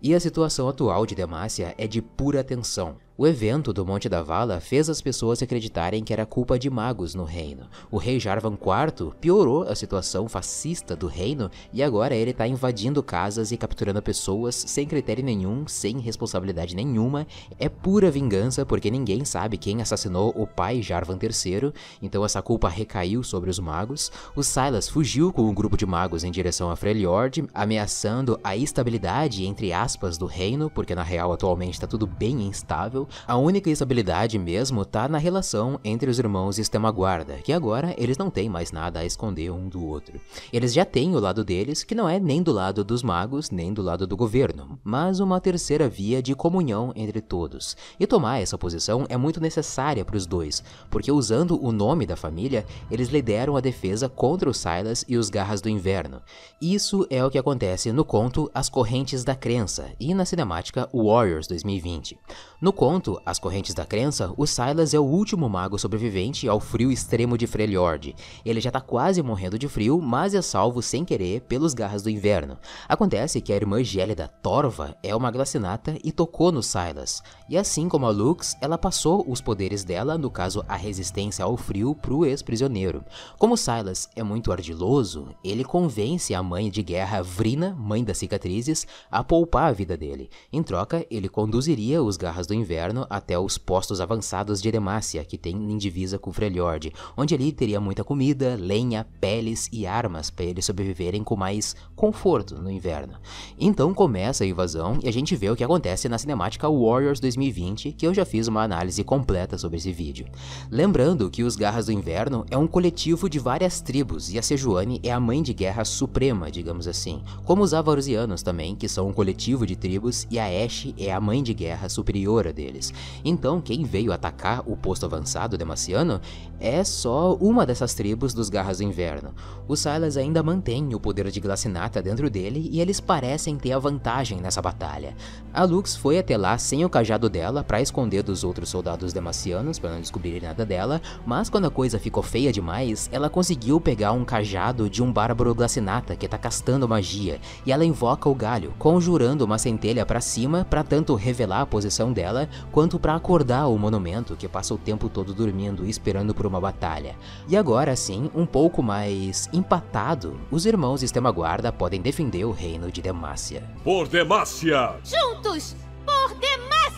E 0.00 0.14
a 0.14 0.20
situação 0.20 0.68
atual 0.68 1.04
de 1.04 1.16
Demacia 1.16 1.74
é 1.76 1.88
de 1.88 2.00
pura 2.00 2.44
tensão. 2.44 2.96
O 3.14 3.26
evento 3.26 3.74
do 3.74 3.84
Monte 3.84 4.08
da 4.08 4.22
Vala 4.22 4.58
fez 4.58 4.88
as 4.88 5.02
pessoas 5.02 5.42
acreditarem 5.42 6.02
que 6.02 6.14
era 6.14 6.24
culpa 6.24 6.58
de 6.58 6.70
magos 6.70 7.14
no 7.14 7.24
reino. 7.24 7.68
O 7.90 7.98
rei 7.98 8.18
Jarvan 8.18 8.54
IV 8.54 9.12
piorou 9.20 9.64
a 9.64 9.74
situação 9.74 10.26
fascista 10.30 10.96
do 10.96 11.08
reino 11.08 11.50
e 11.74 11.82
agora 11.82 12.14
ele 12.14 12.30
está 12.30 12.46
invadindo 12.46 13.02
casas 13.02 13.52
e 13.52 13.58
capturando 13.58 14.00
pessoas 14.00 14.54
sem 14.54 14.86
critério 14.86 15.22
nenhum, 15.22 15.66
sem 15.68 15.98
responsabilidade 15.98 16.74
nenhuma. 16.74 17.26
É 17.58 17.68
pura 17.68 18.10
vingança 18.10 18.64
porque 18.64 18.90
ninguém 18.90 19.26
sabe 19.26 19.58
quem 19.58 19.82
assassinou 19.82 20.32
o 20.34 20.46
pai 20.46 20.80
Jarvan 20.80 21.18
III, 21.22 21.70
então 22.00 22.24
essa 22.24 22.40
culpa 22.40 22.70
recaiu 22.70 23.22
sobre 23.22 23.50
os 23.50 23.58
magos. 23.58 24.10
O 24.34 24.42
Silas 24.42 24.88
fugiu 24.88 25.34
com 25.34 25.42
um 25.42 25.54
grupo 25.54 25.76
de 25.76 25.84
magos 25.84 26.24
em 26.24 26.30
direção 26.30 26.70
a 26.70 26.76
Freljord, 26.76 27.44
ameaçando 27.52 28.40
a 28.42 28.56
estabilidade 28.56 29.44
entre 29.44 29.70
aspas 29.70 30.16
do 30.16 30.24
reino, 30.24 30.70
porque 30.70 30.94
na 30.94 31.02
real 31.02 31.30
atualmente 31.30 31.74
está 31.74 31.86
tudo 31.86 32.06
bem 32.06 32.40
instável 32.46 33.01
a 33.26 33.36
única 33.36 33.70
instabilidade 33.70 34.38
mesmo 34.38 34.84
tá 34.84 35.08
na 35.08 35.18
relação 35.18 35.78
entre 35.84 36.10
os 36.10 36.18
irmãos 36.18 36.58
Estemaguarda, 36.58 37.36
que 37.36 37.52
agora 37.52 37.94
eles 37.98 38.18
não 38.18 38.30
têm 38.30 38.48
mais 38.48 38.72
nada 38.72 39.00
a 39.00 39.04
esconder 39.04 39.50
um 39.50 39.68
do 39.68 39.86
outro. 39.86 40.20
Eles 40.52 40.72
já 40.72 40.84
têm 40.84 41.14
o 41.14 41.20
lado 41.20 41.44
deles, 41.44 41.84
que 41.84 41.94
não 41.94 42.08
é 42.08 42.18
nem 42.18 42.42
do 42.42 42.52
lado 42.52 42.84
dos 42.84 43.02
magos, 43.02 43.50
nem 43.50 43.72
do 43.72 43.82
lado 43.82 44.06
do 44.06 44.16
governo, 44.16 44.78
mas 44.82 45.20
uma 45.20 45.40
terceira 45.40 45.88
via 45.88 46.22
de 46.22 46.34
comunhão 46.34 46.92
entre 46.96 47.20
todos. 47.20 47.76
E 47.98 48.06
tomar 48.06 48.40
essa 48.40 48.58
posição 48.58 49.06
é 49.08 49.16
muito 49.16 49.40
necessária 49.40 50.04
para 50.04 50.16
os 50.16 50.26
dois, 50.26 50.62
porque 50.90 51.10
usando 51.10 51.62
o 51.62 51.72
nome 51.72 52.06
da 52.06 52.16
família, 52.16 52.64
eles 52.90 53.08
lideram 53.08 53.56
a 53.56 53.60
defesa 53.60 54.08
contra 54.08 54.48
os 54.48 54.58
Silas 54.58 55.04
e 55.08 55.16
os 55.16 55.30
Garras 55.30 55.60
do 55.60 55.68
Inverno. 55.68 56.22
Isso 56.60 57.06
é 57.10 57.24
o 57.24 57.30
que 57.30 57.38
acontece 57.38 57.92
no 57.92 58.04
conto 58.04 58.50
As 58.54 58.68
Correntes 58.68 59.24
da 59.24 59.34
Crença 59.34 59.90
e 59.98 60.14
na 60.14 60.24
cinemática 60.24 60.88
Warriors 60.92 61.46
2020. 61.46 62.18
No 62.62 62.72
conto 62.72 63.20
As 63.26 63.40
Correntes 63.40 63.74
da 63.74 63.84
Crença, 63.84 64.32
o 64.36 64.46
Silas 64.46 64.94
é 64.94 65.00
o 65.00 65.02
último 65.02 65.48
mago 65.48 65.76
sobrevivente 65.76 66.46
ao 66.46 66.60
frio 66.60 66.92
extremo 66.92 67.36
de 67.36 67.44
Freljord. 67.44 68.14
Ele 68.44 68.60
já 68.60 68.70
tá 68.70 68.80
quase 68.80 69.20
morrendo 69.20 69.58
de 69.58 69.66
frio, 69.66 70.00
mas 70.00 70.32
é 70.32 70.40
salvo 70.40 70.80
sem 70.80 71.04
querer 71.04 71.40
pelos 71.40 71.74
garras 71.74 72.04
do 72.04 72.08
inverno. 72.08 72.56
Acontece 72.88 73.40
que 73.40 73.52
a 73.52 73.56
irmã 73.56 73.82
gélida 73.82 74.28
Torva 74.40 74.96
é 75.02 75.12
uma 75.12 75.32
glacinata 75.32 75.98
e 76.04 76.12
tocou 76.12 76.52
no 76.52 76.62
Silas. 76.62 77.20
E 77.52 77.58
assim 77.58 77.86
como 77.86 78.06
a 78.06 78.10
Lux, 78.10 78.56
ela 78.62 78.78
passou 78.78 79.30
os 79.30 79.42
poderes 79.42 79.84
dela, 79.84 80.16
no 80.16 80.30
caso 80.30 80.64
a 80.66 80.74
resistência 80.74 81.44
ao 81.44 81.54
frio, 81.54 81.94
pro 81.94 82.24
ex-prisioneiro. 82.24 83.04
Como 83.38 83.58
Silas 83.58 84.08
é 84.16 84.22
muito 84.22 84.50
ardiloso, 84.50 85.28
ele 85.44 85.62
convence 85.62 86.32
a 86.32 86.42
mãe 86.42 86.70
de 86.70 86.82
guerra 86.82 87.22
Vrina, 87.22 87.76
mãe 87.78 88.02
das 88.02 88.16
cicatrizes, 88.16 88.86
a 89.10 89.22
poupar 89.22 89.68
a 89.68 89.72
vida 89.72 89.98
dele. 89.98 90.30
Em 90.50 90.62
troca, 90.62 91.06
ele 91.10 91.28
conduziria 91.28 92.02
os 92.02 92.16
garras 92.16 92.46
do 92.46 92.54
inverno 92.54 93.06
até 93.10 93.38
os 93.38 93.58
postos 93.58 94.00
avançados 94.00 94.62
de 94.62 94.72
Demacia, 94.72 95.22
que 95.22 95.36
tem 95.36 95.54
em 95.54 95.76
divisa 95.76 96.18
com 96.18 96.32
Freljord, 96.32 96.90
onde 97.18 97.34
ali 97.34 97.52
teria 97.52 97.78
muita 97.78 98.02
comida, 98.02 98.56
lenha, 98.58 99.06
peles 99.20 99.68
e 99.70 99.86
armas 99.86 100.30
para 100.30 100.46
eles 100.46 100.64
sobreviverem 100.64 101.22
com 101.22 101.36
mais 101.36 101.76
conforto 101.94 102.54
no 102.54 102.70
inverno. 102.70 103.18
Então 103.58 103.92
começa 103.92 104.42
a 104.42 104.46
invasão 104.46 104.98
e 105.02 105.06
a 105.06 105.12
gente 105.12 105.36
vê 105.36 105.50
o 105.50 105.56
que 105.56 105.62
acontece 105.62 106.08
na 106.08 106.16
cinemática 106.16 106.66
Warriors 106.66 107.20
2020, 107.42 107.92
que 107.92 108.06
eu 108.06 108.14
já 108.14 108.24
fiz 108.24 108.46
uma 108.46 108.62
análise 108.62 109.02
completa 109.02 109.58
sobre 109.58 109.78
esse 109.78 109.92
vídeo. 109.92 110.26
Lembrando 110.70 111.28
que 111.30 111.42
os 111.42 111.56
Garras 111.56 111.86
do 111.86 111.92
Inverno 111.92 112.44
é 112.50 112.56
um 112.56 112.66
coletivo 112.66 113.28
de 113.28 113.38
várias 113.38 113.80
tribos 113.80 114.32
e 114.32 114.38
a 114.38 114.42
Sejuani 114.42 115.00
é 115.02 115.10
a 115.10 115.18
mãe 115.18 115.42
de 115.42 115.52
guerra 115.52 115.84
suprema, 115.84 116.50
digamos 116.50 116.86
assim, 116.86 117.22
como 117.44 117.62
os 117.62 117.74
Avarusianos 117.74 118.42
também, 118.42 118.76
que 118.76 118.88
são 118.88 119.08
um 119.08 119.12
coletivo 119.12 119.66
de 119.66 119.74
tribos, 119.74 120.26
e 120.30 120.38
a 120.38 120.46
Ashe 120.46 120.94
é 120.98 121.12
a 121.12 121.20
mãe 121.20 121.42
de 121.42 121.52
guerra 121.54 121.88
superior 121.88 122.52
deles. 122.52 122.92
Então, 123.24 123.60
quem 123.60 123.82
veio 123.84 124.12
atacar 124.12 124.62
o 124.66 124.76
posto 124.76 125.06
avançado 125.06 125.58
demaciano 125.58 126.20
é 126.60 126.84
só 126.84 127.34
uma 127.34 127.66
dessas 127.66 127.94
tribos 127.94 128.32
dos 128.32 128.48
Garras 128.48 128.78
do 128.78 128.84
Inverno. 128.84 129.34
O 129.66 129.76
Silas 129.76 130.16
ainda 130.16 130.42
mantém 130.42 130.94
o 130.94 131.00
poder 131.00 131.30
de 131.30 131.40
Glacinata 131.40 132.00
dentro 132.00 132.30
dele 132.30 132.68
e 132.70 132.80
eles 132.80 133.00
parecem 133.00 133.56
ter 133.56 133.72
a 133.72 133.78
vantagem 133.78 134.40
nessa 134.40 134.62
batalha. 134.62 135.16
A 135.52 135.64
Lux 135.64 135.96
foi 135.96 136.18
até 136.18 136.36
lá 136.36 136.56
sem 136.58 136.84
o 136.84 136.90
cajado 136.90 137.28
dela 137.32 137.64
para 137.64 137.80
esconder 137.80 138.22
dos 138.22 138.44
outros 138.44 138.68
soldados 138.68 139.12
demacianos 139.12 139.78
para 139.78 139.90
não 139.90 140.00
descobrirem 140.00 140.42
nada 140.42 140.64
dela, 140.64 141.00
mas 141.26 141.48
quando 141.48 141.64
a 141.64 141.70
coisa 141.70 141.98
ficou 141.98 142.22
feia 142.22 142.52
demais, 142.52 143.08
ela 143.10 143.30
conseguiu 143.30 143.80
pegar 143.80 144.12
um 144.12 144.24
cajado 144.24 144.88
de 144.88 145.02
um 145.02 145.10
bárbaro 145.10 145.54
Glacinata 145.54 146.14
que 146.14 146.28
tá 146.28 146.36
castando 146.36 146.88
magia 146.88 147.40
e 147.64 147.72
ela 147.72 147.84
invoca 147.84 148.28
o 148.28 148.34
galho, 148.34 148.74
conjurando 148.78 149.44
uma 149.44 149.58
centelha 149.58 150.04
para 150.04 150.20
cima 150.20 150.64
para 150.68 150.84
tanto 150.84 151.14
revelar 151.14 151.62
a 151.62 151.66
posição 151.66 152.12
dela 152.12 152.48
quanto 152.70 152.98
para 152.98 153.16
acordar 153.16 153.66
o 153.66 153.78
monumento 153.78 154.36
que 154.36 154.48
passa 154.48 154.74
o 154.74 154.78
tempo 154.78 155.08
todo 155.08 155.32
dormindo 155.32 155.86
esperando 155.86 156.34
por 156.34 156.46
uma 156.46 156.60
batalha. 156.60 157.16
E 157.48 157.56
agora 157.56 157.96
sim, 157.96 158.30
um 158.34 158.44
pouco 158.44 158.82
mais 158.82 159.48
empatado, 159.52 160.38
os 160.50 160.66
irmãos 160.66 161.02
Estemaguarda 161.02 161.72
podem 161.72 162.00
defender 162.00 162.44
o 162.44 162.52
reino 162.52 162.90
de 162.90 163.00
Demacia. 163.00 163.62
Por 163.82 164.06
Demacia! 164.08 164.96
Juntos! 165.02 165.74
Por 166.04 166.34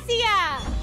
Demacia! 0.06 0.74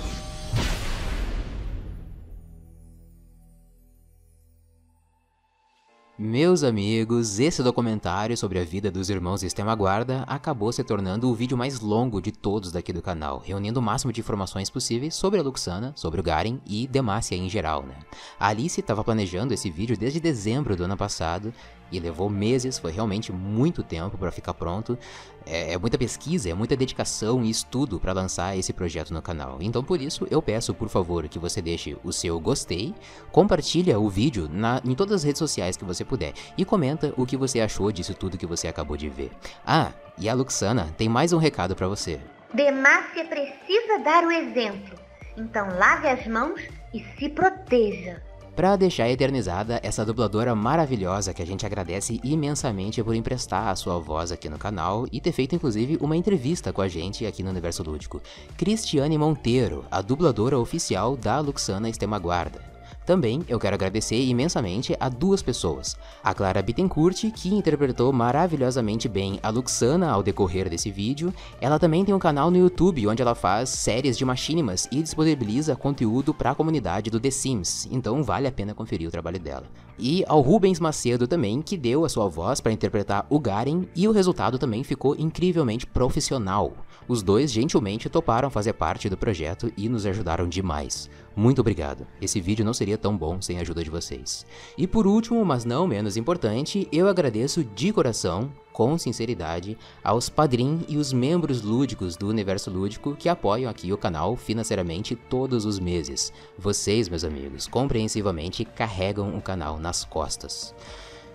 Meus 6.17 6.63
amigos, 6.63 7.39
esse 7.39 7.63
documentário 7.63 8.37
sobre 8.37 8.59
a 8.59 8.63
vida 8.63 8.91
dos 8.91 9.09
irmãos 9.09 9.41
Estema 9.41 9.73
Guarda 9.73 10.23
acabou 10.27 10.71
se 10.71 10.83
tornando 10.83 11.27
o 11.27 11.33
vídeo 11.33 11.57
mais 11.57 11.79
longo 11.79 12.21
de 12.21 12.31
todos 12.31 12.71
daqui 12.71 12.93
do 12.93 13.01
canal, 13.01 13.41
reunindo 13.43 13.79
o 13.79 13.83
máximo 13.83 14.13
de 14.13 14.21
informações 14.21 14.69
possíveis 14.69 15.15
sobre 15.15 15.39
a 15.39 15.43
Luxana, 15.43 15.93
sobre 15.95 16.19
o 16.19 16.23
Garen 16.23 16.59
e 16.65 16.87
Demacia 16.87 17.35
em 17.37 17.49
geral, 17.49 17.83
né? 17.83 17.95
A 18.39 18.49
Alice 18.49 18.79
estava 18.79 19.03
planejando 19.03 19.53
esse 19.53 19.71
vídeo 19.71 19.97
desde 19.97 20.19
dezembro 20.19 20.75
do 20.75 20.83
ano 20.83 20.95
passado 20.95 21.51
e 21.91 21.99
levou 21.99 22.29
meses, 22.29 22.79
foi 22.79 22.91
realmente 22.91 23.31
muito 23.31 23.83
tempo 23.83 24.17
para 24.17 24.31
ficar 24.31 24.53
pronto. 24.53 24.97
É, 25.45 25.73
é, 25.73 25.77
muita 25.77 25.97
pesquisa, 25.97 26.49
é 26.49 26.53
muita 26.53 26.75
dedicação 26.75 27.43
e 27.43 27.49
estudo 27.49 27.99
para 27.99 28.13
lançar 28.13 28.57
esse 28.57 28.71
projeto 28.71 29.13
no 29.13 29.21
canal. 29.21 29.57
Então 29.59 29.83
por 29.83 30.01
isso 30.01 30.27
eu 30.29 30.41
peço, 30.41 30.73
por 30.73 30.87
favor, 30.87 31.27
que 31.27 31.39
você 31.39 31.61
deixe 31.61 31.97
o 32.03 32.11
seu 32.13 32.39
gostei, 32.39 32.93
compartilha 33.31 33.99
o 33.99 34.09
vídeo 34.09 34.47
na, 34.51 34.81
em 34.85 34.93
todas 34.93 35.15
as 35.15 35.23
redes 35.23 35.39
sociais 35.39 35.75
que 35.75 35.83
você 35.83 36.05
puder 36.05 36.33
e 36.57 36.63
comenta 36.63 37.13
o 37.17 37.25
que 37.25 37.35
você 37.35 37.59
achou 37.59 37.91
disso 37.91 38.13
tudo 38.13 38.37
que 38.37 38.45
você 38.45 38.67
acabou 38.67 38.95
de 38.95 39.09
ver. 39.09 39.31
Ah, 39.65 39.91
e 40.17 40.29
a 40.29 40.33
Luxana 40.33 40.93
tem 40.97 41.09
mais 41.09 41.33
um 41.33 41.37
recado 41.37 41.75
para 41.75 41.87
você. 41.87 42.19
Demácia 42.53 43.25
precisa 43.25 43.99
dar 44.03 44.23
o 44.23 44.31
exemplo. 44.31 44.99
Então 45.37 45.67
lave 45.77 46.07
as 46.07 46.27
mãos 46.27 46.61
e 46.93 47.03
se 47.17 47.29
proteja 47.29 48.21
para 48.55 48.75
deixar 48.75 49.09
eternizada 49.09 49.79
essa 49.83 50.05
dubladora 50.05 50.53
maravilhosa 50.55 51.33
que 51.33 51.41
a 51.41 51.45
gente 51.45 51.65
agradece 51.65 52.19
imensamente 52.23 53.03
por 53.03 53.15
emprestar 53.15 53.67
a 53.67 53.75
sua 53.75 53.97
voz 53.99 54.31
aqui 54.31 54.49
no 54.49 54.57
canal 54.57 55.07
e 55.11 55.21
ter 55.21 55.31
feito 55.31 55.55
inclusive 55.55 55.97
uma 56.01 56.17
entrevista 56.17 56.73
com 56.73 56.81
a 56.81 56.87
gente 56.87 57.25
aqui 57.25 57.43
no 57.43 57.49
Universo 57.49 57.83
Lúdico. 57.83 58.21
Cristiane 58.57 59.17
Monteiro, 59.17 59.85
a 59.89 60.01
dubladora 60.01 60.59
oficial 60.59 61.15
da 61.15 61.39
Luxana 61.39 61.89
Estemaguarda. 61.89 62.71
Também 63.05 63.43
eu 63.47 63.59
quero 63.59 63.75
agradecer 63.75 64.23
imensamente 64.23 64.95
a 64.99 65.09
duas 65.09 65.41
pessoas. 65.41 65.97
A 66.23 66.33
Clara 66.33 66.61
Bittencourt, 66.61 67.31
que 67.31 67.53
interpretou 67.53 68.13
maravilhosamente 68.13 69.09
bem 69.09 69.39
a 69.41 69.49
Luxana 69.49 70.09
ao 70.09 70.21
decorrer 70.21 70.69
desse 70.69 70.91
vídeo. 70.91 71.33
Ela 71.59 71.79
também 71.79 72.05
tem 72.05 72.13
um 72.13 72.19
canal 72.19 72.51
no 72.51 72.57
YouTube 72.57 73.07
onde 73.07 73.21
ela 73.21 73.33
faz 73.33 73.69
séries 73.69 74.17
de 74.17 74.23
machinimas 74.23 74.87
e 74.91 75.01
disponibiliza 75.01 75.75
conteúdo 75.75 76.33
para 76.33 76.51
a 76.51 76.55
comunidade 76.55 77.09
do 77.09 77.19
The 77.19 77.31
Sims, 77.31 77.87
então 77.91 78.23
vale 78.23 78.47
a 78.47 78.51
pena 78.51 78.73
conferir 78.73 79.07
o 79.07 79.11
trabalho 79.11 79.39
dela. 79.39 79.63
E 79.97 80.23
ao 80.27 80.41
Rubens 80.41 80.79
Macedo 80.79 81.27
também, 81.27 81.61
que 81.61 81.77
deu 81.77 82.05
a 82.05 82.09
sua 82.09 82.27
voz 82.27 82.59
para 82.59 82.71
interpretar 82.71 83.25
o 83.29 83.39
Garen 83.39 83.83
e 83.95 84.07
o 84.07 84.11
resultado 84.11 84.57
também 84.57 84.83
ficou 84.83 85.15
incrivelmente 85.15 85.85
profissional. 85.85 86.73
Os 87.07 87.21
dois 87.21 87.51
gentilmente 87.51 88.09
toparam 88.09 88.49
fazer 88.49 88.73
parte 88.73 89.09
do 89.09 89.17
projeto 89.17 89.71
e 89.75 89.89
nos 89.89 90.05
ajudaram 90.05 90.47
demais. 90.47 91.09
Muito 91.35 91.61
obrigado. 91.61 92.05
Esse 92.21 92.41
vídeo 92.41 92.65
não 92.65 92.73
seria 92.73 92.97
tão 92.97 93.17
bom 93.17 93.41
sem 93.41 93.57
a 93.57 93.61
ajuda 93.61 93.83
de 93.83 93.89
vocês. 93.89 94.45
E 94.77 94.85
por 94.85 95.07
último, 95.07 95.43
mas 95.45 95.63
não 95.63 95.87
menos 95.87 96.17
importante, 96.17 96.87
eu 96.91 97.07
agradeço 97.07 97.63
de 97.63 97.93
coração, 97.93 98.51
com 98.73 98.97
sinceridade, 98.97 99.77
aos 100.03 100.29
padrinhos 100.29 100.83
e 100.87 100.97
os 100.97 101.13
membros 101.13 101.61
lúdicos 101.61 102.15
do 102.17 102.27
Universo 102.27 102.69
Lúdico 102.69 103.15
que 103.15 103.29
apoiam 103.29 103.69
aqui 103.69 103.91
o 103.93 103.97
canal 103.97 104.35
financeiramente 104.35 105.15
todos 105.15 105.65
os 105.65 105.79
meses. 105.79 106.33
Vocês, 106.57 107.07
meus 107.07 107.23
amigos, 107.23 107.67
compreensivamente 107.67 108.65
carregam 108.65 109.37
o 109.37 109.41
canal 109.41 109.77
nas 109.79 110.03
costas. 110.03 110.73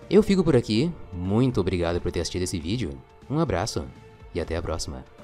Eu 0.09 0.23
fico 0.23 0.43
por 0.43 0.55
aqui, 0.55 0.91
muito 1.11 1.59
obrigado 1.59 1.99
por 1.99 2.11
ter 2.11 2.21
assistido 2.21 2.43
esse 2.43 2.59
vídeo, 2.59 2.91
um 3.29 3.39
abraço 3.39 3.85
e 4.33 4.39
até 4.39 4.55
a 4.55 4.61
próxima. 4.61 5.16